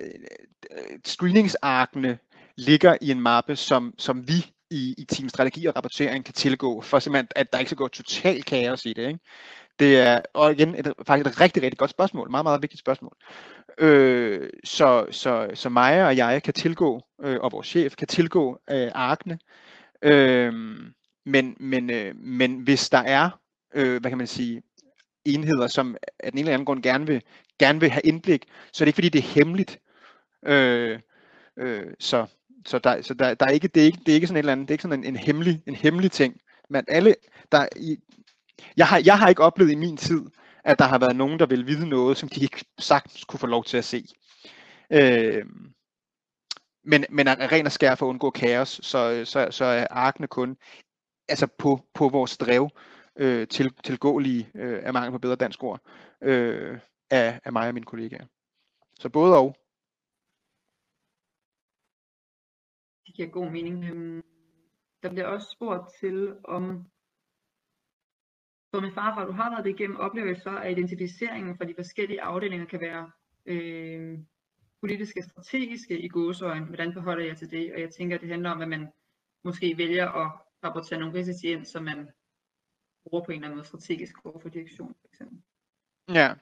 screeningsarkene 1.04 2.18
ligger 2.56 2.96
i 3.00 3.10
en 3.10 3.20
mappe, 3.20 3.56
som, 3.56 3.94
som 3.98 4.28
vi 4.28 4.46
i, 4.70 4.94
i 4.98 5.04
team 5.04 5.28
strategi 5.28 5.66
og 5.66 5.76
rapportering 5.76 6.24
kan 6.24 6.34
tilgå, 6.34 6.80
for 6.80 6.98
simpelthen, 6.98 7.28
at 7.36 7.52
der 7.52 7.58
ikke 7.58 7.68
skal 7.68 7.76
gå 7.76 7.88
total 7.88 8.42
kaos 8.42 8.86
i 8.86 8.92
det. 8.92 9.08
Ikke? 9.08 9.20
det 9.80 10.00
er 10.00 10.20
og 10.34 10.52
igen 10.52 10.74
et, 10.74 10.92
faktisk 11.06 11.26
et 11.26 11.40
rigtig, 11.40 11.62
rigtig 11.62 11.78
godt 11.78 11.90
spørgsmål. 11.90 12.30
Meget, 12.30 12.44
meget 12.44 12.62
vigtigt 12.62 12.80
spørgsmål. 12.80 13.16
Øh, 13.78 14.50
så, 14.64 15.06
så, 15.10 15.50
så 15.54 15.68
Maja 15.68 16.06
og 16.06 16.16
jeg 16.16 16.42
kan 16.42 16.54
tilgå, 16.54 17.02
øh, 17.22 17.40
og 17.40 17.52
vores 17.52 17.66
chef 17.66 17.96
kan 17.96 18.08
tilgå 18.08 18.58
øh, 18.70 18.90
arkene. 18.94 19.38
Øh, 20.02 20.52
men, 21.26 21.56
men, 21.60 21.90
øh, 21.90 22.16
men 22.16 22.56
hvis 22.56 22.88
der 22.88 22.98
er, 22.98 23.30
øh, 23.74 24.00
hvad 24.00 24.10
kan 24.10 24.18
man 24.18 24.26
sige, 24.26 24.62
enheder, 25.24 25.66
som 25.66 25.96
af 26.18 26.32
den 26.32 26.38
ene 26.38 26.40
eller 26.40 26.54
anden 26.54 26.66
grund 26.66 26.82
gerne 26.82 27.06
vil, 27.06 27.22
gerne 27.58 27.80
vil 27.80 27.90
have 27.90 28.02
indblik, 28.04 28.44
så 28.72 28.84
er 28.84 28.86
det 28.86 28.88
ikke 28.88 28.96
fordi, 28.96 29.08
det 29.08 29.18
er 29.18 29.34
hemmeligt. 29.34 29.80
Øh, 30.46 31.00
øh, 31.58 31.86
så 31.98 32.26
så, 32.66 32.78
der, 32.78 33.02
så 33.02 33.14
der, 33.14 33.34
der 33.34 33.46
er 33.46 33.50
ikke, 33.50 33.68
det, 33.68 33.80
er 33.80 33.84
ikke, 33.84 33.98
det 34.06 34.12
er 34.12 34.14
ikke 34.14 34.26
sådan 34.26 34.36
et 34.36 34.38
eller 34.38 34.52
andet, 34.52 34.68
det 34.68 34.72
er 34.72 34.74
ikke 34.74 34.82
sådan 34.82 34.98
en, 34.98 35.04
en, 35.04 35.16
hemmelig, 35.16 35.62
en 35.66 35.74
hemmelig 35.74 36.12
ting. 36.12 36.40
Men 36.70 36.84
alle, 36.88 37.14
der 37.52 37.66
i, 37.76 37.98
jeg, 38.76 38.86
har, 38.86 39.02
jeg 39.04 39.18
har 39.18 39.28
ikke 39.28 39.42
oplevet 39.42 39.72
i 39.72 39.74
min 39.74 39.96
tid, 39.96 40.22
at 40.64 40.78
der 40.78 40.84
har 40.84 40.98
været 40.98 41.16
nogen, 41.16 41.38
der 41.38 41.46
vil 41.46 41.66
vide 41.66 41.88
noget, 41.88 42.16
som 42.16 42.28
de 42.28 42.40
ikke 42.40 42.64
sagtens 42.78 43.24
kunne 43.24 43.40
få 43.40 43.46
lov 43.46 43.64
til 43.64 43.76
at 43.76 43.84
se. 43.84 44.04
Øh, 44.90 45.44
men, 46.84 47.04
men 47.10 47.28
er 47.28 47.52
ren 47.52 47.66
og 47.66 47.72
skær 47.72 47.94
for 47.94 48.06
at 48.06 48.10
undgå 48.10 48.30
kaos, 48.30 48.80
så, 48.82 49.24
så, 49.24 49.48
så 49.50 49.64
er 49.64 49.86
arkene 49.90 50.26
kun 50.26 50.56
altså 51.30 51.46
på, 51.58 51.80
på 51.94 52.08
vores 52.08 52.38
drev 52.38 52.70
øh, 53.16 53.48
til, 53.48 53.74
tilgåelige 53.84 54.50
øh, 54.54 54.80
af 54.84 54.92
mangel 54.92 55.12
på 55.12 55.18
bedre 55.18 55.36
dansk 55.36 55.62
ord 55.62 55.80
øh, 56.22 56.78
af, 57.10 57.40
af 57.44 57.52
mig 57.52 57.68
og 57.68 57.74
mine 57.74 57.86
kollegaer. 57.86 58.26
Så 58.94 59.08
både 59.08 59.36
og. 59.38 59.56
Det 63.06 63.14
giver 63.14 63.28
god 63.28 63.50
mening. 63.50 63.84
Øhm, 63.84 64.22
der 65.02 65.08
bliver 65.08 65.26
også 65.26 65.48
spurgt 65.50 65.94
til, 66.00 66.36
om 66.44 66.86
som 68.74 68.84
en 68.84 68.94
farfar, 68.94 69.24
du 69.24 69.32
har 69.32 69.50
været 69.50 69.64
det 69.64 69.70
igennem, 69.70 69.96
oplever 69.96 70.34
så, 70.34 70.58
at 70.58 70.72
identificeringen 70.72 71.56
for 71.56 71.64
de 71.64 71.74
forskellige 71.74 72.22
afdelinger 72.22 72.66
kan 72.66 72.80
være 72.80 73.10
øh, 73.46 74.18
politiske 74.80 75.22
strategiske 75.22 76.00
i 76.00 76.08
gåsøjen. 76.08 76.64
Hvordan 76.64 76.92
forholder 76.92 77.24
jeg 77.24 77.36
til 77.36 77.50
det? 77.50 77.72
Og 77.74 77.80
jeg 77.80 77.90
tænker, 77.90 78.16
at 78.16 78.20
det 78.20 78.28
handler 78.28 78.50
om, 78.50 78.60
at 78.60 78.68
man 78.68 78.88
måske 79.44 79.78
vælger 79.78 80.08
at 80.08 80.32
rapportere 80.64 80.98
nogle 80.98 81.18
risici 81.18 81.52
ind, 81.52 81.64
som 81.64 81.84
man 81.84 82.08
bruger 83.04 83.24
på 83.24 83.32
en 83.32 83.36
eller 83.36 83.46
anden 83.46 83.56
måde 83.56 83.66
strategisk 83.66 84.14
over 84.24 84.40
for 84.40 84.48
direktion, 84.48 84.94
for 85.00 85.08
eksempel. 85.12 85.38
Ja, 86.08 86.34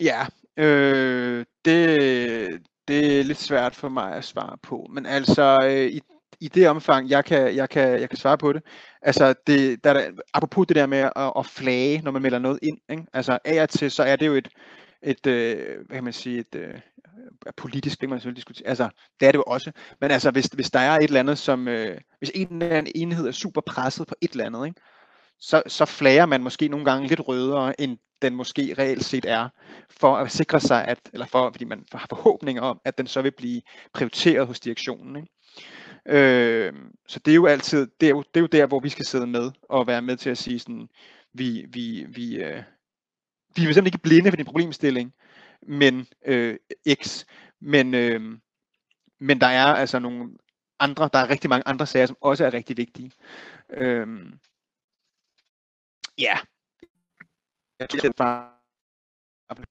ja 0.00 0.26
øh, 0.56 1.44
det, 1.64 2.66
det 2.88 3.20
er 3.20 3.24
lidt 3.24 3.38
svært 3.38 3.74
for 3.74 3.88
mig 3.88 4.12
at 4.12 4.24
svare 4.24 4.58
på. 4.62 4.86
Men 4.90 5.06
altså, 5.06 5.58
øh, 5.64 5.86
i, 5.86 6.00
i 6.40 6.48
det 6.48 6.68
omfang, 6.68 7.10
jeg 7.10 7.24
kan, 7.24 7.56
jeg 7.56 7.68
kan, 7.68 8.00
jeg 8.00 8.08
kan 8.08 8.18
svare 8.18 8.38
på 8.38 8.52
det, 8.52 8.62
altså, 9.02 9.34
det, 9.46 9.84
der, 9.84 9.92
der, 9.92 10.10
apropos 10.34 10.66
det 10.66 10.76
der 10.76 10.86
med 10.86 11.10
at, 11.16 11.32
at 11.38 11.46
flage, 11.46 12.02
når 12.02 12.10
man 12.10 12.22
melder 12.22 12.38
noget 12.38 12.58
ind, 12.62 12.78
ikke? 12.88 13.06
altså 13.12 13.38
af 13.44 13.62
og 13.62 13.68
til, 13.68 13.90
så 13.90 14.02
er 14.02 14.16
det 14.16 14.26
jo 14.26 14.34
et, 14.34 14.48
et 15.02 15.26
øh, 15.26 15.86
hvad 15.86 15.96
kan 15.96 16.04
man 16.04 16.12
sige, 16.12 16.38
et 16.38 16.54
øh, 16.54 16.80
politisk, 17.56 18.00
det 18.00 18.08
man 18.08 18.18
selvfølgelig 18.18 18.36
diskutere, 18.36 18.68
altså, 18.68 18.88
det 19.20 19.28
er 19.28 19.32
det 19.32 19.38
jo 19.38 19.44
også, 19.46 19.72
men 20.00 20.10
altså, 20.10 20.30
hvis, 20.30 20.46
hvis 20.46 20.70
der 20.70 20.80
er 20.80 20.96
et 20.96 21.04
eller 21.04 21.20
andet, 21.20 21.38
som, 21.38 21.68
øh, 21.68 22.00
hvis 22.18 22.30
en 22.34 22.62
eller 22.62 22.76
anden 22.76 22.92
enhed 22.94 23.26
er 23.26 23.32
super 23.32 23.60
presset 23.60 24.06
på 24.06 24.14
et 24.20 24.30
eller 24.30 24.44
andet, 24.44 24.66
ikke? 24.66 24.80
så, 25.40 25.62
så 25.66 25.84
flager 25.84 26.26
man 26.26 26.42
måske 26.42 26.68
nogle 26.68 26.84
gange 26.84 27.08
lidt 27.08 27.28
rødere, 27.28 27.80
end 27.80 27.98
den 28.22 28.34
måske 28.34 28.74
reelt 28.78 29.04
set 29.04 29.24
er, 29.24 29.48
for 29.90 30.16
at 30.16 30.30
sikre 30.32 30.60
sig, 30.60 30.84
at, 30.84 30.98
eller 31.12 31.26
for, 31.26 31.50
fordi 31.50 31.64
man 31.64 31.84
har 31.92 32.06
forhåbninger 32.08 32.62
om, 32.62 32.80
at 32.84 32.98
den 32.98 33.06
så 33.06 33.22
vil 33.22 33.32
blive 33.36 33.62
prioriteret 33.94 34.46
hos 34.46 34.60
direktionen. 34.60 35.16
Ikke? 35.16 35.28
Øh, 36.08 36.72
så 37.08 37.18
det 37.24 37.30
er 37.30 37.34
jo 37.34 37.46
altid, 37.46 37.88
det 38.00 38.06
er 38.06 38.10
jo, 38.10 38.24
det 38.34 38.36
er 38.36 38.40
jo 38.40 38.46
der, 38.46 38.66
hvor 38.66 38.80
vi 38.80 38.88
skal 38.88 39.04
sidde 39.04 39.26
med 39.26 39.50
og 39.62 39.86
være 39.86 40.02
med 40.02 40.16
til 40.16 40.30
at 40.30 40.38
sige 40.38 40.58
sådan, 40.58 40.88
vi, 41.34 41.66
vi, 41.68 42.06
vi, 42.08 42.36
øh, 42.36 42.62
vi 43.56 43.62
er 43.62 43.66
simpelthen 43.66 43.86
ikke 43.86 43.98
blinde 43.98 44.30
for 44.30 44.36
din 44.36 44.46
problemstilling, 44.46 45.12
men 45.68 46.06
øh, 46.24 46.58
X, 47.02 47.24
men, 47.60 47.94
øh, 47.94 48.38
men 49.18 49.40
der 49.40 49.46
er 49.46 49.66
altså 49.66 49.98
nogle 49.98 50.38
andre, 50.78 51.10
der 51.12 51.18
er 51.18 51.30
rigtig 51.30 51.50
mange 51.50 51.68
andre 51.68 51.86
sager, 51.86 52.06
som 52.06 52.16
også 52.20 52.44
er 52.44 52.54
rigtig 52.54 52.76
vigtige. 52.76 53.12
Øh, 53.70 54.06
ja, 56.18 56.38
jeg 57.78 57.88
tror, 57.90 57.98
det 57.98 58.16
bare... 58.16 58.50
Jeg 59.48 59.66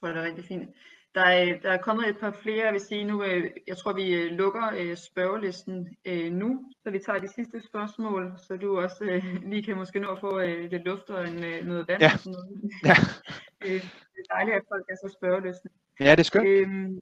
tror, 0.00 0.08
det 0.08 0.16
er 0.16 0.22
rigtig 0.22 0.44
fint. 0.44 0.70
Der 1.14 1.22
er, 1.22 1.60
der 1.60 1.70
er 1.70 1.82
kommet 1.82 2.08
et 2.08 2.18
par 2.18 2.30
flere, 2.42 2.64
jeg 2.64 2.72
vil 2.72 2.80
sige 2.80 3.04
nu, 3.04 3.22
øh, 3.22 3.50
jeg 3.66 3.76
tror 3.76 3.92
vi 3.92 4.14
øh, 4.14 4.30
lukker 4.30 4.72
øh, 4.76 4.96
spørgelisten 4.96 5.96
nu, 6.32 6.72
så 6.82 6.90
vi 6.90 6.98
tager 6.98 7.18
de 7.18 7.28
sidste 7.28 7.60
spørgsmål, 7.60 8.32
så 8.38 8.56
du 8.56 8.80
også 8.80 9.20
lige 9.42 9.62
kan 9.62 9.76
måske 9.76 10.00
nå 10.00 10.12
at 10.12 10.20
få 10.20 10.40
lidt 10.40 10.84
luft 10.84 11.10
og 11.10 11.28
en, 11.28 11.66
noget 11.66 11.88
vand 11.88 12.02
ja. 12.02 12.12
og 12.12 12.18
sådan 12.18 12.32
noget. 12.32 12.70
Ja. 12.84 12.94
det 13.62 13.76
er 13.76 14.34
dejligt, 14.34 14.56
at 14.56 14.62
folk 14.68 14.84
er 14.88 14.96
så 14.96 15.16
spørgelisten. 15.18 15.70
Ja, 16.00 16.10
det 16.10 16.18
er 16.18 16.22
skønt. 16.22 16.46
Øhm, 16.48 17.00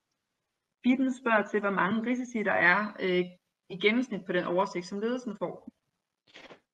Bitten 0.82 1.14
spørger 1.14 1.42
til, 1.50 1.60
hvor 1.60 1.70
mange 1.70 2.10
risici 2.10 2.42
der 2.42 2.52
er 2.52 2.96
øh, 3.00 3.24
i 3.70 3.76
gennemsnit 3.82 4.24
på 4.26 4.32
den 4.32 4.44
oversigt, 4.44 4.86
som 4.86 5.00
ledelsen 5.00 5.36
får. 5.38 5.68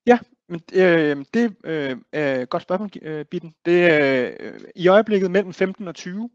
Ja, 0.06 0.18
men 0.48 0.60
øh, 0.74 1.24
det 1.34 1.56
øh, 1.64 1.96
er 2.12 2.40
et 2.42 2.48
godt 2.48 2.62
spørgsmål, 2.62 2.90
øh, 3.02 3.24
Bitten. 3.24 3.54
Det 3.64 3.84
er 3.84 4.32
øh, 4.40 4.60
i 4.76 4.88
øjeblikket 4.88 5.30
mellem 5.30 5.52
15 5.52 5.88
og 5.88 5.94
20 5.94 6.30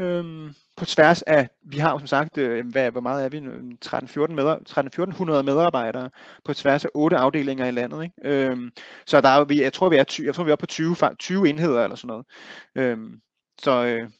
øhm, 0.00 0.54
på 0.76 0.84
tværs 0.84 1.22
af, 1.22 1.48
vi 1.62 1.78
har 1.78 1.92
jo 1.92 1.98
som 1.98 2.06
sagt, 2.06 2.38
øh, 2.38 2.66
hvad, 2.66 2.90
hvor 2.90 3.00
meget 3.00 3.24
er 3.24 3.28
vi, 3.28 3.38
13-14 3.84 4.32
medar- 4.34 5.42
medarbejdere 5.42 6.10
på 6.44 6.54
tværs 6.54 6.84
af 6.84 6.88
otte 6.94 7.16
afdelinger 7.16 7.66
i 7.66 7.70
landet. 7.70 8.02
Ikke? 8.02 8.14
Øhm, 8.24 8.70
så 9.06 9.20
der 9.20 9.28
er, 9.28 9.44
vi, 9.44 9.62
jeg 9.62 9.72
tror, 9.72 9.88
vi 9.88 9.96
er, 9.96 10.04
20, 10.04 10.26
jeg 10.26 10.34
tror, 10.34 10.44
vi 10.44 10.50
er 10.50 10.56
på 10.56 10.66
20, 10.66 10.96
20 11.18 11.48
enheder 11.48 11.84
eller 11.84 11.96
sådan 11.96 12.08
noget. 12.08 12.26
Øhm, 12.74 13.20
så 13.62 13.84
øh, 13.84 14.10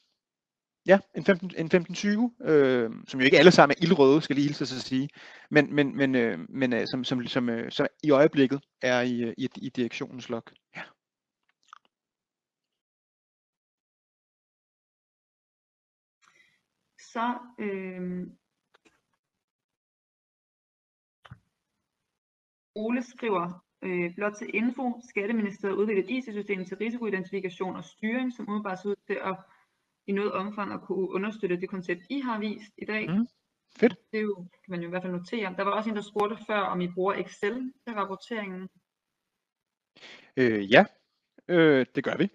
ja, 0.86 0.98
en 1.16 1.24
15, 1.24 1.52
en 1.58 1.70
15-20, 2.44 2.50
øh, 2.50 2.90
som 3.08 3.20
jo 3.20 3.24
ikke 3.24 3.38
alle 3.38 3.50
sammen 3.50 3.76
er 3.78 3.84
ildrøde, 3.84 4.22
skal 4.22 4.36
lige 4.36 4.46
hilse 4.46 4.62
at 4.62 4.68
sige, 4.68 5.08
men, 5.50 5.74
men, 5.74 5.96
men, 5.96 6.14
øh, 6.14 6.38
men 6.48 6.72
øh, 6.72 6.86
som, 6.86 7.04
som, 7.04 7.26
som, 7.26 7.48
øh, 7.48 7.72
som 7.72 7.86
i 8.02 8.10
øjeblikket 8.10 8.60
er 8.82 9.00
i, 9.00 9.22
øh, 9.22 9.34
i, 9.38 9.48
i 9.56 9.68
direktionens 9.68 10.28
lok. 10.28 10.52
Ja. 10.76 10.82
Så 17.12 17.38
øh, 17.58 18.26
Ole 22.74 23.02
skriver, 23.02 23.64
øh, 23.82 24.14
blot 24.14 24.32
til 24.38 24.50
info, 24.54 25.00
Skatteministeriet 25.08 25.76
udviklet 25.76 26.04
et 26.04 26.16
IT-system 26.16 26.64
til 26.64 26.76
risikoidentifikation 26.76 27.76
og 27.76 27.84
styring, 27.84 28.32
som 28.32 28.48
umiddelbart 28.48 28.78
ser 28.78 28.88
ud 28.88 28.96
til 29.06 29.18
at 29.24 29.36
i 30.06 30.12
noget 30.12 30.32
omfang 30.32 30.72
at 30.72 30.80
kunne 30.80 31.10
understøtte 31.10 31.60
det 31.60 31.68
koncept, 31.68 32.00
I 32.10 32.20
har 32.20 32.38
vist 32.38 32.72
i 32.78 32.84
dag. 32.84 33.10
Mm. 33.10 33.26
Fedt. 33.76 33.94
Det 34.12 34.18
er 34.18 34.22
jo, 34.22 34.34
kan 34.34 34.70
man 34.70 34.80
jo 34.80 34.86
i 34.86 34.90
hvert 34.90 35.02
fald 35.02 35.12
notere. 35.12 35.54
Der 35.56 35.62
var 35.62 35.70
også 35.70 35.90
en, 35.90 35.96
der 35.96 36.02
spurgte 36.02 36.44
før, 36.46 36.60
om 36.60 36.80
I 36.80 36.88
bruger 36.88 37.14
Excel 37.14 37.72
til 37.84 37.94
rapporteringen. 37.94 38.68
Øh, 40.36 40.72
ja, 40.72 40.84
øh, 41.48 41.86
det 41.94 42.04
gør 42.04 42.16
vi 42.16 42.28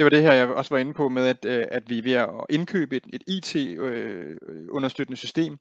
det 0.00 0.04
var 0.04 0.10
det 0.10 0.22
her, 0.22 0.32
jeg 0.32 0.48
også 0.48 0.74
var 0.74 0.78
inde 0.78 0.94
på 0.94 1.08
med, 1.08 1.26
at, 1.26 1.44
øh, 1.44 1.66
at 1.70 1.90
vi 1.90 1.98
er 1.98 2.02
ved 2.02 2.12
at 2.12 2.28
indkøbe 2.50 2.96
et, 2.96 3.06
et 3.12 3.22
IT-understøttende 3.26 5.14
øh, 5.14 5.18
system, 5.18 5.58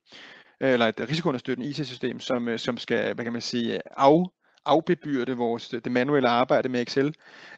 øh, 0.62 0.74
eller 0.74 0.86
et 0.86 1.00
risikounderstøttende 1.00 1.70
IT-system, 1.70 2.20
som, 2.20 2.58
som 2.58 2.78
skal, 2.78 3.14
hvad 3.14 3.26
kan 3.26 3.34
man 3.34 3.42
sige, 3.42 3.82
af, 3.98 4.24
afbebyrde 4.66 5.38
vores, 5.38 5.70
det 5.70 5.92
manuelle 5.92 6.30
arbejde 6.30 6.70
med 6.70 6.82
Excel. 6.82 7.16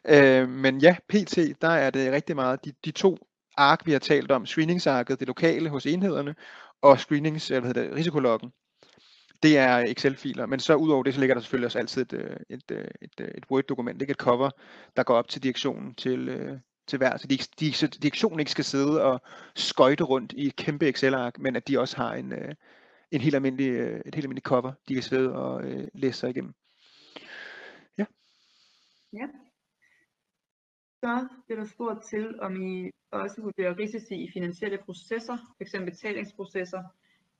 Øh, 0.08 0.48
men 0.48 0.78
ja, 0.78 0.96
PT, 1.08 1.38
der 1.60 1.68
er 1.68 1.90
det 1.90 2.12
rigtig 2.12 2.36
meget 2.36 2.64
de, 2.64 2.72
de 2.84 2.90
to 2.90 3.18
ark, 3.56 3.86
vi 3.86 3.92
har 3.92 3.98
talt 3.98 4.30
om, 4.30 4.46
screeningsarket, 4.46 5.20
det 5.20 5.28
lokale 5.28 5.68
hos 5.68 5.86
enhederne, 5.86 6.34
og 6.82 6.98
screenings, 6.98 7.50
eller 7.50 7.60
hvad 7.60 7.74
hedder 7.74 7.88
det, 7.88 7.98
risikologgen 7.98 8.50
det 9.42 9.58
er 9.58 9.78
Excel-filer, 9.78 10.46
men 10.46 10.60
så 10.60 10.74
udover 10.74 11.02
det, 11.02 11.14
så 11.14 11.20
ligger 11.20 11.34
der 11.34 11.40
selvfølgelig 11.40 11.66
også 11.66 11.78
altid 11.78 12.02
et, 12.02 12.38
et, 12.50 12.62
et, 13.02 13.20
et, 13.34 13.44
Word-dokument, 13.50 14.02
ikke 14.02 14.10
et 14.10 14.16
cover, 14.16 14.50
der 14.96 15.02
går 15.02 15.14
op 15.14 15.28
til 15.28 15.42
direktionen 15.42 15.94
til, 15.94 16.28
til 16.86 16.96
hver, 16.96 17.16
så, 17.16 17.26
de, 17.26 17.38
de, 17.60 17.72
så 17.72 17.86
direktionen 17.86 18.40
ikke 18.40 18.50
skal 18.50 18.64
sidde 18.64 19.02
og 19.02 19.20
skøjte 19.54 20.04
rundt 20.04 20.32
i 20.32 20.46
et 20.46 20.56
kæmpe 20.56 20.88
Excel-ark, 20.88 21.38
men 21.38 21.56
at 21.56 21.68
de 21.68 21.78
også 21.78 21.96
har 21.96 22.14
en, 22.14 22.32
en 23.10 23.20
helt 23.20 23.34
almindelig, 23.34 23.70
et 23.70 24.14
helt 24.14 24.24
almindeligt 24.24 24.46
cover, 24.46 24.72
de 24.88 24.94
kan 24.94 25.02
sidde 25.02 25.32
og 25.32 25.64
øh, 25.64 25.88
læse 25.94 26.18
sig 26.18 26.30
igennem. 26.30 26.54
Ja. 27.98 28.04
Ja. 29.12 29.26
Så 31.04 31.28
bliver 31.46 31.60
der 31.60 31.68
spurgt 31.68 32.04
til, 32.10 32.40
om 32.40 32.62
I 32.62 32.90
også 33.10 33.42
vurderer 33.42 33.78
risici 33.78 34.14
i 34.14 34.30
finansielle 34.32 34.78
processer, 34.84 35.54
f.eks. 35.58 35.74
betalingsprocesser, 35.84 36.82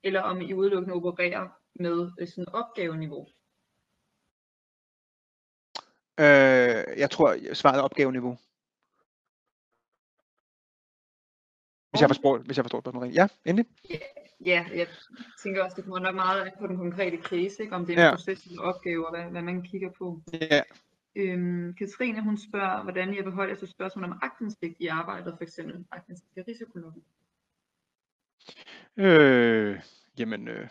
eller 0.02 0.20
om 0.20 0.40
I 0.40 0.54
udelukkende 0.54 0.94
opererer 0.94 1.48
med 1.74 2.10
øh, 2.20 2.28
sådan 2.28 2.48
opgaveniveau? 2.48 3.26
Øh, 6.20 6.98
jeg 6.98 7.10
tror, 7.10 7.54
svaret 7.54 7.78
er 7.78 7.82
opgaveniveau. 7.82 8.38
Hvis 11.92 12.00
jeg 12.00 12.08
forstår, 12.08 12.38
hvis 12.38 12.56
jeg 12.56 12.64
forstår 12.64 12.80
spørgsmålet 12.80 13.14
Ja, 13.14 13.28
endelig. 13.44 13.66
Ja, 13.90 13.98
ja, 14.46 14.64
jeg 14.74 14.86
tænker 15.42 15.64
også, 15.64 15.74
det 15.76 15.84
kommer 15.84 15.98
nok 15.98 16.14
meget 16.14 16.42
an 16.42 16.52
på 16.60 16.66
den 16.66 16.76
konkrete 16.76 17.16
case, 17.16 17.62
ikke? 17.62 17.74
om 17.74 17.86
det 17.86 17.92
er 17.92 17.98
en 17.98 18.04
ja. 18.04 18.10
proces 18.10 18.46
eller 18.46 18.62
opgave, 18.62 19.06
og 19.06 19.16
hvad, 19.16 19.30
hvad 19.30 19.42
man 19.42 19.62
kigger 19.62 19.90
på. 19.98 20.20
Ja, 20.32 20.62
Øhm, 21.16 21.74
Katrine 21.74 22.22
hun 22.22 22.38
spørger, 22.38 22.82
hvordan 22.82 23.16
jeg 23.16 23.24
beholder 23.24 23.54
til 23.54 23.68
spørgsmål 23.68 24.04
om 24.04 24.18
aktindsigt 24.22 24.76
i 24.78 24.86
arbejdet, 24.86 25.34
for 25.36 25.42
eksempel 25.42 25.84
aktindsigt 25.90 26.36
i 26.36 26.40
risikoloven. 26.40 27.02
Øh, 28.96 29.80
jamen, 30.18 30.48
øh, 30.48 30.68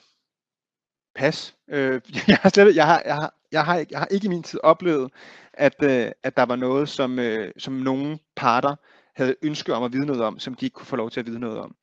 pas. 1.16 1.56
Øh, 1.68 2.02
jeg, 2.28 2.38
har 2.42 2.50
slet, 2.50 2.76
jeg, 2.76 2.86
har, 2.86 3.02
jeg, 3.06 3.16
har, 3.16 3.34
jeg, 3.52 3.66
har, 3.66 3.86
jeg 3.92 4.00
har 4.00 4.06
ikke 4.06 4.26
i 4.26 4.30
min 4.30 4.44
tid 4.44 4.60
oplevet, 4.64 5.12
at, 5.54 5.76
øh, 5.84 6.12
at 6.24 6.38
der 6.38 6.46
var 6.46 6.56
noget, 6.56 6.90
som, 6.90 7.20
øh, 7.20 7.52
som 7.58 7.74
nogle 7.74 8.20
parter 8.36 8.76
havde 9.22 9.36
ønske 9.42 9.74
om 9.74 9.84
at 9.84 9.94
vide 9.94 10.06
noget 10.06 10.22
om, 10.22 10.40
som 10.40 10.54
de 10.56 10.66
ikke 10.66 10.74
kunne 10.74 10.86
få 10.94 10.96
lov 10.96 11.10
til 11.12 11.20
at 11.20 11.26
vide 11.26 11.40
noget 11.40 11.60
om. 11.60 11.76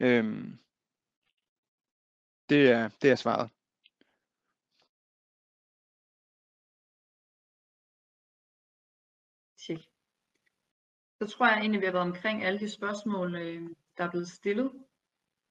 Øhm, 0.00 0.58
det, 2.48 2.70
er, 2.70 2.88
det 3.02 3.10
er 3.10 3.14
svaret. 3.14 3.50
Tjek. 9.62 9.78
Så 11.20 11.36
tror 11.36 11.46
jeg 11.46 11.58
egentlig, 11.60 11.80
vi 11.80 11.86
har 11.86 11.92
været 11.92 12.12
omkring 12.12 12.44
alle 12.44 12.60
de 12.60 12.70
spørgsmål, 12.70 13.34
øh, 13.34 13.62
der 13.96 14.04
er 14.04 14.10
blevet 14.10 14.28
stillet. 14.28 14.72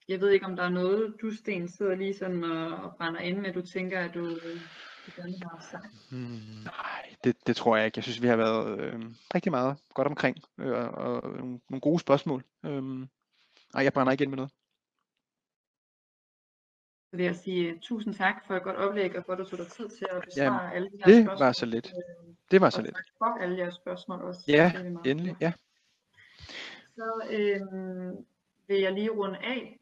Jeg 0.07 0.21
ved 0.21 0.29
ikke, 0.29 0.45
om 0.45 0.55
der 0.55 0.63
er 0.63 0.69
noget, 0.69 1.15
du 1.21 1.31
Sten 1.31 1.67
sidder 1.67 1.95
lige 1.95 2.13
sådan 2.13 2.43
og, 2.43 2.77
og 2.77 2.97
brænder 2.97 3.19
ind 3.19 3.39
med, 3.39 3.53
du 3.53 3.61
tænker, 3.61 3.99
at 3.99 4.13
du, 4.13 4.25
øh, 4.25 4.61
øh, 5.07 5.23
du 5.23 5.29
gerne 5.29 5.61
sagt. 5.71 5.87
Hmm, 6.11 6.63
nej, 6.65 7.15
det, 7.23 7.47
det 7.47 7.55
tror 7.55 7.77
jeg 7.77 7.85
ikke. 7.85 7.97
Jeg 7.97 8.03
synes, 8.03 8.21
vi 8.21 8.27
har 8.27 8.35
været 8.35 8.79
øh, 8.79 9.01
rigtig 9.35 9.51
meget 9.51 9.77
godt 9.93 10.07
omkring, 10.07 10.37
øh, 10.57 10.71
og, 10.73 11.23
og 11.23 11.29
nogle, 11.29 11.59
nogle 11.69 11.81
gode 11.81 11.99
spørgsmål. 11.99 12.43
Øh, 12.65 12.83
nej, 12.83 13.83
jeg 13.83 13.93
brænder 13.93 14.11
ikke 14.11 14.23
ind 14.23 14.31
med 14.31 14.37
noget. 14.37 14.51
Så 17.11 17.17
vil 17.17 17.25
jeg 17.25 17.35
sige 17.35 17.79
tusind 17.81 18.13
tak 18.15 18.45
for 18.47 18.55
et 18.55 18.63
godt 18.63 18.75
oplæg, 18.75 19.17
og 19.17 19.23
for 19.25 19.33
at 19.33 19.39
du 19.39 19.45
tog 19.45 19.59
dig 19.59 19.67
tid 19.67 19.89
til 19.89 20.07
at 20.11 20.23
besvare 20.25 20.53
Jamen, 20.63 20.71
alle 20.75 20.89
de 20.91 20.97
her 20.97 21.05
det 21.05 21.23
spørgsmål. 21.25 21.45
var 21.45 21.51
så 21.51 21.65
lidt. 21.65 21.93
Det 22.51 22.61
var 22.61 22.69
så 22.69 22.81
lidt. 22.81 22.97
for 23.17 23.39
alle 23.41 23.57
jeres 23.57 23.75
spørgsmål 23.75 24.21
også. 24.21 24.43
Ja, 24.47 24.71
Det 25.03 25.11
endelig. 25.11 25.35
Ja. 25.41 25.53
Så 26.95 27.21
øh, 27.29 27.61
vil 28.67 28.79
jeg 28.81 28.93
lige 28.93 29.09
runde 29.09 29.37
af, 29.37 29.79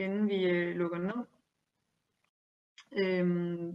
inden 0.00 0.28
vi 0.28 0.44
øh, 0.44 0.76
lukker 0.76 0.98
ned. 0.98 1.24
Øh, 2.92 3.74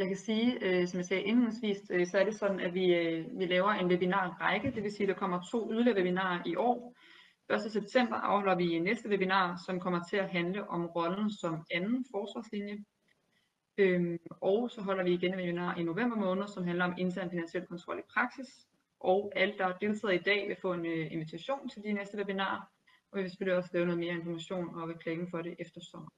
jeg 0.00 0.08
kan 0.08 0.16
sige, 0.16 0.58
øh, 0.64 0.88
som 0.88 0.98
jeg 0.98 1.04
sagde 1.04 1.22
indledningsvis, 1.22 1.90
øh, 1.90 2.06
så 2.06 2.18
er 2.18 2.24
det 2.24 2.34
sådan, 2.34 2.60
at 2.60 2.74
vi, 2.74 2.94
øh, 2.94 3.38
vi 3.38 3.46
laver 3.46 3.70
en 3.70 3.86
webinarrække, 3.86 4.70
det 4.70 4.82
vil 4.82 4.92
sige, 4.92 5.02
at 5.02 5.08
der 5.08 5.20
kommer 5.20 5.42
to 5.50 5.72
yderligere 5.72 5.96
webinarer 5.96 6.42
i 6.46 6.56
år. 6.56 6.94
1. 7.54 7.72
september 7.72 8.16
afholder 8.16 8.56
vi 8.56 8.78
næste 8.78 9.08
webinar, 9.08 9.60
som 9.66 9.80
kommer 9.80 10.00
til 10.10 10.16
at 10.16 10.28
handle 10.28 10.70
om 10.70 10.86
rollen 10.86 11.30
som 11.30 11.66
anden 11.70 12.04
forsvarslinje. 12.10 12.84
Øhm, 13.78 14.18
og 14.40 14.70
så 14.70 14.82
holder 14.82 15.04
vi 15.04 15.12
igen 15.12 15.34
et 15.34 15.40
webinar 15.40 15.76
i 15.76 15.82
november 15.82 16.16
måned, 16.16 16.48
som 16.48 16.64
handler 16.64 16.84
om 16.84 16.94
intern 16.98 17.30
finansiel 17.30 17.66
kontrol 17.66 17.98
i 17.98 18.12
praksis. 18.14 18.66
Og 19.00 19.32
alle, 19.36 19.54
der 19.58 19.78
deltager 19.78 20.12
i 20.12 20.18
dag, 20.18 20.48
vil 20.48 20.56
få 20.62 20.72
en 20.72 20.86
øh, 20.86 21.12
invitation 21.12 21.68
til 21.68 21.82
de 21.82 21.92
næste 21.92 22.16
webinarer. 22.16 22.62
Og 23.12 23.16
vi 23.16 23.22
vil 23.22 23.30
selvfølgelig 23.30 23.56
også 23.56 23.70
lave 23.72 23.86
noget 23.86 24.00
mere 24.00 24.14
information 24.14 24.74
og 24.74 24.88
reklame 24.88 25.26
for 25.30 25.42
det 25.42 25.54
efter 25.58 25.80
sommer. 25.80 26.10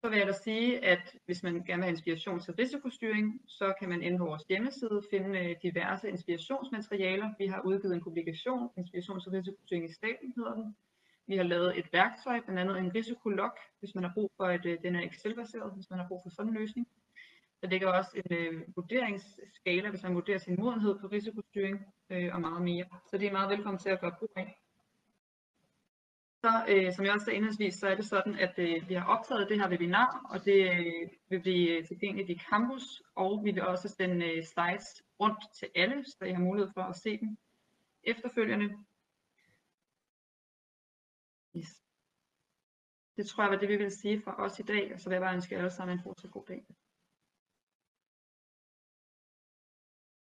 Så 0.00 0.08
vil 0.08 0.18
jeg 0.18 0.26
da 0.26 0.32
sige, 0.32 0.84
at 0.84 1.16
hvis 1.26 1.42
man 1.42 1.54
gerne 1.54 1.76
vil 1.76 1.84
have 1.84 1.90
inspiration 1.90 2.40
til 2.40 2.54
risikostyring, 2.54 3.40
så 3.46 3.74
kan 3.80 3.88
man 3.88 4.02
inde 4.02 4.18
på 4.18 4.24
vores 4.24 4.42
hjemmeside 4.48 5.02
finde 5.10 5.38
øh, 5.38 5.56
diverse 5.62 6.08
inspirationsmaterialer. 6.08 7.30
Vi 7.38 7.46
har 7.46 7.60
udgivet 7.64 7.94
en 7.94 8.02
publikation, 8.02 8.70
Inspiration 8.76 9.20
til 9.20 9.30
risikostyring 9.30 9.84
i 9.84 9.92
staten 9.92 10.32
hedder 10.36 10.54
den. 10.54 10.76
Vi 11.26 11.36
har 11.36 11.44
lavet 11.44 11.78
et 11.78 11.92
værktøj, 11.92 12.40
blandt 12.40 12.60
andet 12.60 12.78
en 12.78 12.94
risikolog, 12.94 13.50
hvis 13.78 13.94
man 13.94 14.04
har 14.04 14.12
brug 14.14 14.32
for 14.36 14.44
et, 14.44 14.66
øh, 14.66 14.78
den 14.82 14.96
er 14.96 15.02
Excel-baseret, 15.02 15.72
hvis 15.74 15.90
man 15.90 15.98
har 15.98 16.08
brug 16.08 16.20
for 16.24 16.30
sådan 16.30 16.48
en 16.52 16.58
løsning. 16.58 16.88
Der 17.62 17.68
ligger 17.68 17.88
også 17.88 18.10
en 18.14 18.36
øh, 18.36 18.62
vurderingsskala, 18.76 19.90
hvis 19.90 20.02
man 20.02 20.14
vurderer 20.14 20.38
sin 20.38 20.56
modenhed 20.58 20.98
på 21.00 21.06
risikostyring 21.06 21.86
øh, 22.10 22.34
og 22.34 22.40
meget 22.40 22.62
mere. 22.62 22.86
Så 23.10 23.18
det 23.18 23.28
er 23.28 23.32
meget 23.32 23.50
velkommen 23.50 23.78
til 23.78 23.88
at 23.88 24.00
gøre 24.00 24.16
brug 24.18 24.32
af. 24.36 24.67
Så 26.42 26.64
øh, 26.68 26.92
som 26.92 27.04
jeg 27.04 27.12
også 27.12 27.24
sagde 27.24 27.36
indholdsvis, 27.36 27.74
så 27.74 27.88
er 27.88 27.94
det 27.94 28.04
sådan, 28.04 28.34
at 28.34 28.54
øh, 28.58 28.88
vi 28.88 28.94
har 28.94 29.06
optaget 29.06 29.48
det 29.48 29.60
her 29.60 29.70
webinar, 29.70 30.26
og 30.30 30.44
det 30.44 30.60
øh, 30.70 31.08
vil 31.28 31.40
blive 31.40 31.82
tilgængeligt 31.82 32.30
i 32.30 32.42
campus, 32.50 33.02
og 33.14 33.44
vi 33.44 33.50
vil 33.50 33.62
også 33.62 33.88
sende 33.88 34.26
øh, 34.26 34.44
slides 34.44 34.86
rundt 35.20 35.54
til 35.58 35.68
alle, 35.74 36.04
så 36.04 36.24
I 36.24 36.32
har 36.32 36.40
mulighed 36.40 36.70
for 36.74 36.82
at 36.82 36.96
se 36.96 37.18
dem 37.18 37.36
efterfølgende. 38.02 38.68
Yes. 41.56 41.82
Det 43.16 43.26
tror 43.26 43.42
jeg 43.42 43.50
var 43.50 43.58
det, 43.58 43.68
vi 43.68 43.76
ville 43.76 43.90
sige 43.90 44.22
fra 44.24 44.44
os 44.44 44.58
i 44.58 44.62
dag, 44.62 44.94
og 44.94 45.00
så 45.00 45.08
vil 45.08 45.14
jeg 45.14 45.22
bare 45.22 45.34
ønske 45.34 45.56
alle 45.56 45.70
sammen 45.70 45.98
en 45.98 46.02
fortsat 46.02 46.30
god 46.30 46.46
dag. 46.48 46.66